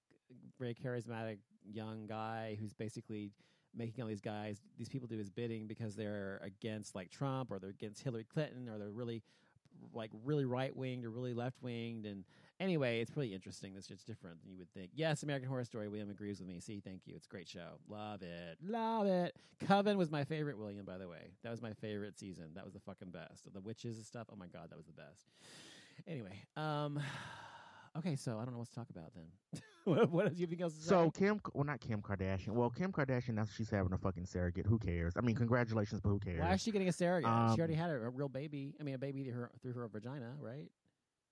very 0.58 0.74
charismatic 0.74 1.38
young 1.70 2.06
guy 2.06 2.56
who's 2.58 2.72
basically 2.72 3.32
making 3.76 4.02
all 4.02 4.08
these 4.08 4.20
guys 4.20 4.60
these 4.78 4.88
people 4.88 5.08
do 5.08 5.18
his 5.18 5.28
bidding 5.30 5.66
because 5.66 5.94
they're 5.96 6.40
against 6.42 6.94
like 6.94 7.10
Trump 7.10 7.50
or 7.50 7.58
they're 7.58 7.70
against 7.70 8.02
Hillary 8.02 8.24
Clinton 8.24 8.68
or 8.68 8.78
they're 8.78 8.90
really 8.90 9.22
like 9.92 10.10
really 10.24 10.44
right 10.44 10.74
winged 10.76 11.04
or 11.04 11.10
really 11.10 11.34
left 11.34 11.62
winged 11.62 12.06
and 12.06 12.24
Anyway, 12.60 13.00
it's 13.00 13.16
really 13.16 13.34
interesting. 13.34 13.74
This 13.74 13.86
shit's 13.86 14.04
different 14.04 14.40
than 14.42 14.52
you 14.52 14.58
would 14.58 14.72
think. 14.72 14.90
Yes, 14.94 15.24
American 15.24 15.48
Horror 15.48 15.64
Story. 15.64 15.88
William 15.88 16.08
agrees 16.08 16.38
with 16.38 16.48
me. 16.48 16.60
See, 16.60 16.80
thank 16.80 17.02
you. 17.04 17.14
It's 17.16 17.26
a 17.26 17.28
great 17.28 17.48
show. 17.48 17.80
Love 17.88 18.22
it. 18.22 18.58
Love 18.64 19.06
it. 19.06 19.34
Coven 19.66 19.98
was 19.98 20.10
my 20.10 20.22
favorite, 20.24 20.56
William, 20.56 20.84
by 20.84 20.96
the 20.96 21.08
way. 21.08 21.32
That 21.42 21.50
was 21.50 21.60
my 21.60 21.72
favorite 21.72 22.16
season. 22.16 22.50
That 22.54 22.64
was 22.64 22.72
the 22.72 22.80
fucking 22.80 23.10
best. 23.10 23.52
The 23.52 23.60
witches 23.60 23.96
and 23.96 24.06
stuff. 24.06 24.28
Oh 24.32 24.36
my 24.36 24.46
God, 24.46 24.70
that 24.70 24.76
was 24.76 24.86
the 24.86 24.92
best. 24.92 25.26
Anyway, 26.06 26.42
um, 26.56 27.00
okay, 27.98 28.16
so 28.16 28.38
I 28.38 28.44
don't 28.44 28.52
know 28.52 28.58
what 28.58 28.68
to 28.68 28.74
talk 28.74 28.90
about 28.90 29.12
then. 29.14 29.60
what, 29.84 30.10
what 30.10 30.26
else 30.26 30.38
you 30.38 30.46
think 30.46 30.60
else 30.60 30.74
So? 30.78 31.10
Kim, 31.10 31.40
well, 31.52 31.64
not 31.64 31.80
Kim 31.80 32.00
Kardashian. 32.02 32.50
Well, 32.50 32.70
Kim 32.70 32.92
Kardashian. 32.92 33.34
Now 33.34 33.44
she's 33.44 33.70
having 33.70 33.92
a 33.92 33.98
fucking 33.98 34.26
surrogate. 34.26 34.66
Who 34.66 34.78
cares? 34.78 35.14
I 35.16 35.20
mean, 35.20 35.36
congratulations, 35.36 36.00
but 36.00 36.10
who 36.10 36.18
cares? 36.18 36.40
Why 36.40 36.54
is 36.54 36.62
she 36.62 36.70
getting 36.70 36.88
a 36.88 36.92
surrogate? 36.92 37.30
Um, 37.30 37.54
she 37.54 37.58
already 37.58 37.74
had 37.74 37.90
a, 37.90 37.94
a 37.94 38.10
real 38.10 38.28
baby. 38.28 38.74
I 38.80 38.82
mean, 38.82 38.94
a 38.94 38.98
baby 38.98 39.24
through 39.24 39.34
her, 39.34 39.50
through 39.62 39.72
her 39.74 39.88
vagina, 39.88 40.34
right? 40.40 40.68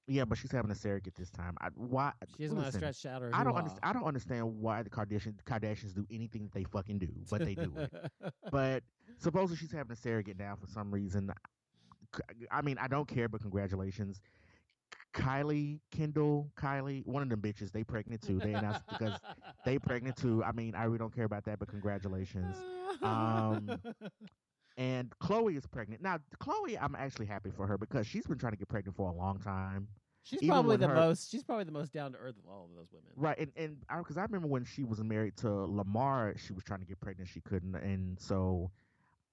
yeah, 0.09 0.25
but 0.25 0.37
she's 0.37 0.51
having 0.51 0.71
a 0.71 0.75
surrogate 0.75 1.15
this 1.15 1.31
time. 1.31 1.57
I, 1.61 1.69
why? 1.75 2.13
She 2.37 2.43
doesn't 2.43 2.57
want 2.57 2.71
to 2.71 2.77
stretch 2.77 3.07
out 3.07 3.23
her. 3.23 3.31
I 3.33 3.45
don't 3.45 3.55
understand. 3.55 3.81
I 3.83 3.93
don't 3.93 4.05
understand 4.05 4.61
why 4.61 4.83
the 4.83 4.91
Kardashian 4.91 5.35
Kardashians 5.45 5.95
do 5.95 6.07
anything 6.11 6.43
that 6.43 6.53
they 6.53 6.65
fucking 6.65 6.99
do, 6.99 7.09
but 7.31 7.45
they 7.45 7.55
do 7.55 7.73
it. 7.77 7.93
but 8.51 8.83
supposedly 9.19 9.57
she's 9.57 9.73
having 9.73 9.93
a 9.93 9.97
surrogate 9.97 10.39
now 10.39 10.57
for 10.61 10.67
some 10.67 10.91
reason. 10.91 11.33
I 12.51 12.63
mean, 12.63 12.77
I 12.79 12.89
don't 12.89 13.09
care, 13.09 13.29
but 13.29 13.41
congratulations. 13.41 14.21
Kylie, 15.15 15.81
Kendall, 15.91 16.51
Kylie, 16.57 17.07
one 17.07 17.23
of 17.23 17.29
them 17.29 17.41
bitches, 17.41 17.71
they 17.71 17.85
pregnant 17.85 18.23
too. 18.23 18.39
They 18.39 18.55
announced 18.55 18.83
because 18.89 19.19
they 19.65 19.79
pregnant 19.79 20.17
too. 20.17 20.43
I 20.45 20.53
mean, 20.53 20.75
I 20.75 20.85
really 20.85 20.99
don't 20.99 21.15
care 21.15 21.25
about 21.25 21.45
that, 21.45 21.59
but 21.59 21.69
congratulations. 21.69 22.57
Um, 23.03 23.79
And 24.79 25.13
Khloé 25.21 25.57
is 25.57 25.67
pregnant. 25.67 26.01
Now, 26.03 26.19
Khloé, 26.41 26.79
I'm 26.81 26.95
actually 26.97 27.27
happy 27.27 27.51
for 27.51 27.67
her 27.67 27.77
because 27.77 28.07
she's 28.07 28.27
been 28.27 28.39
trying 28.39 28.53
to 28.53 28.59
get 28.59 28.69
pregnant 28.69 28.97
for 28.97 29.11
a 29.11 29.13
long 29.15 29.39
time. 29.39 29.87
she's 30.23 30.43
even 30.43 30.55
probably 30.55 30.77
the 30.79 30.89
her- 30.89 30.95
most. 30.95 31.31
She's 31.31 31.43
probably 31.45 31.65
the 31.65 31.73
most 31.73 31.93
down 31.93 32.13
to 32.13 32.19
earth 32.19 32.37
of 32.39 32.51
all 32.51 32.65
of 32.71 32.71
those 32.75 32.89
women. 32.91 33.11
Right, 33.15 33.39
and 33.39 33.53
and 33.57 33.77
because 33.99 34.17
I, 34.17 34.23
remember 34.23 34.49
when 34.49 34.65
she 34.65 34.83
was 34.85 35.03
married 35.03 35.37
to 35.39 35.51
Lamar, 35.51 36.35
she 36.39 36.55
was 36.55 36.65
trying 36.65 36.81
to 36.81 36.87
get 36.87 36.99
pregnant, 37.01 37.29
she 37.29 37.43
couldn't, 37.43 37.75
and 37.75 38.19
so 38.19 38.71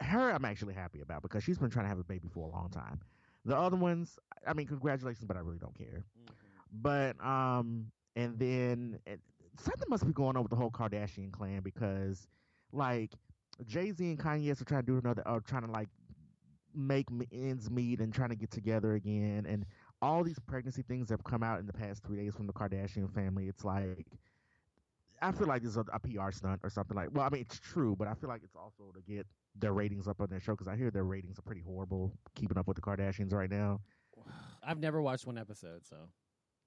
her 0.02 0.30
I'm 0.32 0.44
actually 0.44 0.74
happy 0.74 1.00
about 1.00 1.22
because 1.22 1.42
she's 1.44 1.58
been 1.58 1.70
trying 1.70 1.86
to 1.86 1.90
have 1.90 2.00
a 2.00 2.04
baby 2.04 2.28
for 2.34 2.46
a 2.46 2.52
long 2.52 2.70
time. 2.70 3.00
The 3.46 3.58
other 3.58 3.78
ones, 3.78 4.18
I 4.46 4.54
mean, 4.54 4.68
congratulations, 4.68 5.26
but 5.26 5.38
I 5.38 5.40
really 5.40 5.60
don't 5.60 5.78
care. 5.78 6.04
Mhm. 6.20 6.34
But 6.72 7.26
um, 7.26 7.92
and 8.16 8.38
then 8.38 9.00
it, 9.06 9.20
something 9.60 9.88
must 9.90 10.06
be 10.06 10.14
going 10.14 10.36
on 10.36 10.44
with 10.44 10.50
the 10.50 10.56
whole 10.56 10.72
Kardashian 10.72 11.32
clan 11.32 11.62
because, 11.62 12.28
like, 12.72 13.14
Jay 13.66 13.92
Z 13.92 14.04
and 14.06 14.20
Kanye 14.20 14.60
are 14.60 14.66
trying 14.66 14.82
to 14.82 14.86
do 14.86 14.98
another, 14.98 15.28
are 15.28 15.40
trying 15.40 15.66
to 15.66 15.72
like 15.72 15.90
make 16.76 17.08
ends 17.32 17.70
meet 17.70 18.00
and 18.00 18.14
trying 18.14 18.30
to 18.30 18.36
get 18.36 18.52
together 18.52 18.94
again, 18.94 19.46
and 19.48 19.66
all 20.02 20.24
these 20.24 20.40
pregnancy 20.40 20.82
things 20.82 21.10
have 21.10 21.24
come 21.24 21.44
out 21.44 21.60
in 21.60 21.66
the 21.66 21.74
past 21.74 22.04
three 22.04 22.18
days 22.18 22.36
from 22.36 22.48
the 22.48 22.54
Kardashian 22.54 23.12
family. 23.14 23.48
It's 23.48 23.64
like. 23.64 24.08
I 25.22 25.34
feel 25.34 25.48
like 25.48 25.62
this 25.64 25.72
is 25.72 25.78
a, 25.78 25.86
a 25.92 26.00
PR 26.00 26.32
stunt 26.32 26.62
or 26.64 26.70
something 26.70 26.96
like. 26.96 27.10
Well, 27.12 27.26
I 27.26 27.30
mean, 27.30 27.42
it's 27.42 27.60
true, 27.60 27.94
but 27.98 28.08
I 28.08 28.14
feel 28.14 28.30
like 28.30 28.42
it's 28.42 28.56
also 28.56 28.94
to 28.96 29.02
get 29.02 29.28
their 29.56 29.74
ratings 29.74 30.08
up 30.08 30.22
on 30.22 30.28
their 30.30 30.40
show 30.40 30.54
because 30.54 30.68
I 30.68 30.76
hear 30.78 30.92
their 30.92 31.04
ratings 31.04 31.38
are 31.40 31.44
pretty 31.44 31.62
horrible. 31.62 32.14
Keeping 32.36 32.58
up 32.58 32.68
with 32.68 32.76
the 32.76 32.82
Kardashians 32.82 33.34
right 33.34 33.50
now. 33.50 33.82
I've 34.64 34.80
never 34.80 35.02
watched 35.02 35.26
one 35.26 35.38
episode, 35.38 35.86
so 35.86 35.96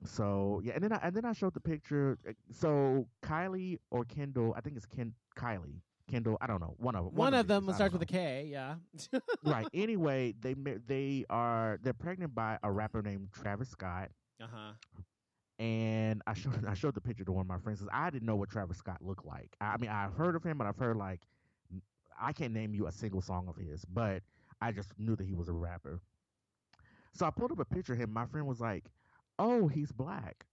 So 0.04 0.60
yeah, 0.64 0.72
and 0.74 0.82
then 0.84 0.92
I 0.92 1.00
and 1.02 1.14
then 1.14 1.24
I 1.24 1.32
showed 1.32 1.54
the 1.54 1.60
picture. 1.60 2.18
uh, 2.28 2.32
So 2.50 3.06
Kylie 3.22 3.78
or 3.90 4.04
Kendall, 4.04 4.54
I 4.56 4.60
think 4.60 4.76
it's 4.76 4.86
Ken 4.86 5.12
Kylie. 5.36 5.80
Kendall, 6.10 6.36
I 6.40 6.46
don't 6.48 6.60
know. 6.60 6.74
One 6.78 6.96
of 6.96 7.12
one, 7.14 7.32
of 7.32 7.46
them 7.46 7.66
bitches, 7.66 7.74
starts 7.76 7.92
with 7.92 8.02
a 8.02 8.06
K. 8.06 8.48
Yeah. 8.50 8.74
right. 9.44 9.66
Anyway, 9.72 10.34
they 10.40 10.54
they 10.86 11.24
are 11.30 11.78
they're 11.82 11.92
pregnant 11.94 12.34
by 12.34 12.58
a 12.62 12.70
rapper 12.70 13.00
named 13.02 13.28
Travis 13.32 13.68
Scott, 13.70 14.10
Uh 14.42 14.46
huh. 14.52 14.72
and 15.58 16.20
I 16.26 16.34
showed 16.34 16.64
I 16.68 16.74
showed 16.74 16.94
the 16.94 17.00
picture 17.00 17.24
to 17.24 17.32
one 17.32 17.42
of 17.42 17.46
my 17.46 17.58
friends. 17.58 17.82
I 17.92 18.10
didn't 18.10 18.26
know 18.26 18.36
what 18.36 18.50
Travis 18.50 18.78
Scott 18.78 18.98
looked 19.00 19.24
like. 19.24 19.56
I, 19.60 19.74
I 19.74 19.76
mean, 19.78 19.90
I've 19.90 20.12
heard 20.14 20.34
of 20.34 20.42
him, 20.42 20.58
but 20.58 20.66
I've 20.66 20.76
heard 20.76 20.96
like 20.96 21.20
I 22.22 22.32
can't 22.32 22.52
name 22.54 22.74
you 22.74 22.86
a 22.86 22.92
single 22.92 23.20
song 23.22 23.48
of 23.48 23.56
his, 23.56 23.84
but 23.84 24.22
I 24.60 24.72
just 24.72 24.98
knew 24.98 25.16
that 25.16 25.26
he 25.26 25.34
was 25.34 25.48
a 25.48 25.52
rapper. 25.52 26.00
So 27.12 27.26
I 27.26 27.30
pulled 27.30 27.52
up 27.52 27.58
a 27.58 27.64
picture 27.64 27.92
of 27.94 27.98
him. 27.98 28.12
My 28.12 28.26
friend 28.26 28.46
was 28.46 28.60
like, 28.60 28.84
"Oh, 29.38 29.68
he's 29.68 29.92
black." 29.92 30.46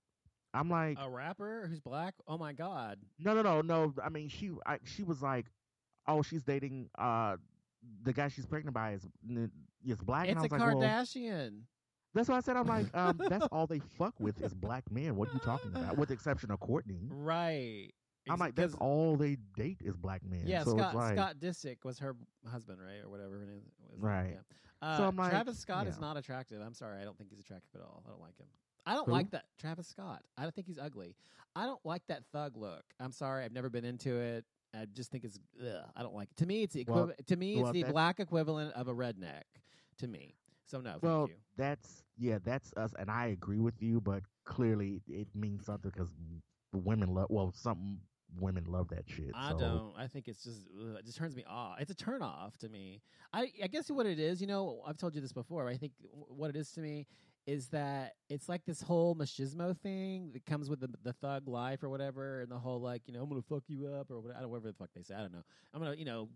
I'm 0.53 0.69
like, 0.69 0.97
A 0.99 1.07
rapper 1.09 1.67
who's 1.67 1.79
black. 1.79 2.15
Oh 2.27 2.37
my 2.37 2.53
god. 2.53 2.99
No, 3.19 3.33
no, 3.33 3.41
no, 3.43 3.61
no. 3.61 3.93
I 4.03 4.09
mean, 4.09 4.29
she, 4.29 4.51
I, 4.65 4.79
she 4.83 5.03
was 5.03 5.21
like, 5.21 5.45
"Oh, 6.07 6.21
she's 6.23 6.43
dating 6.43 6.89
uh 6.97 7.37
the 8.03 8.13
guy 8.13 8.27
she's 8.29 8.45
pregnant 8.45 8.73
by 8.73 8.93
is 8.93 9.07
is 9.85 9.97
black." 10.01 10.27
and 10.27 10.31
It's 10.37 10.39
I 10.41 10.45
a 10.45 10.49
was 10.49 10.51
like, 10.51 10.61
well, 10.73 10.79
Kardashian. 10.79 11.61
that's 12.13 12.27
what 12.27 12.35
I 12.37 12.41
said. 12.41 12.57
I'm 12.57 12.67
like, 12.67 12.95
um, 12.95 13.21
that's 13.29 13.47
all 13.51 13.67
they 13.67 13.79
fuck 13.79 14.19
with 14.19 14.41
is 14.43 14.53
black 14.53 14.89
men. 14.91 15.15
What 15.15 15.29
are 15.29 15.33
you 15.33 15.39
talking 15.39 15.71
about? 15.75 15.97
With 15.97 16.09
the 16.09 16.13
exception 16.15 16.51
of 16.51 16.59
Kourtney, 16.59 17.07
Right. 17.09 17.91
I'm 18.29 18.39
like, 18.39 18.55
that's 18.55 18.75
all 18.75 19.15
they 19.15 19.37
date 19.55 19.77
is 19.83 19.95
black 19.95 20.21
men. 20.25 20.43
Yeah, 20.45 20.63
so 20.63 20.77
Scott 20.77 20.95
like, 20.95 21.15
Scott 21.15 21.35
Disick 21.39 21.83
was 21.83 21.99
her 21.99 22.15
husband, 22.49 22.79
right, 22.81 23.03
or 23.03 23.09
whatever 23.09 23.39
her 23.39 23.45
name 23.45 23.61
was. 23.91 23.99
Right. 23.99 24.31
Yeah. 24.33 24.87
Uh, 24.87 24.97
So 24.97 25.03
I'm 25.05 25.15
like, 25.15 25.31
Travis 25.31 25.59
Scott 25.59 25.87
is 25.87 25.99
not 25.99 26.17
attractive. 26.17 26.61
I'm 26.61 26.73
sorry, 26.73 27.01
I 27.01 27.03
don't 27.03 27.17
think 27.17 27.29
he's 27.29 27.39
attractive 27.39 27.69
at 27.75 27.81
all. 27.81 28.03
I 28.05 28.09
don't 28.09 28.21
like 28.21 28.37
him. 28.37 28.47
I 28.85 28.93
don't 28.93 29.05
Who? 29.05 29.11
like 29.11 29.31
that 29.31 29.45
Travis 29.59 29.87
Scott. 29.87 30.23
I 30.37 30.43
don't 30.43 30.55
think 30.55 30.67
he's 30.67 30.79
ugly. 30.79 31.15
I 31.55 31.65
don't 31.65 31.83
like 31.85 32.01
that 32.07 32.23
thug 32.31 32.55
look. 32.55 32.83
I'm 32.99 33.11
sorry, 33.11 33.43
I've 33.43 33.51
never 33.53 33.69
been 33.69 33.85
into 33.85 34.15
it. 34.15 34.45
I 34.73 34.85
just 34.93 35.11
think 35.11 35.23
it's. 35.23 35.39
Ugh, 35.61 35.83
I 35.95 36.01
don't 36.03 36.15
like 36.15 36.29
it. 36.31 36.37
To 36.37 36.45
me, 36.45 36.63
it's 36.63 36.73
the 36.75 36.85
Well- 36.87 37.11
to 37.27 37.35
me, 37.35 37.57
well, 37.61 37.71
it's 37.71 37.85
the 37.85 37.91
black 37.91 38.19
equivalent 38.19 38.73
of 38.73 38.87
a 38.87 38.93
redneck. 38.93 39.43
To 39.97 40.07
me, 40.07 40.35
so 40.65 40.79
no, 40.79 40.97
well, 41.01 41.25
thank 41.25 41.31
you. 41.31 41.35
that's 41.57 42.03
yeah, 42.17 42.37
that's 42.43 42.71
us, 42.77 42.93
and 42.97 43.11
I 43.11 43.27
agree 43.27 43.59
with 43.59 43.81
you. 43.81 43.99
But 43.99 44.23
clearly, 44.45 45.01
it 45.07 45.27
means 45.35 45.65
something 45.65 45.91
because 45.93 46.13
women 46.71 47.13
love. 47.13 47.27
Well, 47.29 47.51
some 47.51 47.99
women 48.39 48.65
love 48.67 48.89
that 48.89 49.03
shit. 49.07 49.31
I 49.33 49.51
so. 49.51 49.57
don't. 49.57 49.93
I 49.97 50.07
think 50.07 50.27
it's 50.27 50.43
just 50.43 50.67
ugh, 50.79 50.97
it 50.99 51.05
just 51.05 51.17
turns 51.17 51.35
me 51.35 51.43
off. 51.47 51.77
It's 51.79 51.91
a 51.91 51.95
turn 51.95 52.21
off 52.21 52.57
to 52.59 52.69
me. 52.69 53.01
I 53.33 53.51
I 53.63 53.67
guess 53.67 53.89
what 53.89 54.05
it 54.05 54.19
is, 54.19 54.41
you 54.41 54.47
know, 54.47 54.81
I've 54.85 54.97
told 54.97 55.15
you 55.15 55.21
this 55.21 55.33
before. 55.33 55.67
I 55.67 55.77
think 55.77 55.93
what 56.11 56.49
it 56.49 56.55
is 56.55 56.71
to 56.73 56.81
me 56.81 57.07
is 57.47 57.67
that 57.69 58.13
it's 58.29 58.47
like 58.47 58.63
this 58.65 58.81
whole 58.81 59.15
machismo 59.15 59.75
thing 59.79 60.31
that 60.33 60.45
comes 60.45 60.69
with 60.69 60.79
the 60.79 60.89
the 61.03 61.13
thug 61.13 61.47
life 61.47 61.83
or 61.83 61.89
whatever, 61.89 62.41
and 62.41 62.51
the 62.51 62.57
whole 62.57 62.79
like 62.79 63.01
you 63.07 63.13
know 63.13 63.23
I'm 63.23 63.29
gonna 63.29 63.41
fuck 63.41 63.63
you 63.67 63.87
up 63.87 64.11
or 64.11 64.19
what, 64.19 64.35
I 64.35 64.41
don't 64.41 64.49
whatever 64.49 64.67
the 64.67 64.73
fuck 64.73 64.89
they 64.95 65.03
say. 65.03 65.15
I 65.15 65.21
don't 65.21 65.33
know. 65.33 65.43
I'm 65.73 65.81
gonna 65.81 65.95
you 65.95 66.05
know 66.05 66.29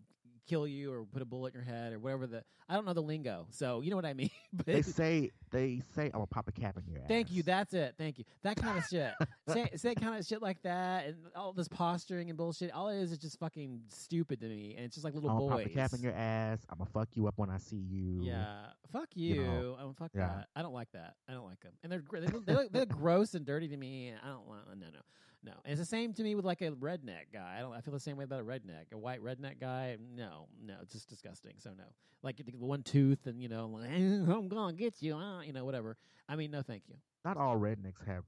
kill 0.47 0.67
you 0.67 0.91
or 0.91 1.05
put 1.05 1.21
a 1.21 1.25
bullet 1.25 1.53
in 1.53 1.61
your 1.61 1.65
head 1.65 1.93
or 1.93 1.99
whatever 1.99 2.27
the 2.27 2.43
I 2.69 2.75
don't 2.75 2.85
know 2.85 2.93
the 2.93 3.01
lingo. 3.01 3.47
So 3.49 3.81
you 3.81 3.89
know 3.89 3.95
what 3.95 4.05
I 4.05 4.13
mean. 4.13 4.29
but 4.53 4.65
They 4.65 4.81
say 4.81 5.31
they 5.51 5.81
say 5.95 6.05
I'm 6.05 6.11
gonna 6.11 6.27
pop 6.27 6.47
a 6.47 6.51
cap 6.51 6.77
in 6.77 6.91
your 6.91 7.01
ass. 7.01 7.07
Thank 7.07 7.31
you. 7.31 7.43
That's 7.43 7.73
it. 7.73 7.95
Thank 7.97 8.17
you. 8.17 8.25
That 8.43 8.57
kind 8.57 8.77
of 8.77 8.85
shit. 8.89 9.11
say 9.49 9.69
say 9.75 9.95
kind 9.95 10.17
of 10.17 10.25
shit 10.25 10.41
like 10.41 10.61
that, 10.63 11.05
and 11.07 11.15
all 11.35 11.53
this 11.53 11.67
posturing 11.67 12.29
and 12.29 12.37
bullshit. 12.37 12.71
All 12.71 12.89
it 12.89 12.99
is 12.99 13.11
is 13.11 13.17
just 13.17 13.39
fucking 13.39 13.81
stupid 13.89 14.39
to 14.41 14.47
me, 14.47 14.73
and 14.75 14.85
it's 14.85 14.95
just 14.95 15.05
like 15.05 15.13
little 15.13 15.29
I'm 15.29 15.37
gonna 15.37 15.55
boys. 15.55 15.63
pop 15.63 15.71
a 15.71 15.75
cap 15.75 15.93
in 15.93 16.01
your 16.01 16.13
ass. 16.13 16.59
I'm 16.69 16.77
gonna 16.77 16.89
fuck 16.93 17.09
you 17.13 17.27
up 17.27 17.33
when 17.37 17.49
I 17.49 17.57
see 17.57 17.77
you. 17.77 18.23
yeah, 18.23 18.67
fuck 18.91 19.09
you. 19.15 19.35
you 19.35 19.43
know, 19.43 19.77
oh, 19.79 19.93
fuck 19.97 20.11
yeah. 20.15 20.27
that. 20.27 20.47
I 20.55 20.61
don't 20.61 20.73
like 20.73 20.91
that. 20.93 21.15
I 21.27 21.33
don't 21.33 21.45
like 21.45 21.59
them, 21.61 21.73
and 21.83 21.91
they're 21.91 22.03
they 22.11 22.27
look, 22.27 22.45
they 22.45 22.53
look, 22.53 22.71
they 22.71 22.79
look 22.79 22.89
gross 22.97 23.33
and 23.33 23.45
dirty 23.45 23.67
to 23.67 23.77
me. 23.77 24.13
I 24.23 24.27
don't 24.27 24.47
want. 24.47 24.61
No, 24.79 24.87
no, 24.87 24.99
no. 25.43 25.53
And 25.65 25.73
it's 25.73 25.79
the 25.79 25.85
same 25.85 26.13
to 26.13 26.23
me 26.23 26.35
with 26.35 26.45
like 26.45 26.61
a 26.61 26.71
redneck 26.71 27.31
guy. 27.33 27.55
I 27.57 27.61
don't. 27.61 27.73
I 27.73 27.81
feel 27.81 27.93
the 27.93 27.99
same 27.99 28.17
way 28.17 28.23
about 28.23 28.39
a 28.39 28.43
redneck, 28.43 28.91
a 28.93 28.97
white 28.97 29.23
redneck 29.23 29.59
guy. 29.59 29.97
No, 30.15 30.47
no, 30.63 30.75
it's 30.81 30.93
just 30.93 31.09
disgusting. 31.09 31.53
So 31.57 31.71
no, 31.77 31.83
like 32.21 32.37
the 32.37 32.51
one 32.57 32.83
tooth 32.83 33.27
and 33.27 33.41
you 33.41 33.49
know, 33.49 33.67
like, 33.67 33.89
I'm 33.91 34.47
gonna 34.47 34.73
get 34.73 35.01
you. 35.01 35.15
Uh, 35.15 35.41
you 35.41 35.53
know, 35.53 35.65
whatever. 35.65 35.97
I 36.29 36.35
mean, 36.35 36.51
no, 36.51 36.61
thank 36.61 36.83
you. 36.87 36.95
Not 37.25 37.37
all 37.37 37.57
rednecks 37.57 38.05
have. 38.05 38.23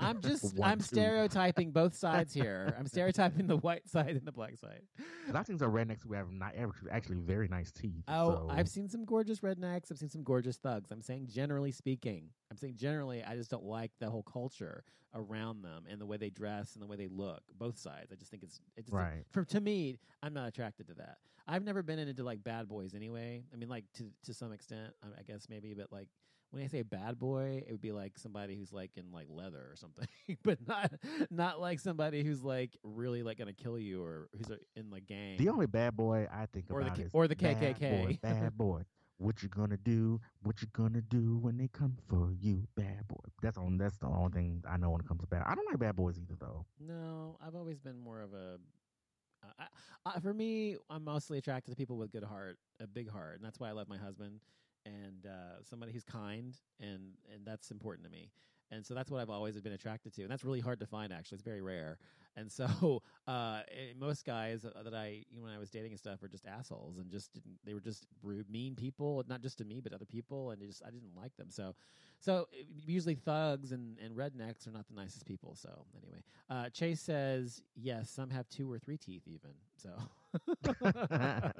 I'm 0.00 0.20
just 0.22 0.56
one 0.56 0.70
I'm 0.70 0.78
tooth. 0.78 0.86
stereotyping 0.88 1.70
both 1.72 1.94
sides 1.94 2.32
here. 2.34 2.74
I'm 2.78 2.86
stereotyping 2.94 3.46
the 3.46 3.56
white 3.56 3.88
side 3.88 4.10
and 4.10 4.24
the 4.24 4.32
black 4.32 4.56
side. 4.56 4.82
'Cause 5.26 5.34
I 5.34 5.42
think 5.42 5.58
some 5.58 5.72
rednecks 5.72 6.02
who 6.06 6.14
have 6.14 6.30
not 6.30 6.54
actually, 6.56 6.90
actually 6.90 7.16
very 7.16 7.48
nice 7.48 7.70
teeth. 7.72 8.04
Oh, 8.08 8.30
so- 8.30 8.48
I've 8.50 8.68
seen 8.68 8.88
some 8.88 9.04
gorgeous 9.04 9.40
rednecks. 9.40 9.90
I've 9.90 9.98
seen 9.98 10.08
some 10.10 10.22
gorgeous 10.22 10.56
thugs. 10.58 10.90
I'm 10.90 11.02
saying 11.02 11.28
generally 11.28 11.72
speaking. 11.72 12.30
I'm 12.50 12.56
saying 12.56 12.76
generally 12.76 13.22
I 13.24 13.34
just 13.36 13.50
don't 13.50 13.64
like 13.64 13.92
the 14.00 14.08
whole 14.10 14.22
culture 14.22 14.84
around 15.14 15.62
them 15.62 15.84
and 15.90 16.00
the 16.00 16.06
way 16.06 16.16
they 16.18 16.30
dress 16.30 16.74
and 16.74 16.82
the 16.82 16.86
way 16.86 16.96
they 16.96 17.08
look. 17.08 17.40
Both 17.58 17.78
sides. 17.78 18.12
I 18.12 18.14
just 18.16 18.30
think 18.30 18.42
it's 18.42 18.60
it 18.76 18.82
just 18.82 18.92
Right. 18.94 19.24
for 19.30 19.44
to 19.44 19.60
me, 19.60 19.98
I'm 20.22 20.34
not 20.34 20.48
attracted 20.48 20.86
to 20.88 20.94
that. 20.94 21.18
I've 21.46 21.64
never 21.64 21.82
been 21.82 21.98
into 21.98 22.22
like 22.22 22.44
bad 22.44 22.68
boys 22.68 22.94
anyway. 22.94 23.42
I 23.52 23.56
mean 23.56 23.70
like 23.70 23.84
to 23.94 24.10
to 24.24 24.34
some 24.34 24.52
extent, 24.52 24.92
I, 25.02 25.20
I 25.20 25.22
guess 25.22 25.46
maybe, 25.48 25.72
but 25.72 25.90
like 25.90 26.08
when 26.50 26.62
I 26.62 26.66
say 26.68 26.82
bad 26.82 27.18
boy, 27.18 27.62
it 27.66 27.70
would 27.72 27.80
be 27.80 27.92
like 27.92 28.18
somebody 28.18 28.56
who's 28.56 28.72
like 28.72 28.92
in 28.96 29.12
like 29.12 29.26
leather 29.28 29.58
or 29.70 29.76
something, 29.76 30.06
but 30.42 30.58
not 30.66 30.92
not 31.30 31.60
like 31.60 31.80
somebody 31.80 32.22
who's 32.24 32.42
like 32.42 32.76
really 32.82 33.22
like 33.22 33.38
gonna 33.38 33.52
kill 33.52 33.78
you 33.78 34.02
or 34.02 34.28
who's 34.36 34.50
uh, 34.50 34.56
in 34.76 34.90
like 34.90 35.06
gang. 35.06 35.36
the 35.38 35.48
only 35.48 35.66
bad 35.66 35.96
boy 35.96 36.26
I 36.32 36.46
think 36.46 36.66
Or 36.70 36.80
the 36.82 36.86
about 36.86 36.96
K- 36.96 37.02
is 37.04 37.10
or 37.12 37.28
the 37.28 37.36
KKK. 37.36 37.80
bad. 37.80 38.06
Boy, 38.06 38.18
bad 38.22 38.56
boy. 38.58 38.82
What 39.18 39.42
you 39.42 39.48
gonna 39.48 39.76
do? 39.76 40.20
What 40.42 40.62
you 40.62 40.68
gonna 40.72 41.00
do 41.02 41.38
when 41.38 41.56
they 41.56 41.68
come 41.68 41.96
for 42.08 42.32
you, 42.38 42.66
bad 42.76 43.06
boy? 43.08 43.16
That's 43.42 43.58
on. 43.58 43.76
That's 43.76 43.98
the 43.98 44.06
only 44.06 44.30
thing 44.30 44.62
I 44.68 44.76
know 44.76 44.90
when 44.90 45.00
it 45.00 45.08
comes 45.08 45.20
to 45.22 45.26
bad. 45.26 45.42
I 45.44 45.54
don't 45.56 45.66
like 45.66 45.78
bad 45.78 45.96
boys 45.96 46.18
either, 46.18 46.36
though. 46.38 46.64
No, 46.80 47.36
I've 47.44 47.56
always 47.56 47.80
been 47.80 47.98
more 47.98 48.20
of 48.20 48.32
a. 48.32 48.58
Uh, 49.42 49.48
I, 49.58 50.10
I, 50.16 50.20
for 50.20 50.32
me, 50.32 50.76
I'm 50.88 51.04
mostly 51.04 51.38
attracted 51.38 51.70
to 51.72 51.76
people 51.76 51.96
with 51.96 52.12
good 52.12 52.22
heart, 52.24 52.58
a 52.80 52.86
big 52.86 53.10
heart, 53.10 53.36
and 53.36 53.44
that's 53.44 53.58
why 53.58 53.68
I 53.68 53.72
love 53.72 53.88
my 53.88 53.98
husband 53.98 54.40
and 54.84 55.26
uh, 55.26 55.62
somebody 55.62 55.92
who's 55.92 56.04
kind, 56.04 56.54
and 56.80 57.14
and 57.32 57.44
that's 57.44 57.70
important 57.70 58.04
to 58.04 58.10
me. 58.10 58.30
and 58.70 58.84
so 58.84 58.94
that's 58.94 59.10
what 59.10 59.20
I've 59.20 59.30
always 59.30 59.60
been 59.60 59.72
attracted 59.72 60.14
to, 60.14 60.22
and 60.22 60.30
that's 60.30 60.44
really 60.44 60.60
hard 60.60 60.80
to 60.80 60.86
find. 60.86 61.12
Actually, 61.12 61.36
it's 61.36 61.44
very 61.44 61.62
rare. 61.62 61.98
And 62.36 62.50
so 62.50 63.02
uh, 63.26 63.60
eh, 63.70 63.92
most 63.98 64.24
guys 64.24 64.62
that 64.62 64.94
I 64.94 65.24
when 65.40 65.52
I 65.52 65.58
was 65.58 65.70
dating 65.70 65.90
and 65.92 65.98
stuff 65.98 66.22
were 66.22 66.28
just 66.28 66.46
assholes 66.46 66.98
and 66.98 67.10
just. 67.10 67.30
They 67.64 67.74
were 67.74 67.80
just 67.80 68.06
rude, 68.22 68.48
mean 68.50 68.74
people, 68.74 69.22
not 69.28 69.42
just 69.42 69.58
to 69.58 69.64
me 69.64 69.80
but 69.80 69.92
other 69.92 70.06
people, 70.06 70.50
and 70.50 70.60
just 70.62 70.82
I 70.86 70.90
didn't 70.90 71.16
like 71.16 71.36
them. 71.36 71.50
So 71.50 71.74
so 72.20 72.48
eh, 72.58 72.62
usually 72.86 73.14
thugs 73.14 73.72
and, 73.72 73.98
and 73.98 74.16
rednecks 74.16 74.66
are 74.66 74.70
not 74.70 74.86
the 74.88 74.94
nicest 74.94 75.26
people. 75.26 75.54
So 75.54 75.84
anyway, 75.96 76.22
uh, 76.50 76.68
Chase 76.70 77.00
says 77.00 77.62
yes. 77.76 78.10
Some 78.10 78.30
have 78.30 78.48
two 78.48 78.70
or 78.70 78.78
three 78.78 78.96
teeth 78.96 79.22
even. 79.26 79.52
So 79.76 79.90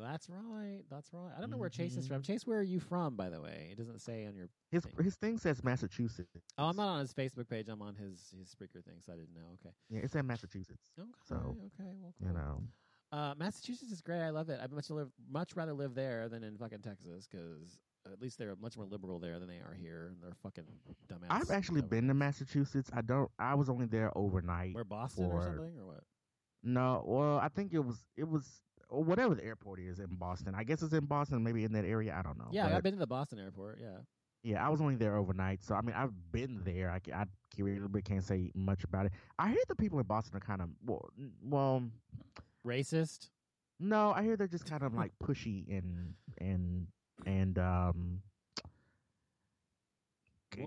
that's 0.00 0.28
right. 0.28 0.82
That's 0.90 1.12
right. 1.12 1.32
I 1.36 1.40
don't 1.40 1.50
know 1.50 1.56
where 1.56 1.68
Chase 1.68 1.96
is 1.96 2.06
from. 2.06 2.22
Chase, 2.22 2.46
where 2.46 2.58
are 2.58 2.62
you 2.62 2.80
from? 2.80 3.16
By 3.16 3.28
the 3.28 3.40
way, 3.40 3.68
it 3.72 3.78
doesn't 3.78 4.00
say 4.00 4.26
on 4.26 4.36
your. 4.36 4.48
His 4.70 4.84
thing. 4.84 5.04
his 5.04 5.14
thing 5.16 5.38
says 5.38 5.62
Massachusetts. 5.62 6.30
Oh, 6.58 6.66
I'm 6.66 6.76
not 6.76 6.88
on 6.88 7.00
his 7.00 7.12
Facebook 7.12 7.48
page. 7.48 7.68
I'm 7.68 7.82
on 7.82 7.94
his 7.94 8.34
his 8.38 8.48
Spreaker 8.48 8.84
thing, 8.84 9.00
so 9.04 9.12
I 9.12 9.16
didn't 9.16 9.34
know. 9.34 9.58
Okay. 9.60 9.74
Yeah, 9.90 10.00
it's 10.02 10.14
in 10.14 10.26
Massachusetts. 10.26 10.82
Okay. 10.98 11.08
So, 11.28 11.36
okay. 11.36 11.90
Well, 12.00 12.14
cool. 12.18 12.28
You 12.28 12.34
know. 12.34 12.62
Uh, 13.12 13.34
Massachusetts 13.36 13.92
is 13.92 14.00
great. 14.00 14.22
I 14.22 14.30
love 14.30 14.48
it. 14.48 14.58
I'd 14.62 14.72
much 14.72 14.88
live, 14.88 15.10
much 15.30 15.54
rather 15.54 15.74
live 15.74 15.94
there 15.94 16.30
than 16.30 16.42
in 16.42 16.56
fucking 16.56 16.80
Texas 16.80 17.28
because 17.30 17.78
at 18.10 18.22
least 18.22 18.38
they're 18.38 18.56
much 18.56 18.78
more 18.78 18.86
liberal 18.86 19.18
there 19.18 19.38
than 19.38 19.48
they 19.48 19.56
are 19.56 19.76
here, 19.78 20.06
and 20.08 20.16
they're 20.22 20.32
fucking 20.42 20.64
dumbass. 21.08 21.26
I've 21.28 21.50
actually 21.50 21.82
been 21.82 22.08
to 22.08 22.14
Massachusetts. 22.14 22.90
I 22.94 23.02
don't. 23.02 23.30
I 23.38 23.54
was 23.54 23.68
only 23.68 23.86
there 23.86 24.16
overnight. 24.16 24.74
where 24.74 24.84
Boston 24.84 25.26
or 25.26 25.42
something 25.42 25.78
or 25.78 25.86
what? 25.86 26.04
No, 26.62 27.02
well, 27.06 27.38
I 27.38 27.48
think 27.48 27.72
it 27.74 27.80
was 27.84 28.04
it 28.16 28.28
was 28.28 28.62
whatever 28.88 29.34
the 29.34 29.44
airport 29.44 29.80
is 29.80 29.98
in 29.98 30.14
Boston. 30.16 30.54
I 30.54 30.64
guess 30.64 30.82
it's 30.82 30.92
in 30.92 31.06
Boston, 31.06 31.42
maybe 31.42 31.64
in 31.64 31.72
that 31.72 31.84
area. 31.84 32.14
I 32.16 32.22
don't 32.22 32.38
know. 32.38 32.48
Yeah, 32.52 32.64
But, 32.68 32.74
I've 32.74 32.82
been 32.82 32.92
to 32.94 32.98
the 33.00 33.06
Boston 33.06 33.38
airport. 33.38 33.78
Yeah. 33.80 33.98
yeah, 34.42 34.64
I 34.64 34.68
was 34.68 34.80
only 34.80 34.96
there 34.96 35.16
overnight, 35.16 35.62
so 35.64 35.74
I 35.74 35.80
mean, 35.80 35.94
I've 35.96 36.12
been 36.30 36.60
there. 36.64 36.90
I 36.90 37.00
I 37.12 37.24
really 37.58 38.02
can't 38.02 38.22
say 38.24 38.50
much 38.54 38.84
about 38.84 39.06
it. 39.06 39.12
I 39.38 39.48
hear 39.48 39.62
the 39.68 39.74
people 39.76 39.98
in 39.98 40.06
Boston 40.06 40.36
are 40.36 40.40
kind 40.40 40.60
of 40.62 40.68
well, 40.84 41.08
well, 41.42 41.82
Racist. 42.66 43.30
no, 43.80 44.12
I 44.12 44.22
hear 44.22 44.36
they're 44.36 44.46
just 44.46 44.66
kind 44.66 44.82
of 44.82 44.94
like 44.94 45.12
pushy 45.22 45.66
and 45.76 46.14
and 46.38 46.86
and 47.26 47.58
um, 47.58 48.22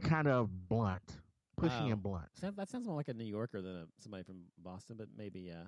kind 0.02 0.28
of 0.28 0.68
blunt, 0.68 1.22
pushy 1.60 1.82
Oh. 1.84 1.91
and 1.91 2.02
blunt. 2.04 2.30
That 2.41 2.70
sounds 2.70 2.88
more 2.88 2.96
like 2.96 3.08
a 3.08 3.14
New 3.14 3.24
Yorker 3.26 3.62
than 3.62 3.76
a, 3.76 3.86
somebody 4.00 4.24
from 4.24 4.43
Boston, 4.58 4.96
but 4.98 5.08
maybe 5.16 5.41
yeah. 5.41 5.66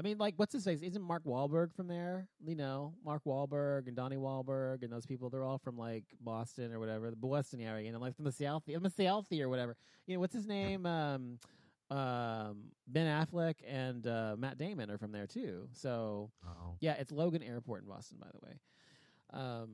I 0.00 0.02
mean, 0.02 0.16
like, 0.16 0.32
what's 0.38 0.54
his 0.54 0.64
face? 0.64 0.80
Isn't 0.80 1.02
Mark 1.02 1.24
Wahlberg 1.24 1.74
from 1.74 1.86
there? 1.86 2.26
You 2.42 2.56
know, 2.56 2.94
Mark 3.04 3.22
Wahlberg 3.26 3.86
and 3.86 3.94
Donnie 3.94 4.16
Wahlberg 4.16 4.82
and 4.82 4.90
those 4.90 5.04
people—they're 5.04 5.44
all 5.44 5.58
from 5.58 5.76
like 5.76 6.04
Boston 6.22 6.72
or 6.72 6.80
whatever, 6.80 7.10
the 7.10 7.16
Boston 7.16 7.60
area, 7.60 7.84
you 7.84 7.92
know, 7.92 7.98
like 7.98 8.16
from 8.16 8.24
the 8.24 8.32
South, 8.32 8.62
from 8.64 8.82
the 8.82 8.88
Southie 8.88 9.42
or 9.42 9.50
whatever. 9.50 9.76
You 10.06 10.14
know, 10.14 10.20
what's 10.20 10.32
his 10.32 10.46
name? 10.46 10.86
Um, 10.86 11.38
um, 11.90 12.70
Ben 12.88 13.06
Affleck 13.06 13.56
and 13.68 14.06
uh, 14.06 14.36
Matt 14.38 14.56
Damon 14.56 14.90
are 14.90 14.96
from 14.96 15.12
there 15.12 15.26
too. 15.26 15.68
So 15.74 16.30
Oh. 16.48 16.76
yeah, 16.80 16.94
it's 16.94 17.12
Logan 17.12 17.42
Airport 17.42 17.82
in 17.82 17.88
Boston, 17.90 18.16
by 18.22 18.28
the 18.32 18.46
way. 18.46 18.58
Um, 19.34 19.70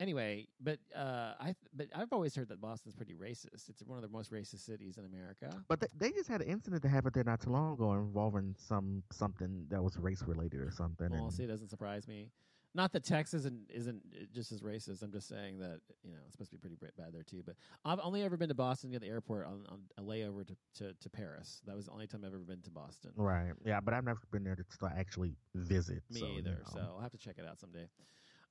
anyway, 0.00 0.46
but 0.60 0.78
uh, 0.94 1.34
I 1.40 1.54
but 1.74 1.88
I've 1.94 2.12
always 2.12 2.34
heard 2.34 2.48
that 2.48 2.60
Boston's 2.60 2.94
pretty 2.94 3.14
racist. 3.14 3.68
It's 3.68 3.82
one 3.84 3.98
of 3.98 4.02
the 4.02 4.08
most 4.08 4.32
racist 4.32 4.64
cities 4.64 4.98
in 4.98 5.04
America. 5.04 5.50
But 5.68 5.80
they, 5.80 5.86
they 5.98 6.10
just 6.12 6.28
had 6.28 6.40
an 6.40 6.48
incident 6.48 6.82
that 6.82 6.88
happened 6.88 7.14
there 7.14 7.24
not 7.24 7.40
too 7.40 7.50
long 7.50 7.74
ago 7.74 7.92
involving 7.94 8.54
some 8.58 9.02
something 9.12 9.66
that 9.70 9.82
was 9.82 9.96
race 9.96 10.22
related 10.26 10.60
or 10.60 10.70
something. 10.70 11.10
Well, 11.10 11.24
and- 11.24 11.32
see, 11.32 11.44
it 11.44 11.48
doesn't 11.48 11.68
surprise 11.68 12.06
me. 12.08 12.30
Not 12.74 12.92
that 12.92 13.02
Texas 13.02 13.40
isn't 13.40 13.70
isn't 13.70 14.02
just 14.32 14.52
as 14.52 14.60
racist. 14.60 15.02
I'm 15.02 15.10
just 15.10 15.26
saying 15.26 15.58
that 15.58 15.80
you 16.04 16.12
know 16.12 16.18
it's 16.24 16.32
supposed 16.32 16.50
to 16.50 16.56
be 16.58 16.60
pretty 16.60 16.76
bad 16.76 17.14
there 17.14 17.22
too. 17.22 17.42
But 17.44 17.56
I've 17.84 17.98
only 18.02 18.22
ever 18.22 18.36
been 18.36 18.50
to 18.50 18.54
Boston 18.54 18.90
near 18.90 18.98
the 18.98 19.08
airport 19.08 19.46
on, 19.46 19.64
on 19.70 19.80
a 19.96 20.02
layover 20.02 20.46
to, 20.46 20.56
to, 20.76 20.92
to 20.92 21.10
Paris. 21.10 21.62
That 21.66 21.74
was 21.74 21.86
the 21.86 21.92
only 21.92 22.06
time 22.06 22.24
I've 22.24 22.34
ever 22.34 22.44
been 22.44 22.60
to 22.62 22.70
Boston. 22.70 23.12
Right. 23.16 23.52
Yeah, 23.64 23.80
but 23.80 23.94
I've 23.94 24.04
never 24.04 24.20
been 24.30 24.44
there 24.44 24.54
to, 24.54 24.64
actually 24.96 25.34
visit. 25.54 26.02
Me 26.10 26.20
so, 26.20 26.26
you 26.26 26.38
either. 26.38 26.50
know. 26.50 26.72
So 26.72 26.80
I'll 26.80 27.00
have 27.00 27.12
to 27.12 27.18
check 27.18 27.36
it 27.38 27.46
out 27.48 27.58
someday. 27.58 27.88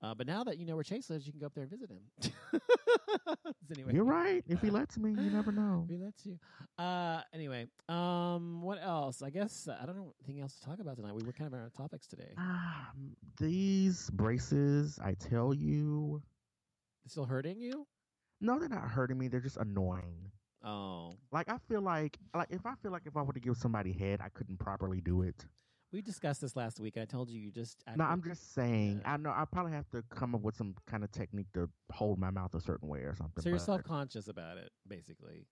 Uh, 0.01 0.13
but 0.13 0.27
now 0.27 0.43
that 0.43 0.57
you 0.59 0.65
know 0.65 0.75
where 0.75 0.83
Chase 0.83 1.09
lives, 1.09 1.25
you 1.25 1.31
can 1.33 1.39
go 1.39 1.47
up 1.47 1.53
there 1.55 1.63
and 1.63 1.71
visit 1.71 1.89
him. 1.89 2.31
anyway, 3.73 3.93
You're 3.93 4.03
right. 4.05 4.43
If 4.47 4.61
he 4.61 4.69
lets 4.69 4.97
me, 4.97 5.09
you 5.11 5.31
never 5.31 5.51
know. 5.51 5.87
He 5.89 5.97
lets 5.97 6.23
you. 6.25 6.37
Uh, 6.77 7.21
anyway, 7.33 7.65
um, 7.89 8.61
what 8.61 8.77
else? 8.81 9.23
I 9.23 9.31
guess 9.31 9.67
uh, 9.67 9.77
I 9.81 9.85
don't 9.87 9.95
know 9.97 10.13
anything 10.23 10.41
else 10.41 10.53
to 10.59 10.65
talk 10.65 10.79
about 10.79 10.97
tonight. 10.97 11.15
We 11.15 11.23
were 11.25 11.31
kind 11.31 11.47
of 11.47 11.53
on 11.55 11.61
our 11.61 11.69
topics 11.69 12.05
today. 12.05 12.29
Ah, 12.37 12.91
these 13.39 14.09
braces, 14.11 14.99
I 15.03 15.13
tell 15.13 15.53
you, 15.53 16.21
They're 17.03 17.09
Still 17.09 17.25
hurting 17.25 17.59
you? 17.59 17.87
no, 18.39 18.59
they're 18.59 18.69
not 18.69 18.87
hurting 18.89 19.17
me. 19.17 19.27
They're 19.29 19.39
just 19.39 19.57
annoying. 19.57 20.29
Oh, 20.63 21.15
Like 21.31 21.49
I 21.49 21.57
feel 21.69 21.81
like, 21.81 22.17
like 22.35 22.49
if 22.51 22.65
I 22.65 22.73
feel 22.83 22.91
like 22.91 23.03
if 23.05 23.17
I 23.17 23.21
were 23.23 23.33
to 23.33 23.39
give 23.39 23.57
somebody 23.57 23.93
head, 23.93 24.19
I 24.23 24.29
couldn't 24.29 24.57
properly 24.57 25.01
do 25.01 25.23
it. 25.23 25.45
We 25.91 26.01
discussed 26.01 26.41
this 26.41 26.55
last 26.55 26.79
week. 26.79 26.95
and 26.97 27.03
I 27.03 27.05
told 27.05 27.29
you 27.29 27.39
you 27.39 27.51
just. 27.51 27.83
No, 27.95 28.03
I'm 28.03 28.21
just 28.21 28.53
saying. 28.53 29.01
I 29.05 29.17
know 29.17 29.29
I 29.29 29.45
probably 29.51 29.71
have 29.71 29.89
to 29.89 30.03
come 30.09 30.35
up 30.35 30.41
with 30.41 30.55
some 30.55 30.75
kind 30.89 31.03
of 31.03 31.11
technique 31.11 31.47
to 31.53 31.69
hold 31.91 32.19
my 32.19 32.29
mouth 32.29 32.53
a 32.55 32.61
certain 32.61 32.89
way 32.89 32.99
or 32.99 33.15
something. 33.15 33.41
So 33.41 33.49
you're 33.49 33.59
self 33.59 33.83
conscious 33.83 34.27
about 34.27 34.57
it, 34.57 34.69
basically. 34.87 35.47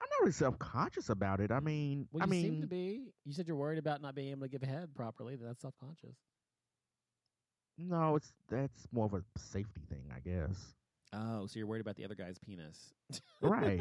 I'm 0.00 0.08
not 0.10 0.20
really 0.20 0.32
self 0.32 0.58
conscious 0.58 1.08
about 1.10 1.40
it. 1.40 1.50
I 1.50 1.60
mm. 1.60 1.64
mean, 1.64 2.08
Well, 2.12 2.22
I 2.22 2.26
you 2.26 2.30
mean, 2.30 2.42
seem 2.44 2.60
to 2.62 2.66
be. 2.66 3.12
You 3.24 3.32
said 3.32 3.46
you're 3.46 3.56
worried 3.56 3.78
about 3.78 4.00
not 4.00 4.14
being 4.14 4.30
able 4.30 4.42
to 4.42 4.48
give 4.48 4.62
head 4.62 4.94
properly. 4.94 5.36
That's 5.36 5.60
self 5.60 5.74
conscious. 5.78 6.16
no, 7.76 8.16
it's 8.16 8.32
that's 8.48 8.88
more 8.92 9.06
of 9.06 9.14
a 9.14 9.22
safety 9.38 9.82
thing, 9.88 10.04
I 10.14 10.20
guess. 10.20 10.74
Oh, 11.12 11.46
so 11.46 11.58
you're 11.58 11.66
worried 11.66 11.80
about 11.80 11.96
the 11.96 12.04
other 12.04 12.14
guy's 12.14 12.38
penis. 12.38 12.92
Right. 13.40 13.80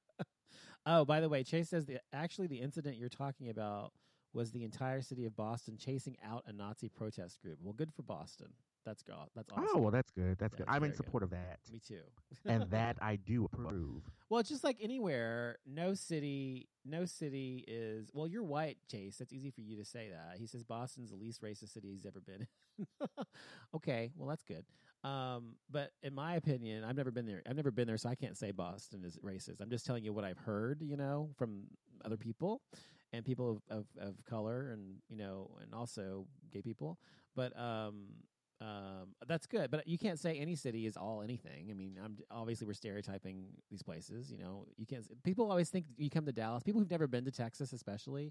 oh, 0.86 1.04
by 1.04 1.20
the 1.20 1.28
way, 1.28 1.42
Chase 1.42 1.68
says 1.68 1.86
the 1.86 2.00
actually 2.12 2.46
the 2.46 2.60
incident 2.60 2.96
you're 2.96 3.08
talking 3.08 3.50
about 3.50 3.92
was 4.32 4.50
the 4.52 4.64
entire 4.64 5.00
city 5.02 5.24
of 5.26 5.34
Boston 5.36 5.76
chasing 5.78 6.16
out 6.24 6.44
a 6.46 6.52
Nazi 6.52 6.88
protest 6.88 7.40
group. 7.42 7.58
Well, 7.62 7.72
good 7.74 7.92
for 7.94 8.02
Boston. 8.02 8.48
That's 8.84 9.02
go. 9.02 9.16
That's 9.36 9.50
awesome. 9.50 9.66
Oh 9.74 9.78
well, 9.80 9.90
that's 9.90 10.10
good. 10.12 10.38
That's 10.38 10.54
Yeah, 10.54 10.58
good. 10.58 10.66
I'm 10.68 10.76
in 10.76 10.80
very 10.80 10.90
good. 10.92 10.96
support 10.96 11.22
of 11.22 11.30
that, 11.30 11.58
Me 11.70 11.78
too. 11.86 12.00
and 12.46 12.62
that 12.70 12.96
I 13.02 13.16
do 13.16 13.44
approve. 13.44 14.02
Well, 14.30 14.40
it's 14.40 14.48
just 14.48 14.64
like 14.64 14.78
anywhere, 14.80 15.58
no 15.66 15.92
city, 15.94 16.68
no 16.86 17.04
city 17.04 17.64
is. 17.68 18.10
Well, 18.14 18.26
you're 18.26 18.44
white, 18.44 18.78
Chase. 18.90 19.16
That's 19.18 19.32
easy 19.32 19.50
for 19.50 19.60
you 19.60 19.76
to 19.76 19.84
say 19.84 20.08
that. 20.10 20.38
He 20.38 20.46
says 20.46 20.64
Boston's 20.64 21.10
the 21.10 21.16
least 21.16 21.42
racist 21.42 21.72
city 21.74 21.90
he's 21.92 22.06
ever 22.06 22.20
been. 22.20 22.46
in. 22.78 22.86
okay, 23.74 24.10
well 24.16 24.28
that's 24.28 24.44
good. 24.44 24.64
Um, 25.04 25.54
but 25.70 25.90
in 26.02 26.14
my 26.14 26.36
opinion, 26.36 26.82
I've 26.84 26.96
never 26.96 27.10
been 27.10 27.26
there. 27.26 27.42
I've 27.48 27.56
never 27.56 27.70
been 27.70 27.86
there, 27.86 27.98
so 27.98 28.08
I 28.08 28.14
can't 28.14 28.36
say 28.38 28.50
Boston 28.52 29.04
is 29.04 29.18
racist. 29.24 29.60
I'm 29.60 29.70
just 29.70 29.84
telling 29.86 30.04
you 30.04 30.12
what 30.12 30.24
I've 30.24 30.38
heard, 30.38 30.80
you 30.82 30.96
know, 30.96 31.30
from 31.36 31.64
other 32.04 32.16
people 32.16 32.62
and 33.12 33.24
people 33.24 33.60
of, 33.70 33.78
of, 33.78 33.86
of 34.08 34.24
color, 34.24 34.70
and 34.72 34.96
you 35.08 35.16
know, 35.16 35.50
and 35.62 35.74
also 35.74 36.26
gay 36.52 36.62
people. 36.62 36.98
But 37.34 37.58
um, 37.58 38.06
um, 38.60 39.14
that's 39.28 39.46
good, 39.46 39.70
but 39.70 39.86
you 39.86 39.96
can't 39.98 40.18
say 40.18 40.36
any 40.36 40.56
city 40.56 40.84
is 40.86 40.96
all 40.96 41.22
anything. 41.22 41.68
I 41.70 41.74
mean, 41.74 41.96
I'm 42.04 42.16
obviously 42.30 42.66
we're 42.66 42.72
stereotyping 42.74 43.44
these 43.70 43.82
places. 43.82 44.32
You 44.32 44.38
know, 44.38 44.66
you 44.76 44.84
can't. 44.84 45.02
s- 45.04 45.10
People 45.22 45.48
always 45.50 45.70
think 45.70 45.84
you 45.96 46.10
come 46.10 46.26
to 46.26 46.32
Dallas. 46.32 46.62
People 46.64 46.80
who've 46.80 46.90
never 46.90 47.06
been 47.06 47.24
to 47.24 47.30
Texas, 47.30 47.72
especially, 47.72 48.24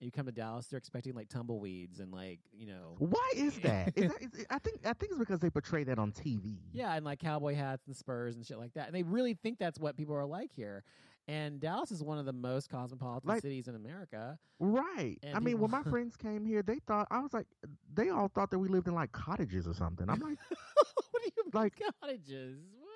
and 0.00 0.06
you 0.06 0.10
come 0.12 0.26
to 0.26 0.32
Dallas, 0.32 0.66
they're 0.66 0.76
expecting 0.78 1.14
like 1.14 1.30
tumbleweeds 1.30 1.98
and 2.00 2.12
like 2.12 2.40
you 2.52 2.66
know, 2.66 2.96
Why 2.98 3.30
is 3.34 3.58
that? 3.62 3.94
Is 3.96 4.12
that 4.12 4.22
is, 4.22 4.44
I 4.50 4.58
think 4.58 4.80
I 4.84 4.92
think 4.92 5.12
it's 5.12 5.18
because 5.18 5.40
they 5.40 5.48
portray 5.50 5.84
that 5.84 5.98
on 5.98 6.12
TV. 6.12 6.56
yeah, 6.72 6.94
and 6.94 7.04
like 7.04 7.18
cowboy 7.18 7.54
hats 7.54 7.86
and 7.86 7.96
spurs 7.96 8.36
and 8.36 8.44
shit 8.44 8.58
like 8.58 8.74
that. 8.74 8.86
And 8.86 8.94
they 8.94 9.02
really 9.02 9.32
think 9.32 9.58
that's 9.58 9.78
what 9.78 9.96
people 9.96 10.14
are 10.14 10.26
like 10.26 10.52
here. 10.52 10.84
And 11.30 11.60
Dallas 11.60 11.92
is 11.92 12.02
one 12.02 12.18
of 12.18 12.26
the 12.26 12.32
most 12.32 12.68
cosmopolitan 12.70 13.28
Like- 13.28 13.42
cities 13.42 13.68
in 13.68 13.76
America. 13.76 14.36
Right. 14.58 15.16
And 15.22 15.36
I 15.36 15.38
mean, 15.38 15.60
when 15.60 15.70
my 15.70 15.82
friends 15.90 16.16
came 16.16 16.44
here, 16.44 16.62
they 16.62 16.80
thought 16.86 17.06
I 17.10 17.20
was 17.20 17.32
like, 17.32 17.46
they 17.94 18.08
all 18.08 18.28
thought 18.28 18.50
that 18.50 18.58
we 18.58 18.68
lived 18.68 18.88
in 18.88 18.94
like 18.94 19.12
cottages 19.12 19.68
or 19.68 19.74
something. 19.74 20.10
I'm 20.10 20.18
like, 20.18 20.38
what 20.48 21.22
do 21.22 21.30
you 21.36 21.44
mean 21.44 21.50
Like- 21.54 21.80
cottages? 22.00 22.58
What? 22.80 22.88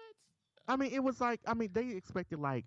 I 0.66 0.76
mean, 0.76 0.92
it 0.92 1.02
was 1.04 1.20
like, 1.20 1.40
I 1.46 1.54
mean, 1.54 1.70
they 1.72 1.90
expected 1.90 2.40
like, 2.40 2.64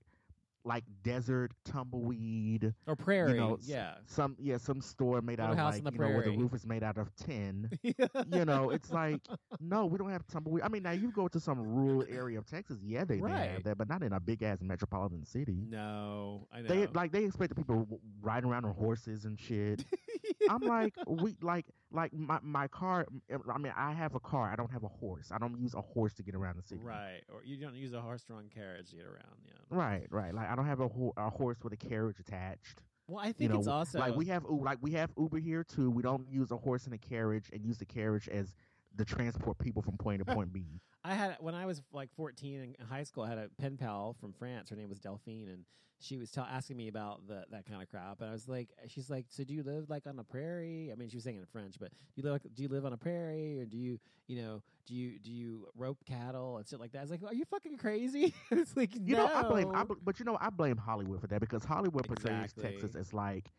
like 0.68 0.84
desert 1.01 1.53
tumbleweed, 1.65 2.74
Or 2.86 2.95
prairie? 2.95 3.32
you 3.32 3.38
know, 3.38 3.57
yeah. 3.61 3.95
some 4.05 4.36
yeah, 4.39 4.57
some 4.57 4.82
store 4.82 5.22
made 5.22 5.39
Little 5.39 5.45
out 5.45 5.51
of 5.53 5.57
house 5.57 5.74
like, 5.76 5.84
the 5.86 5.91
you 5.93 5.97
know, 5.99 6.09
where 6.09 6.22
the 6.24 6.38
roof 6.38 6.53
is 6.53 6.65
made 6.65 6.84
out 6.84 6.97
of 6.97 7.15
tin. 7.15 7.70
you 7.84 8.45
know, 8.45 8.70
it's 8.72 8.91
like, 8.91 9.22
no, 9.61 9.86
we 9.86 9.97
don't 9.97 10.09
have 10.11 10.28
tumbleweed. 10.28 10.63
I 10.63 10.68
mean, 10.68 10.84
now 10.84 10.91
you 10.91 11.11
go 11.11 11.28
to 11.30 11.39
some 11.39 11.59
rural 11.59 12.03
area 12.09 12.38
of 12.38 12.45
Texas, 12.45 12.78
yeah, 12.84 13.05
they, 13.05 13.15
they 13.15 13.22
Right. 13.22 13.49
have 13.51 13.63
that, 13.63 13.78
but 13.78 13.88
not 13.89 14.03
in 14.03 14.13
a 14.13 14.20
big 14.20 14.43
ass 14.43 14.59
metropolitan 14.61 15.26
city. 15.26 15.65
No, 15.70 16.47
I 16.51 16.61
know. 16.61 16.68
They 16.68 16.88
like 16.88 17.11
they 17.11 17.24
expected 17.24 17.55
people 17.55 17.88
riding 18.22 18.49
around 18.49 18.65
on 18.65 18.74
horses 18.74 19.26
and 19.26 19.39
shit. 19.39 19.86
I'm 20.49 20.61
like, 20.61 20.93
we 21.07 21.36
like 21.41 21.65
like 21.91 22.13
my 22.13 22.39
my 22.41 22.67
car. 22.67 23.05
I 23.53 23.57
mean, 23.57 23.73
I 23.75 23.93
have 23.93 24.15
a 24.15 24.19
car. 24.19 24.49
I 24.51 24.55
don't 24.55 24.71
have 24.71 24.83
a 24.83 24.88
horse. 24.89 25.31
I 25.31 25.38
don't 25.38 25.57
use 25.59 25.73
a 25.73 25.81
horse 25.81 26.13
to 26.15 26.23
get 26.23 26.35
around 26.35 26.57
the 26.57 26.63
city. 26.63 26.81
right, 26.83 27.21
or 27.33 27.41
you 27.45 27.57
don't 27.57 27.75
use 27.75 27.93
a 27.93 28.01
horse-drawn 28.01 28.49
carriage 28.53 28.89
to 28.89 28.95
get 28.97 29.05
around. 29.05 29.38
Yeah. 29.45 29.53
Right, 29.69 30.07
right. 30.09 30.33
Like 30.33 30.49
I 30.49 30.55
don't 30.55 30.65
have 30.65 30.79
a, 30.81 30.88
ho- 30.88 31.13
a 31.17 31.29
horse 31.29 31.57
with 31.63 31.73
a 31.73 31.77
carriage 31.77 32.19
attached. 32.19 32.81
Well, 33.07 33.19
I 33.19 33.31
think 33.31 33.39
You 33.39 33.49
know, 33.49 33.59
it's 33.59 33.67
also 33.67 33.99
like 33.99 34.15
we 34.15 34.25
have 34.25 34.43
like 34.49 34.79
we 34.81 34.91
have 34.91 35.11
Uber 35.17 35.39
here 35.39 35.63
too. 35.63 35.89
We 35.89 36.03
don't 36.03 36.29
use 36.29 36.51
a 36.51 36.57
horse 36.57 36.85
and 36.85 36.93
a 36.93 36.97
carriage 36.97 37.49
and 37.53 37.63
use 37.65 37.77
the 37.77 37.85
carriage 37.85 38.27
as 38.27 38.53
the 38.95 39.05
transport 39.05 39.57
people 39.59 39.81
from 39.81 39.97
point 39.97 40.25
to 40.25 40.25
point 40.33 40.51
B. 40.51 40.65
I 41.07 41.13
had 41.13 41.37
when 41.39 41.55
I 41.55 41.65
was 41.65 41.81
like 41.91 42.09
14 42.15 42.75
in 42.79 42.85
high 42.85 43.03
school. 43.03 43.23
I 43.23 43.29
had 43.29 43.37
a 43.37 43.49
pen 43.59 43.77
pal 43.77 44.15
from 44.19 44.33
France. 44.33 44.69
Her 44.69 44.75
name 44.75 44.89
was 44.89 44.99
Delphine, 44.99 45.47
and 45.47 45.65
she 45.99 46.17
was 46.17 46.29
tell 46.29 46.43
asking 46.43 46.77
me 46.77 46.87
about 46.87 47.27
the, 47.27 47.45
that 47.51 47.65
kind 47.65 47.81
of 47.81 47.89
crap. 47.89 48.21
And 48.21 48.29
I 48.29 48.33
was 48.33 48.47
like, 48.47 48.69
she's 48.87 49.09
like, 49.09 49.25
so 49.29 49.43
do 49.43 49.53
you 49.53 49.63
live 49.63 49.89
like 49.89 50.05
on 50.05 50.19
a 50.19 50.23
prairie? 50.23 50.89
I 50.91 50.95
mean, 50.95 51.09
she 51.09 51.17
was 51.17 51.23
saying 51.23 51.37
it 51.37 51.39
in 51.39 51.45
French, 51.45 51.75
but 51.79 51.89
do 51.89 51.97
you 52.15 52.23
live 52.23 52.33
like, 52.33 52.53
do 52.53 52.63
you 52.63 52.69
live 52.69 52.85
on 52.85 52.93
a 52.93 52.97
prairie, 52.97 53.59
or 53.59 53.65
do 53.65 53.77
you 53.77 53.99
you 54.27 54.41
know 54.41 54.61
do 54.85 54.95
you 54.95 55.19
do 55.19 55.31
you 55.31 55.67
rope 55.75 55.97
cattle 56.05 56.57
and 56.57 56.67
shit 56.67 56.79
like 56.79 56.91
that? 56.91 56.99
I 56.99 57.01
was 57.01 57.11
like, 57.11 57.23
are 57.23 57.33
you 57.33 57.45
fucking 57.45 57.77
crazy? 57.77 58.33
it's 58.51 58.75
like 58.75 58.91
You 58.95 59.15
know, 59.15 59.29
I 59.33 59.43
blame, 59.43 59.71
I, 59.73 59.83
bl- 59.83 59.93
but 60.03 60.19
you 60.19 60.25
know, 60.25 60.37
I 60.39 60.49
blame 60.49 60.77
Hollywood 60.77 61.21
for 61.21 61.27
that 61.27 61.39
because 61.39 61.63
Hollywood 61.63 62.05
portrays 62.07 62.51
Exactly. 62.51 62.63
Texas 62.63 62.95
as 62.95 63.13
like 63.13 63.49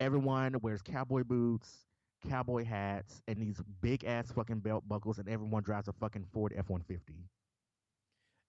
everyone 0.00 0.56
wears 0.60 0.82
cowboy 0.82 1.24
boots, 1.24 1.86
cowboy 2.28 2.64
hats, 2.64 3.22
and 3.28 3.38
these 3.40 3.60
big 3.80 4.04
ass 4.04 4.32
fucking 4.32 4.60
belt 4.60 4.84
buckles, 4.88 5.18
and 5.18 5.28
everyone 5.28 5.62
drives 5.62 5.88
a 5.88 5.92
fucking 5.92 6.26
Ford 6.32 6.52
F 6.56 6.68
one 6.70 6.82
fifty, 6.82 7.14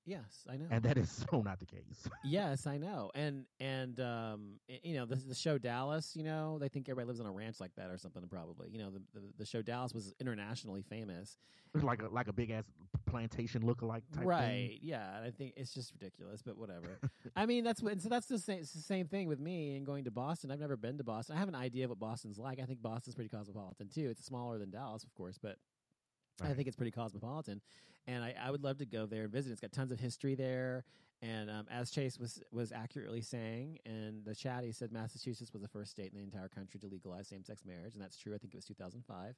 Yes, 0.06 0.46
I 0.50 0.58
know. 0.58 0.68
and 0.70 0.84
that 0.84 0.98
is 0.98 1.10
so 1.32 1.42
not 1.42 1.60
the 1.60 1.66
case. 1.66 2.08
Yes, 2.24 2.68
I 2.68 2.78
know. 2.78 3.12
And 3.16 3.46
and 3.60 4.00
um, 4.00 4.60
you 4.84 4.96
know 4.96 5.06
the 5.06 5.16
the 5.16 5.36
show 5.36 5.58
Dallas. 5.58 6.16
You 6.16 6.24
know 6.24 6.58
they 6.60 6.68
think 6.70 6.88
everybody 6.88 7.08
lives 7.08 7.20
on 7.20 7.26
a 7.26 7.32
ranch 7.32 7.60
like 7.60 7.76
that 7.76 7.90
or 7.90 7.98
something. 7.98 8.24
Probably. 8.30 8.70
You 8.72 8.80
know 8.80 8.92
the 8.92 9.02
the, 9.14 9.26
the 9.40 9.46
show 9.46 9.62
Dallas 9.62 9.94
was 9.94 10.14
internationally 10.20 10.84
famous. 10.84 11.38
like 11.82 12.02
a 12.02 12.08
like 12.08 12.28
a 12.28 12.34
big 12.34 12.52
ass 12.52 12.64
plantation 13.06 13.64
lookalike 13.64 14.04
type 14.14 14.20
thing. 14.20 14.28
right? 14.28 14.70
thing. 14.70 14.80
Yeah. 14.82 15.18
and 15.18 15.26
I 15.26 15.32
think 15.32 15.54
it's 15.58 15.74
just 15.74 15.92
ridiculous, 15.94 16.42
but 16.42 16.58
whatever. 16.58 17.00
I 17.36 17.46
mean 17.46 17.64
that's 17.64 17.82
what. 17.82 17.92
and 17.94 18.02
So 18.02 18.10
that's 18.10 18.28
the 18.28 18.40
same. 18.40 18.60
It's 18.60 18.74
the 18.74 18.82
same 18.82 19.08
thing 19.08 19.28
with 19.28 19.40
me 19.40 19.76
and 19.76 19.86
going 19.86 20.04
to 20.06 20.12
Boston. 20.12 20.52
I've 20.52 20.60
never 20.60 20.78
been 20.78 20.98
to 21.00 21.04
Boston. 21.04 21.36
I 21.36 21.40
have 21.40 21.50
an 21.50 21.56
idea 21.56 21.86
of 21.86 21.90
what 21.90 22.00
Boston's 22.00 22.38
like. 22.38 22.60
I 22.60 22.66
think 22.66 22.82
Boston's 22.82 23.16
pretty 23.16 23.30
cosmopolitan 23.30 23.90
too. 23.90 24.10
It's 24.12 24.24
smaller 24.24 24.58
than 24.58 24.70
Dallas, 24.70 25.04
of 25.04 25.14
course, 25.16 25.38
but 25.42 25.58
I 26.44 26.54
think 26.54 26.68
it's 26.68 26.76
pretty 26.76 26.92
cosmopolitan, 26.92 27.62
and 28.08 28.24
I, 28.24 28.36
I 28.42 28.52
would 28.52 28.64
love 28.64 28.78
to 28.80 28.86
go 28.86 29.06
there 29.06 29.24
and 29.24 29.32
visit. 29.32 29.52
It's 29.52 29.62
got 29.62 29.72
tons 29.72 29.92
of 29.92 30.00
history 30.00 30.36
there, 30.36 30.84
and 31.22 31.50
um, 31.50 31.66
as 31.72 31.92
Chase 31.92 32.20
was 32.20 32.42
was 32.52 32.72
accurately 32.72 33.22
saying, 33.22 33.80
and 33.86 34.26
the 34.26 34.36
chat, 34.36 34.64
he 34.64 34.72
said 34.72 34.92
Massachusetts 34.92 35.54
was 35.54 35.62
the 35.62 35.68
first 35.68 35.92
state 35.92 36.12
in 36.12 36.18
the 36.18 36.24
entire 36.24 36.50
country 36.50 36.80
to 36.80 36.88
legalize 36.88 37.28
same 37.28 37.44
sex 37.44 37.64
marriage, 37.66 37.94
and 37.94 38.04
that's 38.04 38.18
true. 38.18 38.36
I 38.36 38.38
think 38.38 38.54
it 38.54 38.58
was 38.58 38.66
2005, 38.66 39.36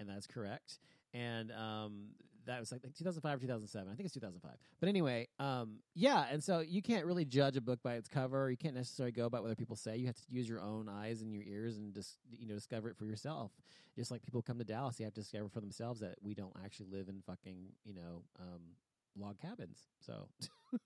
and 0.00 0.08
that's 0.08 0.26
correct. 0.26 0.78
And 1.12 1.52
um, 1.52 2.08
that 2.48 2.58
was 2.58 2.72
like 2.72 2.82
2005 2.82 3.36
or 3.36 3.40
2007. 3.40 3.88
I 3.88 3.94
think 3.94 4.06
it's 4.06 4.14
2005. 4.14 4.50
But 4.80 4.88
anyway, 4.88 5.28
um, 5.38 5.80
yeah. 5.94 6.24
And 6.30 6.42
so 6.42 6.60
you 6.60 6.82
can't 6.82 7.04
really 7.04 7.24
judge 7.24 7.56
a 7.56 7.60
book 7.60 7.80
by 7.82 7.94
its 7.94 8.08
cover. 8.08 8.50
You 8.50 8.56
can't 8.56 8.74
necessarily 8.74 9.12
go 9.12 9.28
by 9.28 9.38
what 9.38 9.46
other 9.46 9.54
people 9.54 9.76
say. 9.76 9.96
You 9.96 10.06
have 10.06 10.16
to 10.16 10.22
use 10.28 10.48
your 10.48 10.60
own 10.60 10.88
eyes 10.88 11.20
and 11.20 11.32
your 11.32 11.42
ears 11.44 11.76
and 11.76 11.94
just 11.94 12.16
you 12.30 12.46
know 12.46 12.54
discover 12.54 12.88
it 12.88 12.96
for 12.96 13.04
yourself. 13.04 13.52
Just 13.96 14.10
like 14.10 14.22
people 14.22 14.42
come 14.42 14.58
to 14.58 14.64
Dallas, 14.64 14.96
they 14.96 15.04
have 15.04 15.14
to 15.14 15.20
discover 15.20 15.48
for 15.48 15.60
themselves 15.60 16.00
that 16.00 16.16
we 16.22 16.34
don't 16.34 16.54
actually 16.64 16.86
live 16.90 17.08
in 17.08 17.20
fucking 17.26 17.66
you 17.84 17.94
know 17.94 18.22
um, 18.40 18.62
log 19.16 19.38
cabins. 19.38 19.86
So 20.00 20.28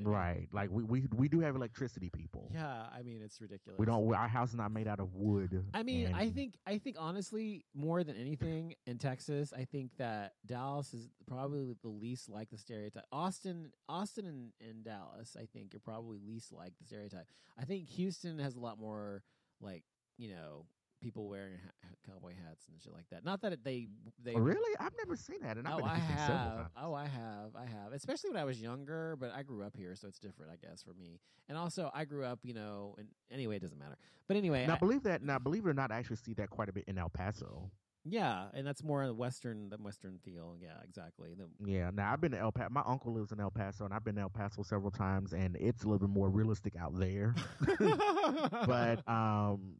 Right, 0.00 0.48
like 0.52 0.70
we, 0.70 0.82
we 0.82 1.02
we 1.14 1.28
do 1.28 1.40
have 1.40 1.56
electricity, 1.56 2.10
people. 2.10 2.50
Yeah, 2.52 2.84
I 2.96 3.02
mean 3.02 3.20
it's 3.24 3.40
ridiculous. 3.40 3.78
We 3.78 3.86
don't. 3.86 4.12
Our 4.14 4.28
house 4.28 4.50
is 4.50 4.56
not 4.56 4.72
made 4.72 4.88
out 4.88 5.00
of 5.00 5.14
wood. 5.14 5.64
I 5.74 5.82
mean, 5.82 6.12
I 6.14 6.30
think 6.30 6.54
I 6.66 6.78
think 6.78 6.96
honestly, 6.98 7.64
more 7.74 8.04
than 8.04 8.16
anything 8.16 8.74
in 8.86 8.98
Texas, 8.98 9.52
I 9.56 9.64
think 9.64 9.90
that 9.98 10.34
Dallas 10.46 10.94
is 10.94 11.08
probably 11.26 11.74
the 11.82 11.88
least 11.88 12.28
like 12.28 12.50
the 12.50 12.58
stereotype. 12.58 13.04
Austin, 13.12 13.70
Austin, 13.88 14.26
and, 14.26 14.52
and 14.60 14.84
Dallas, 14.84 15.36
I 15.40 15.46
think, 15.46 15.74
are 15.74 15.80
probably 15.80 16.18
least 16.26 16.52
like 16.52 16.72
the 16.78 16.84
stereotype. 16.84 17.26
I 17.58 17.64
think 17.64 17.88
Houston 17.90 18.38
has 18.38 18.56
a 18.56 18.60
lot 18.60 18.78
more 18.78 19.22
like 19.60 19.84
you 20.18 20.30
know 20.30 20.66
people 21.04 21.28
wearing 21.28 21.58
ha- 21.62 21.88
cowboy 22.10 22.32
hats 22.46 22.66
and 22.68 22.80
shit 22.82 22.92
like 22.92 23.04
that. 23.10 23.24
Not 23.24 23.42
that 23.42 23.52
it, 23.52 23.62
they 23.62 23.86
they 24.24 24.34
Oh, 24.34 24.38
really, 24.40 24.76
I've 24.80 24.96
never 24.98 25.14
seen 25.16 25.36
that, 25.42 25.58
and 25.58 25.68
I've 25.68 25.80
Oh, 25.80 25.84
I 25.84 25.96
have. 25.96 26.70
Oh, 26.82 26.94
I 26.94 27.06
have. 27.06 27.54
I 27.54 27.66
have. 27.66 27.92
Especially 27.92 28.30
when 28.30 28.40
I 28.40 28.44
was 28.44 28.60
younger, 28.60 29.16
but 29.20 29.30
I 29.32 29.42
grew 29.42 29.62
up 29.62 29.76
here, 29.76 29.94
so 29.94 30.08
it's 30.08 30.18
different, 30.18 30.50
I 30.50 30.56
guess, 30.66 30.82
for 30.82 30.94
me. 30.94 31.20
And 31.48 31.58
also, 31.58 31.90
I 31.94 32.04
grew 32.06 32.24
up, 32.24 32.40
you 32.42 32.54
know, 32.54 32.94
and 32.98 33.08
anyway, 33.30 33.56
it 33.56 33.60
doesn't 33.62 33.78
matter. 33.78 33.98
But 34.26 34.38
anyway, 34.38 34.66
Now, 34.66 34.74
I- 34.74 34.78
believe 34.78 35.02
that. 35.04 35.22
Now, 35.22 35.38
believe 35.38 35.66
it 35.66 35.68
or 35.68 35.74
not, 35.74 35.92
I 35.92 35.98
actually 35.98 36.16
see 36.16 36.32
that 36.34 36.48
quite 36.50 36.68
a 36.70 36.72
bit 36.72 36.84
in 36.88 36.96
El 36.98 37.10
Paso. 37.10 37.70
Yeah, 38.06 38.48
and 38.52 38.66
that's 38.66 38.84
more 38.84 39.06
the 39.06 39.14
western, 39.14 39.70
the 39.70 39.78
western 39.78 40.18
feel. 40.18 40.56
Yeah, 40.60 40.74
exactly. 40.86 41.32
The, 41.34 41.48
Yeah. 41.70 41.90
Now, 41.90 42.12
I've 42.12 42.20
been 42.20 42.32
to 42.32 42.38
El 42.38 42.52
Paso. 42.52 42.68
My 42.70 42.82
uncle 42.86 43.14
lives 43.14 43.32
in 43.32 43.40
El 43.40 43.50
Paso, 43.50 43.84
and 43.86 43.94
I've 43.94 44.04
been 44.04 44.16
to 44.16 44.20
El 44.22 44.28
Paso 44.28 44.62
several 44.62 44.90
times, 44.90 45.32
and 45.32 45.56
it's 45.56 45.84
a 45.84 45.86
little 45.88 46.06
bit 46.06 46.14
more 46.14 46.28
realistic 46.28 46.76
out 46.76 46.98
there. 46.98 47.34
but 48.66 49.06
um, 49.08 49.76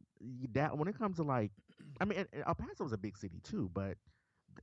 that 0.53 0.77
when 0.77 0.87
it 0.87 0.97
comes 0.97 1.17
to 1.17 1.23
like, 1.23 1.51
I 1.99 2.05
mean, 2.05 2.25
El 2.45 2.55
Paso 2.55 2.85
is 2.85 2.93
a 2.93 2.97
big 2.97 3.17
city 3.17 3.39
too, 3.43 3.69
but 3.73 3.97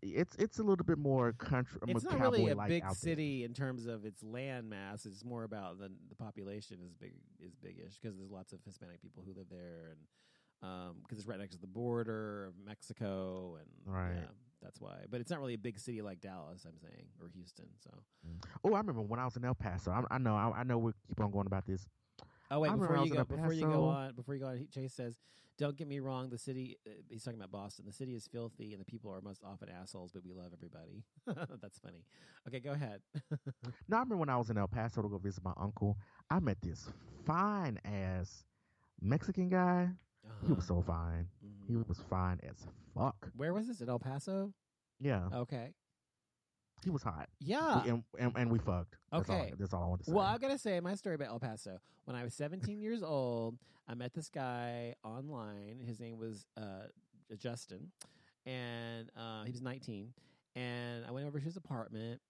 it's 0.01 0.35
it's 0.37 0.59
a 0.59 0.63
little 0.63 0.85
bit 0.85 0.99
more 0.99 1.33
country. 1.33 1.79
it's 1.87 2.05
not 2.05 2.19
really 2.19 2.49
a 2.49 2.57
big 2.57 2.83
out 2.83 2.91
there. 2.91 2.95
city 2.95 3.45
in 3.45 3.53
terms 3.53 3.87
of 3.87 4.05
its 4.05 4.23
land 4.23 4.69
mass. 4.69 5.05
It's 5.07 5.25
more 5.25 5.45
about 5.45 5.79
the 5.79 5.91
the 6.09 6.15
population 6.15 6.79
is 6.85 6.95
big 6.95 7.13
is 7.41 7.55
bigish 7.55 8.01
because 8.01 8.17
there's 8.17 8.31
lots 8.31 8.53
of 8.53 8.61
Hispanic 8.65 9.01
people 9.03 9.23
who 9.27 9.35
live 9.35 9.49
there, 9.51 9.91
and 9.91 10.71
um, 10.71 10.97
because 11.03 11.19
it's 11.19 11.27
right 11.29 11.39
next 11.39 11.55
to 11.55 11.61
the 11.61 11.67
border 11.67 12.47
of 12.47 12.55
Mexico, 12.65 13.59
and 13.59 13.95
Right. 13.95 14.15
yeah, 14.15 14.29
that's 14.63 14.81
why. 14.81 15.05
But 15.11 15.21
it's 15.21 15.31
not 15.31 15.41
really 15.41 15.55
a 15.55 15.59
big 15.59 15.79
city 15.79 16.03
like 16.03 16.21
Dallas. 16.21 16.65
I'm 16.67 16.79
saying 16.79 17.07
or 17.21 17.29
Houston. 17.35 17.67
So 17.83 17.91
mm. 18.27 18.43
Oh, 18.65 18.75
I 18.75 18.79
remember 18.79 19.03
when 19.03 19.21
I 19.21 19.25
was 19.25 19.37
in 19.37 19.45
El 19.45 19.55
Paso. 19.55 19.91
I, 19.91 20.15
I 20.15 20.19
know. 20.19 20.37
I, 20.37 20.61
I 20.61 20.63
know. 20.63 20.79
We 20.79 20.93
keep 21.09 21.21
on 21.21 21.31
going 21.31 21.47
about 21.47 21.67
this. 21.67 21.87
Oh 22.55 22.61
wait, 22.61 22.71
I 22.71 22.77
before 22.77 22.97
you 23.05 23.11
go, 23.15 23.25
before 23.25 23.53
you 23.53 23.67
go 23.67 23.85
on, 23.87 24.15
before 24.15 24.35
you 24.35 24.41
go 24.41 24.47
on, 24.49 24.57
he- 24.59 24.67
Chase 24.67 24.93
says, 24.93 25.19
"Don't 25.59 25.75
get 25.77 25.89
me 25.89 26.01
wrong. 26.01 26.29
The 26.29 26.37
city, 26.39 26.77
uh, 26.87 26.91
he's 27.09 27.25
talking 27.25 27.41
about 27.41 27.51
Boston. 27.51 27.87
The 27.87 27.93
city 27.93 28.15
is 28.15 28.27
filthy, 28.27 28.73
and 28.73 28.81
the 28.81 28.85
people 28.85 29.11
are 29.11 29.21
most 29.23 29.43
often 29.43 29.69
assholes, 29.71 30.13
but 30.13 30.23
we 30.23 30.33
love 30.35 30.53
everybody. 30.53 31.03
That's 31.63 31.79
funny. 31.79 32.05
Okay, 32.47 32.61
go 32.61 32.73
ahead. 32.73 33.01
No, 33.89 33.97
I 33.97 34.01
remember 34.01 34.17
when 34.17 34.29
I 34.29 34.37
was 34.37 34.51
in 34.51 34.59
El 34.59 34.69
Paso 34.69 35.03
to 35.03 35.09
go 35.09 35.19
visit 35.19 35.43
my 35.45 35.53
uncle. 35.57 35.97
I 36.31 36.41
met 36.41 36.61
this 36.61 36.89
fine 37.25 37.79
ass 37.85 38.45
Mexican 39.01 39.49
guy. 39.49 39.89
He 40.47 40.53
was 40.53 40.65
so 40.67 40.83
fine. 40.83 41.29
He 41.69 41.75
Mhm. 41.75 41.89
was 41.89 41.99
fine 42.11 42.39
as 42.43 42.67
fuck. 42.95 43.31
Where 43.37 43.53
was 43.55 43.67
this? 43.69 43.81
In 43.81 43.89
El 43.89 43.99
Paso? 43.99 44.53
Yeah, 45.01 45.29
Okay. 45.33 45.75
He 46.85 46.91
was 46.91 47.03
hot. 47.03 47.29
Yeah. 47.41 47.83
We- 47.83 47.91
and, 47.91 48.03
and, 48.19 48.33
and 48.37 48.51
we 48.53 48.59
fucked. 48.59 48.97
That's 49.13 49.29
all- 49.31 49.37
Okay. 49.41 49.53
that's 49.59 49.73
all 49.75 49.83
I 49.83 49.87
want 49.87 50.01
to 50.01 50.07
say. 50.07 50.13
Well, 50.13 50.25
I 50.25 50.39
gotta 50.39 50.59
say 50.59 50.79
my 50.81 50.95
story 50.95 51.15
about 51.15 51.29
El 51.29 51.41
Paso. 51.41 51.79
When 52.05 52.17
I 52.17 52.25
was 52.25 52.35
17 52.35 52.81
years 52.81 53.03
old, 53.03 53.57
I 53.89 53.95
met 53.95 54.13
this 54.15 54.29
guy 54.29 54.95
online. 55.05 55.81
His 55.87 56.01
name 56.01 56.19
was 56.19 56.47
uh, 56.57 56.87
Justin, 57.39 57.91
and 58.47 59.11
uh, 59.17 59.45
he 59.45 59.51
was 59.53 59.63
19. 59.63 60.13
And 60.55 61.05
I 61.07 61.11
went 61.13 61.27
over 61.27 61.39
to 61.39 61.45
his 61.45 61.57
apartment, 61.57 62.21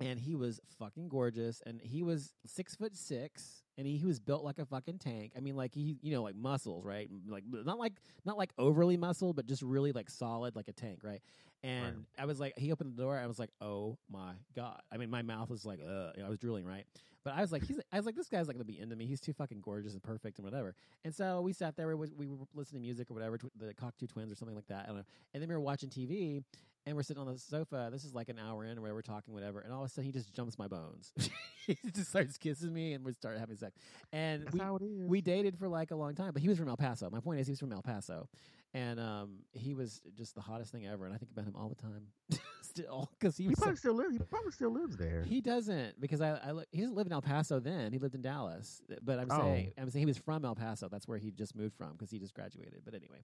and 0.00 0.18
he 0.18 0.34
was 0.34 0.60
fucking 0.78 1.08
gorgeous. 1.08 1.62
And 1.66 1.80
he 1.82 2.02
was 2.02 2.34
six 2.46 2.74
foot 2.74 2.96
six, 2.96 3.62
and 3.78 3.86
he, 3.86 3.96
he 3.96 4.06
was 4.06 4.20
built 4.20 4.44
like 4.44 4.58
a 4.58 4.66
fucking 4.66 4.98
tank. 4.98 5.32
I 5.36 5.40
mean, 5.40 5.56
like 5.56 5.74
he, 5.74 5.96
you 6.02 6.12
know, 6.12 6.22
like 6.22 6.36
muscles, 6.36 6.84
right? 6.84 7.08
Like 7.26 7.44
not 7.48 7.78
like 7.78 7.94
not 8.24 8.36
like 8.36 8.52
overly 8.58 8.96
muscle, 8.96 9.32
but 9.32 9.46
just 9.46 9.62
really 9.62 9.92
like 9.92 10.10
solid, 10.10 10.56
like 10.56 10.68
a 10.68 10.72
tank, 10.72 11.00
right? 11.02 11.20
And 11.62 12.04
I 12.18 12.26
was 12.26 12.38
like, 12.38 12.58
he 12.58 12.70
opened 12.72 12.94
the 12.94 13.02
door. 13.02 13.18
I 13.18 13.26
was 13.26 13.38
like, 13.38 13.48
oh 13.62 13.96
my 14.10 14.34
god. 14.54 14.82
I 14.92 14.98
mean, 14.98 15.08
my 15.08 15.22
mouth 15.22 15.48
was 15.48 15.64
like, 15.64 15.80
uh, 15.80 16.10
I 16.22 16.28
was 16.28 16.38
drooling, 16.38 16.66
right? 16.66 16.84
But 17.24 17.32
I 17.34 17.40
was 17.40 17.52
like, 17.52 17.64
he's, 17.64 17.80
I 17.90 17.96
was 17.96 18.04
like, 18.04 18.16
this 18.16 18.28
guy's 18.28 18.48
like 18.48 18.56
gonna 18.56 18.66
be 18.66 18.78
into 18.78 18.96
me. 18.96 19.06
He's 19.06 19.20
too 19.20 19.32
fucking 19.32 19.62
gorgeous 19.62 19.94
and 19.94 20.02
perfect 20.02 20.38
and 20.38 20.44
whatever. 20.44 20.74
And 21.04 21.14
so 21.14 21.40
we 21.40 21.54
sat 21.54 21.74
there, 21.74 21.96
we, 21.96 22.08
we 22.14 22.28
were 22.28 22.36
listening 22.54 22.82
to 22.82 22.86
music 22.86 23.10
or 23.10 23.14
whatever, 23.14 23.38
tw- 23.38 23.58
the 23.58 23.72
Cocteau 23.72 24.06
Twins 24.06 24.30
or 24.30 24.34
something 24.34 24.54
like 24.54 24.66
that. 24.66 24.84
I 24.84 24.86
don't 24.88 24.96
know. 24.98 25.04
And 25.32 25.42
then 25.42 25.48
we 25.48 25.54
were 25.54 25.60
watching 25.60 25.88
TV, 25.88 26.42
and 26.86 26.96
we're 26.96 27.02
sitting 27.02 27.20
on 27.20 27.32
the 27.32 27.38
sofa. 27.38 27.88
This 27.92 28.04
is 28.04 28.14
like 28.14 28.28
an 28.28 28.38
hour 28.38 28.64
in, 28.64 28.80
where 28.82 28.94
we're 28.94 29.02
talking, 29.02 29.32
whatever. 29.34 29.60
And 29.60 29.72
all 29.72 29.80
of 29.84 29.86
a 29.86 29.88
sudden, 29.88 30.04
he 30.04 30.12
just 30.12 30.32
jumps 30.32 30.58
my 30.58 30.66
bones. 30.68 31.12
he 31.66 31.76
just 31.94 32.10
starts 32.10 32.36
kissing 32.38 32.72
me, 32.72 32.92
and 32.92 33.04
we 33.04 33.12
start 33.12 33.38
having 33.38 33.56
sex. 33.56 33.76
And 34.12 34.42
that's 34.44 34.52
we, 34.54 34.60
how 34.60 34.76
it 34.76 34.82
is. 34.82 35.08
we 35.08 35.20
dated 35.20 35.58
for 35.58 35.68
like 35.68 35.90
a 35.90 35.96
long 35.96 36.14
time, 36.14 36.32
but 36.32 36.42
he 36.42 36.48
was 36.48 36.58
from 36.58 36.68
El 36.68 36.76
Paso. 36.76 37.08
My 37.10 37.20
point 37.20 37.40
is, 37.40 37.46
he 37.46 37.52
was 37.52 37.60
from 37.60 37.72
El 37.72 37.82
Paso, 37.82 38.28
and 38.74 38.98
um, 39.00 39.38
he 39.52 39.72
was 39.74 40.02
just 40.16 40.34
the 40.34 40.40
hottest 40.40 40.72
thing 40.72 40.86
ever. 40.86 41.04
And 41.06 41.14
I 41.14 41.18
think 41.18 41.30
about 41.32 41.46
him 41.46 41.54
all 41.56 41.68
the 41.68 41.74
time, 41.76 42.06
still, 42.62 43.10
because 43.18 43.36
he 43.36 43.44
he 43.44 43.48
was. 43.50 43.58
so- 43.58 43.62
probably 43.64 43.76
still 43.78 43.94
lives. 43.94 44.12
He 44.12 44.18
probably 44.18 44.52
still 44.52 44.70
lives 44.72 44.96
there. 44.96 45.22
he 45.22 45.40
doesn't 45.40 46.00
because 46.00 46.20
I, 46.20 46.32
I 46.32 46.52
he 46.72 46.80
doesn't 46.82 46.96
live 46.96 47.06
in 47.06 47.12
El 47.12 47.22
Paso. 47.22 47.60
Then 47.60 47.92
he 47.92 47.98
lived 47.98 48.14
in 48.14 48.22
Dallas, 48.22 48.82
but 49.02 49.18
I'm 49.18 49.28
Oh. 49.30 49.40
saying 49.40 49.72
I'm 49.78 49.88
saying 49.90 50.02
he 50.02 50.06
was 50.06 50.18
from 50.18 50.44
El 50.44 50.54
Paso. 50.54 50.88
That's 50.88 51.08
where 51.08 51.18
he 51.18 51.30
just 51.30 51.56
moved 51.56 51.76
from 51.76 51.92
because 51.92 52.10
he 52.10 52.18
just 52.18 52.34
graduated. 52.34 52.82
But 52.84 52.94
anyway, 52.94 53.22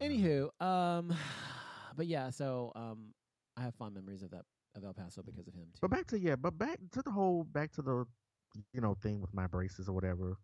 anywho, 0.00 0.50
um, 0.62 1.14
but 1.96 2.06
yeah, 2.06 2.30
so 2.30 2.72
um, 2.74 3.14
I 3.56 3.62
have 3.62 3.74
fond 3.74 3.94
memories 3.94 4.22
of 4.22 4.30
that 4.30 4.44
of 4.76 4.84
El 4.84 4.92
Paso 4.92 5.22
because 5.22 5.46
of 5.46 5.54
him 5.54 5.66
too. 5.72 5.78
But 5.80 5.90
back 5.90 6.06
to 6.08 6.18
yeah, 6.18 6.36
but 6.36 6.58
back 6.58 6.78
to 6.92 7.02
the 7.02 7.10
whole 7.10 7.44
back 7.44 7.72
to 7.72 7.82
the 7.82 8.06
you 8.72 8.80
know 8.80 8.94
thing 9.02 9.20
with 9.20 9.32
my 9.34 9.46
braces 9.46 9.88
or 9.88 9.92
whatever. 9.92 10.36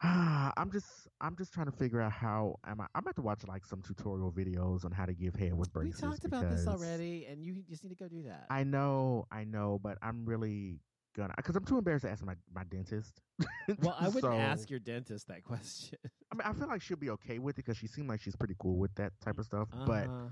I'm 0.02 0.70
just 0.70 1.08
I'm 1.20 1.36
just 1.36 1.52
trying 1.52 1.66
to 1.66 1.72
figure 1.72 2.00
out 2.00 2.12
how 2.12 2.56
am 2.66 2.80
I 2.80 2.86
I'm 2.94 3.00
about 3.00 3.16
to 3.16 3.22
watch 3.22 3.46
like 3.46 3.64
some 3.64 3.82
tutorial 3.82 4.32
videos 4.32 4.84
on 4.84 4.92
how 4.92 5.06
to 5.06 5.14
give 5.14 5.34
hair 5.34 5.54
with 5.54 5.72
braces. 5.72 6.02
we 6.02 6.08
talked 6.08 6.24
about 6.24 6.50
this 6.50 6.66
already, 6.66 7.26
and 7.30 7.44
you 7.44 7.62
just 7.68 7.84
need 7.84 7.90
to 7.90 7.96
go 7.96 8.08
do 8.08 8.22
that. 8.24 8.46
I 8.50 8.64
know, 8.64 9.26
I 9.30 9.44
know, 9.44 9.78
but 9.82 9.98
I'm 10.02 10.24
really 10.24 10.80
gonna 11.14 11.34
because 11.36 11.56
I'm 11.56 11.64
too 11.64 11.78
embarrassed 11.78 12.04
to 12.04 12.10
ask 12.10 12.24
my 12.24 12.34
my 12.54 12.64
dentist. 12.64 13.20
well, 13.78 13.96
I 13.98 14.08
wouldn't 14.08 14.32
So, 14.32 14.36
ask 14.36 14.70
your 14.70 14.80
dentist 14.80 15.28
that 15.28 15.44
question. 15.44 15.98
I 16.32 16.34
mean, 16.36 16.42
I 16.44 16.52
feel 16.52 16.68
like 16.68 16.82
she'll 16.82 16.96
be 16.96 17.10
okay 17.10 17.38
with 17.38 17.54
it 17.58 17.64
because 17.64 17.76
she 17.76 17.86
seemed 17.86 18.08
like 18.08 18.20
she's 18.20 18.36
pretty 18.36 18.56
cool 18.58 18.76
with 18.78 18.94
that 18.96 19.12
type 19.20 19.38
of 19.38 19.44
stuff. 19.46 19.68
But 19.84 20.10
Uh-huh. 20.10 20.28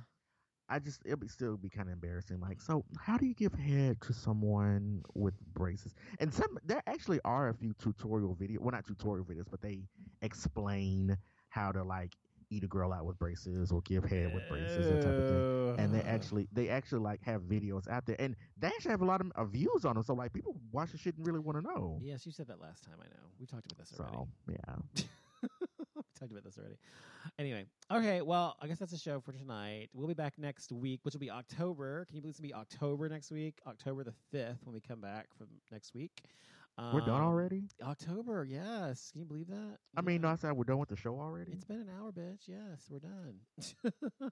I 0.68 0.78
just 0.78 1.02
it'll 1.04 1.18
be 1.18 1.28
still 1.28 1.56
be 1.56 1.68
kind 1.68 1.88
of 1.88 1.92
embarrassing. 1.94 2.40
Like, 2.40 2.60
so 2.60 2.84
how 2.98 3.16
do 3.18 3.26
you 3.26 3.34
give 3.34 3.52
head 3.54 4.00
to 4.02 4.12
someone 4.12 5.02
with 5.14 5.34
braces? 5.54 5.94
And 6.20 6.32
some 6.32 6.58
there 6.64 6.82
actually 6.86 7.20
are 7.24 7.48
a 7.48 7.54
few 7.54 7.72
tutorial 7.74 8.34
video, 8.34 8.60
well 8.60 8.72
not 8.72 8.86
tutorial 8.86 9.24
videos, 9.26 9.46
but 9.50 9.60
they 9.60 9.84
explain 10.22 11.16
how 11.48 11.72
to 11.72 11.82
like 11.82 12.16
eat 12.52 12.62
a 12.62 12.66
girl 12.66 12.92
out 12.92 13.06
with 13.06 13.18
braces 13.18 13.72
or 13.72 13.80
give 13.82 14.04
head 14.04 14.32
with 14.34 14.46
braces 14.48 14.86
and 14.86 15.02
type 15.02 15.18
of 15.18 15.28
thing. 15.28 15.76
And 15.78 15.94
they 15.94 16.02
actually 16.02 16.48
they 16.52 16.68
actually 16.68 17.00
like 17.00 17.22
have 17.22 17.42
videos 17.42 17.88
out 17.88 18.06
there, 18.06 18.16
and 18.18 18.36
they 18.58 18.68
actually 18.68 18.90
have 18.90 19.02
a 19.02 19.06
lot 19.06 19.20
of 19.20 19.32
uh, 19.34 19.44
views 19.44 19.84
on 19.84 19.94
them. 19.94 20.02
So 20.02 20.14
like 20.14 20.32
people 20.32 20.56
watch 20.70 20.92
the 20.92 20.98
shit 20.98 21.16
and 21.16 21.26
really 21.26 21.40
want 21.40 21.58
to 21.58 21.64
know. 21.64 21.98
Yes, 22.02 22.26
you 22.26 22.32
said 22.32 22.48
that 22.48 22.60
last 22.60 22.84
time. 22.84 22.96
I 23.00 23.04
know. 23.06 23.28
We 23.40 23.46
talked 23.46 23.66
about 23.66 23.78
this 23.78 23.98
already. 23.98 24.16
So 24.16 24.28
yeah, 24.50 25.04
we 25.96 26.02
talked 26.18 26.30
about 26.30 26.44
this 26.44 26.58
already. 26.58 26.76
Anyway, 27.38 27.64
okay. 27.90 28.20
Well, 28.20 28.56
I 28.60 28.66
guess 28.66 28.78
that's 28.78 28.92
the 28.92 28.98
show 28.98 29.20
for 29.20 29.32
tonight. 29.32 29.88
We'll 29.94 30.08
be 30.08 30.14
back 30.14 30.34
next 30.38 30.72
week, 30.72 31.00
which 31.04 31.14
will 31.14 31.20
be 31.20 31.30
October. 31.30 32.04
Can 32.06 32.16
you 32.16 32.22
believe 32.22 32.32
it's 32.32 32.40
gonna 32.40 32.48
be 32.48 32.54
October 32.54 33.08
next 33.08 33.30
week? 33.30 33.58
October 33.66 34.04
the 34.04 34.14
fifth 34.30 34.58
when 34.64 34.74
we 34.74 34.80
come 34.80 35.00
back 35.00 35.26
from 35.36 35.48
next 35.70 35.94
week. 35.94 36.22
We're 36.78 37.00
done 37.00 37.20
Um, 37.20 37.26
already. 37.26 37.62
October, 37.82 38.44
yes. 38.48 39.10
Can 39.12 39.20
you 39.20 39.26
believe 39.26 39.48
that? 39.48 39.76
I 39.96 40.00
mean, 40.00 40.22
no, 40.22 40.28
I 40.28 40.36
said 40.36 40.52
we're 40.52 40.64
done 40.64 40.78
with 40.78 40.88
the 40.88 40.96
show 40.96 41.20
already. 41.20 41.52
It's 41.52 41.64
been 41.64 41.80
an 41.80 41.88
hour, 41.90 42.12
bitch. 42.12 42.46
Yes, 42.48 42.88
we're 42.90 43.00
done. 43.00 44.30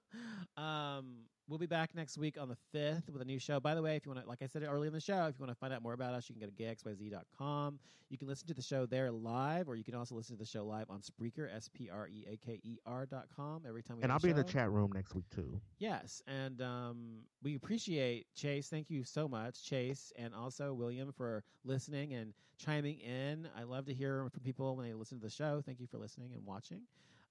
um, 0.57 1.25
we'll 1.51 1.59
be 1.59 1.67
back 1.67 1.95
next 1.95 2.17
week 2.17 2.39
on 2.41 2.49
the 2.49 2.57
5th 2.75 3.11
with 3.11 3.21
a 3.21 3.25
new 3.25 3.39
show. 3.39 3.59
By 3.59 3.75
the 3.75 3.83
way, 3.83 3.97
if 3.97 4.07
you 4.07 4.13
want 4.13 4.23
to, 4.23 4.29
like 4.29 4.41
I 4.41 4.47
said 4.47 4.63
earlier 4.63 4.87
in 4.87 4.93
the 4.93 5.01
show, 5.01 5.27
if 5.27 5.35
you 5.37 5.45
want 5.45 5.51
to 5.51 5.59
find 5.59 5.75
out 5.75 5.83
more 5.83 5.93
about 5.93 6.15
us, 6.15 6.31
you 6.31 6.35
can 6.37 6.41
go 6.41 6.47
to 6.47 6.53
gayxyz.com. 6.63 7.79
You 8.09 8.19
can 8.19 8.29
listen 8.29 8.47
to 8.49 8.55
the 8.55 8.63
show 8.63 8.87
there 8.87 9.11
live, 9.11 9.69
or 9.69 9.75
you 9.75 9.85
can 9.85 9.95
also 9.95 10.15
listen 10.15 10.37
to 10.37 10.43
the 10.43 10.49
show 10.49 10.65
live 10.65 10.87
on 10.89 11.01
Spreaker, 11.01 11.55
S 11.55 11.69
P 11.69 11.91
R 11.91 12.09
E 12.09 12.25
A 12.33 12.37
K 12.37 12.61
E 12.63 12.79
R 12.87 13.05
dot 13.05 13.27
com 13.37 13.63
every 13.69 13.83
time 13.83 13.99
we 13.99 14.03
and 14.05 14.13
I'll 14.13 14.19
be 14.19 14.31
in 14.31 14.37
the 14.37 14.45
chat 14.45 14.71
room 14.71 14.91
next 14.95 15.15
week 15.15 15.29
too. 15.35 15.61
Yes, 15.79 16.23
and 16.27 16.61
um, 16.63 17.19
we 17.43 17.57
appreciate 17.57 18.27
Chase. 18.35 18.69
Thank 18.69 18.91
you 18.91 19.05
so 19.05 19.29
much, 19.29 19.65
Chase, 19.65 20.13
and 20.17 20.35
also 20.35 20.73
William 20.73 21.13
for 21.13 21.45
listening 21.65 22.15
and 22.15 22.33
chiming 22.59 22.99
in. 22.99 23.49
I 23.57 23.65
love 23.65 23.87
to 23.87 23.95
hear 23.95 24.29
from 24.33 24.43
people 24.43 24.77
when 24.77 24.87
they 24.87 24.95
listen 24.95 25.19
to 25.19 25.25
the 25.25 25.31
show. 25.31 25.63
Thank 25.65 25.81
you 25.81 25.87
for 25.87 25.99
listening 25.99 26.33
and 26.35 26.45
watching. 26.45 26.83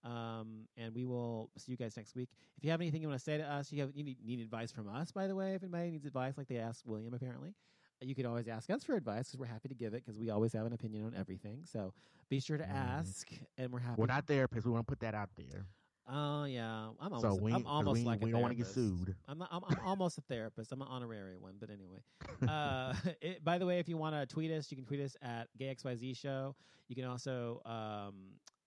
Um, 0.04 0.68
and 0.78 0.94
we 0.94 1.06
will 1.06 1.50
see 1.58 1.72
you 1.72 1.78
guys 1.78 1.98
next 1.98 2.16
week. 2.16 2.30
If 2.58 2.64
you 2.64 2.72
have 2.72 2.82
anything 2.82 3.02
you 3.02 3.08
want 3.08 3.20
to 3.20 3.24
say 3.24 3.38
to 3.38 3.44
us, 3.44 3.72
you 3.72 3.82
have 3.82 3.92
you 3.94 4.04
need, 4.04 4.18
need 4.26 4.40
advice 4.40 4.72
from 4.72 4.88
us. 4.88 5.12
By 5.12 5.28
the 5.28 5.36
way, 5.36 5.56
if 5.56 5.64
anybody 5.64 5.92
needs 5.92 6.06
advice, 6.06 6.38
like 6.38 6.48
they 6.48 6.58
asked 6.58 6.86
William, 6.86 7.14
apparently, 7.14 7.54
you 8.02 8.16
can 8.16 8.26
always 8.26 8.48
ask 8.48 8.70
us 8.70 8.84
for 8.84 8.96
advice 8.96 9.28
because 9.28 9.40
we're 9.40 9.46
happy 9.48 9.68
to 9.68 9.76
give 9.76 9.94
it 9.94 10.06
because 10.06 10.18
we 10.18 10.30
always 10.30 10.54
have 10.54 10.66
an 10.66 10.74
opinion 10.74 11.06
on 11.06 11.14
everything. 11.16 11.62
So 11.66 11.94
be 12.30 12.40
sure 12.40 12.58
to 12.58 12.64
Mhm. 12.64 12.74
ask, 12.74 13.28
and 13.58 13.72
we're 13.72 13.80
happy. 13.80 14.00
We're 14.00 14.08
not 14.08 14.26
therapists. 14.26 14.66
We 14.66 14.72
want 14.72 14.88
to 14.88 14.92
put 14.92 15.00
that 15.02 15.16
out 15.16 15.30
there. 15.36 15.66
Oh 16.12 16.46
yeah, 16.46 16.90
I'm 17.00 17.14
almost. 17.14 17.22
so 17.22 17.36
we, 17.36 17.54
I'm 17.54 17.68
almost 17.68 18.02
we, 18.02 18.06
like 18.06 18.22
a 18.22 18.26
we 18.26 18.32
don't 18.32 18.42
want 18.42 18.52
to 18.52 18.56
get 18.56 18.68
sued. 18.68 19.16
I'm, 19.28 19.42
I'm, 19.44 19.64
I'm 19.68 19.80
almost 19.86 20.18
a 20.18 20.22
therapist. 20.22 20.72
I'm 20.72 20.82
an 20.82 20.88
honorary 20.90 21.38
one, 21.38 21.56
but 21.60 21.70
anyway. 21.70 22.00
Uh, 22.50 22.94
it, 23.22 23.44
by 23.44 23.58
the 23.58 23.66
way, 23.66 23.80
if 23.80 23.90
you 23.90 23.98
want 23.98 24.16
to 24.16 24.26
tweet 24.26 24.50
us, 24.50 24.72
you 24.72 24.78
can 24.78 24.86
tweet 24.86 25.02
us 25.02 25.16
at 25.22 25.50
GayXYZ 25.60 26.18
Show. 26.18 26.56
You 26.88 26.96
can 26.96 27.04
also 27.06 27.62
um, 27.66 28.16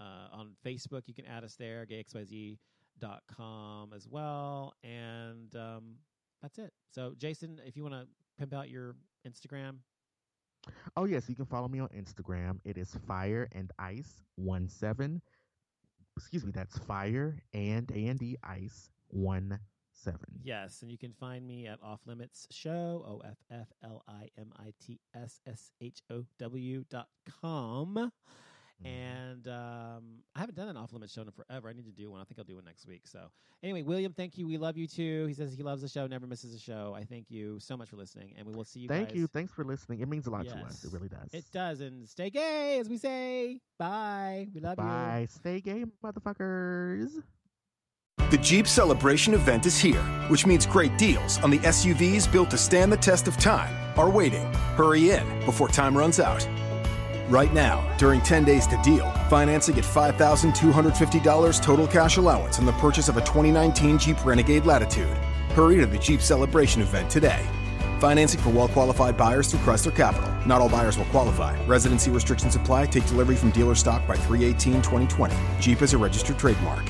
uh, 0.03 0.37
on 0.37 0.51
Facebook, 0.67 1.03
you 1.07 1.15
can 1.15 1.27
add 1.27 1.45
us 1.45 1.55
there, 1.57 1.87
gayxyz.com 1.87 3.93
as 3.95 4.09
well. 4.09 4.75
And 4.83 5.55
um, 5.57 5.95
that's 6.43 6.59
it. 6.59 6.73
So, 6.91 7.15
Jason, 7.19 7.61
if 7.65 7.77
you 7.77 7.83
want 7.83 7.95
to 7.95 8.07
pimp 8.39 8.53
out 8.53 8.69
your 8.69 8.97
Instagram, 9.27 9.77
Oh 10.97 11.05
yes, 11.07 11.29
you 11.29 11.35
can 11.35 11.47
follow 11.47 11.67
me 11.69 11.81
on 11.81 11.89
Instagram. 11.89 12.59
It 12.65 12.79
is 12.79 12.95
fire 13.07 13.49
and 13.53 13.71
ice 13.81 14.23
one 14.37 14.69
seven. 14.69 15.21
Excuse 16.17 16.45
me, 16.45 16.53
that's 16.55 16.79
fire 16.79 17.37
and 17.53 17.91
and 17.91 18.37
ice 18.45 18.89
one 19.09 19.59
seven. 19.93 20.21
yes, 20.45 20.83
and 20.83 20.91
you 20.91 20.99
can 20.99 21.13
find 21.13 21.45
me 21.47 21.67
at 21.67 21.81
Off 21.83 22.01
Limits 22.07 22.47
Show, 22.53 23.05
O 23.07 23.21
F 23.25 23.39
F 23.51 23.73
L 23.83 24.05
I 24.07 24.29
M 24.39 24.53
I 24.57 24.73
T 24.81 25.01
S 25.17 25.41
S 25.49 25.73
H 25.81 26.01
O 26.11 26.25
W 26.39 26.85
dot 26.89 27.09
com. 27.43 28.13
Mm-hmm. 28.85 29.23
And 29.33 29.49
um, 29.49 30.03
I 30.35 30.41
haven't 30.41 30.57
done 30.57 30.69
an 30.69 30.77
off 30.77 30.93
limit 30.93 31.11
show 31.11 31.23
in 31.23 31.31
forever. 31.31 31.69
I 31.69 31.73
need 31.73 31.87
to 31.87 31.93
do 31.93 32.11
one. 32.11 32.21
I 32.21 32.25
think 32.25 32.39
I'll 32.39 32.45
do 32.45 32.57
one 32.57 32.65
next 32.65 32.87
week. 32.87 33.03
So, 33.05 33.31
anyway, 33.63 33.83
William, 33.83 34.13
thank 34.13 34.37
you. 34.37 34.47
We 34.47 34.59
love 34.59 34.77
you 34.77 34.87
too. 34.87 35.27
He 35.27 35.35
says 35.35 35.55
he 35.55 35.63
loves 35.63 35.83
the 35.83 35.89
show, 35.89 36.07
never 36.07 36.27
misses 36.27 36.55
a 36.55 36.59
show. 36.59 36.95
I 36.97 37.05
thank 37.05 37.31
you 37.31 37.59
so 37.61 37.77
much 37.77 37.89
for 37.89 37.97
listening, 37.97 38.35
and 38.37 38.47
we 38.47 38.55
will 38.55 38.65
see 38.65 38.81
you. 38.81 38.89
Thank 38.89 39.09
guys. 39.09 39.17
you. 39.17 39.27
Thanks 39.27 39.53
for 39.53 39.65
listening. 39.65 40.01
It 40.01 40.09
means 40.09 40.27
a 40.27 40.31
lot 40.31 40.47
to 40.47 40.57
us. 40.57 40.85
It 40.85 40.93
really 40.93 41.09
does. 41.09 41.29
It 41.33 41.45
does, 41.53 41.81
and 41.81 42.09
stay 42.09 42.31
gay, 42.31 42.79
as 42.79 42.89
we 42.89 42.99
say. 42.99 43.61
Bye. 43.79 44.49
We 44.55 44.61
love 44.61 44.79
you. 44.79 44.85
Bye. 44.85 45.27
Stay 45.31 45.61
gay, 45.61 45.85
motherfuckers. 46.05 47.23
The 48.31 48.39
Jeep 48.39 48.67
Celebration 48.67 49.35
event 49.35 49.67
is 49.67 49.79
here, 49.79 50.03
which 50.29 50.47
means 50.47 50.65
great 50.65 50.97
deals 50.97 51.39
on 51.41 51.51
the 51.51 51.59
SUVs 51.59 52.31
built 52.31 52.51
to 52.51 52.59
stand 52.59 52.91
the 52.91 52.97
test 52.97 53.29
of 53.29 53.37
time 53.37 53.75
are 53.99 54.09
waiting. 54.09 54.53
Hurry 54.77 55.11
in 55.11 55.45
before 55.45 55.69
time 55.69 55.97
runs 55.97 56.19
out. 56.19 56.47
Right 57.29 57.53
now, 57.53 57.89
during 57.99 58.21
10 58.21 58.45
days 58.45 58.67
to 58.67 58.77
deal, 58.83 59.11
financing 59.31 59.79
at 59.79 59.85
$5,250 59.85 61.63
total 61.63 61.87
cash 61.87 62.17
allowance 62.17 62.59
on 62.59 62.67
the 62.67 62.73
purchase 62.73 63.09
of 63.09 63.17
a 63.17 63.21
2019 63.21 63.99
Jeep 63.99 64.25
Renegade 64.25 64.67
Latitude. 64.67 65.17
Hurry 65.55 65.77
to 65.77 65.87
the 65.87 65.99
Jeep 65.99 66.21
Celebration 66.21 66.83
event 66.83 67.09
today. 67.11 67.47
Financing 68.01 68.41
for 68.41 68.51
well 68.51 68.69
qualified 68.69 69.17
buyers 69.17 69.49
through 69.49 69.61
Chrysler 69.61 69.95
Capital. 69.95 70.29
Not 70.47 70.61
all 70.61 70.69
buyers 70.69 70.99
will 70.99 71.05
qualify. 71.07 71.57
Residency 71.67 72.11
restrictions 72.11 72.57
apply. 72.57 72.87
Take 72.87 73.07
delivery 73.07 73.37
from 73.37 73.51
dealer 73.51 73.77
stock 73.77 74.07
by 74.09 74.17
318 74.17 74.83
2020. 74.83 75.37
Jeep 75.61 75.81
is 75.81 75.93
a 75.93 75.99
registered 75.99 76.39
trademark. 76.39 76.85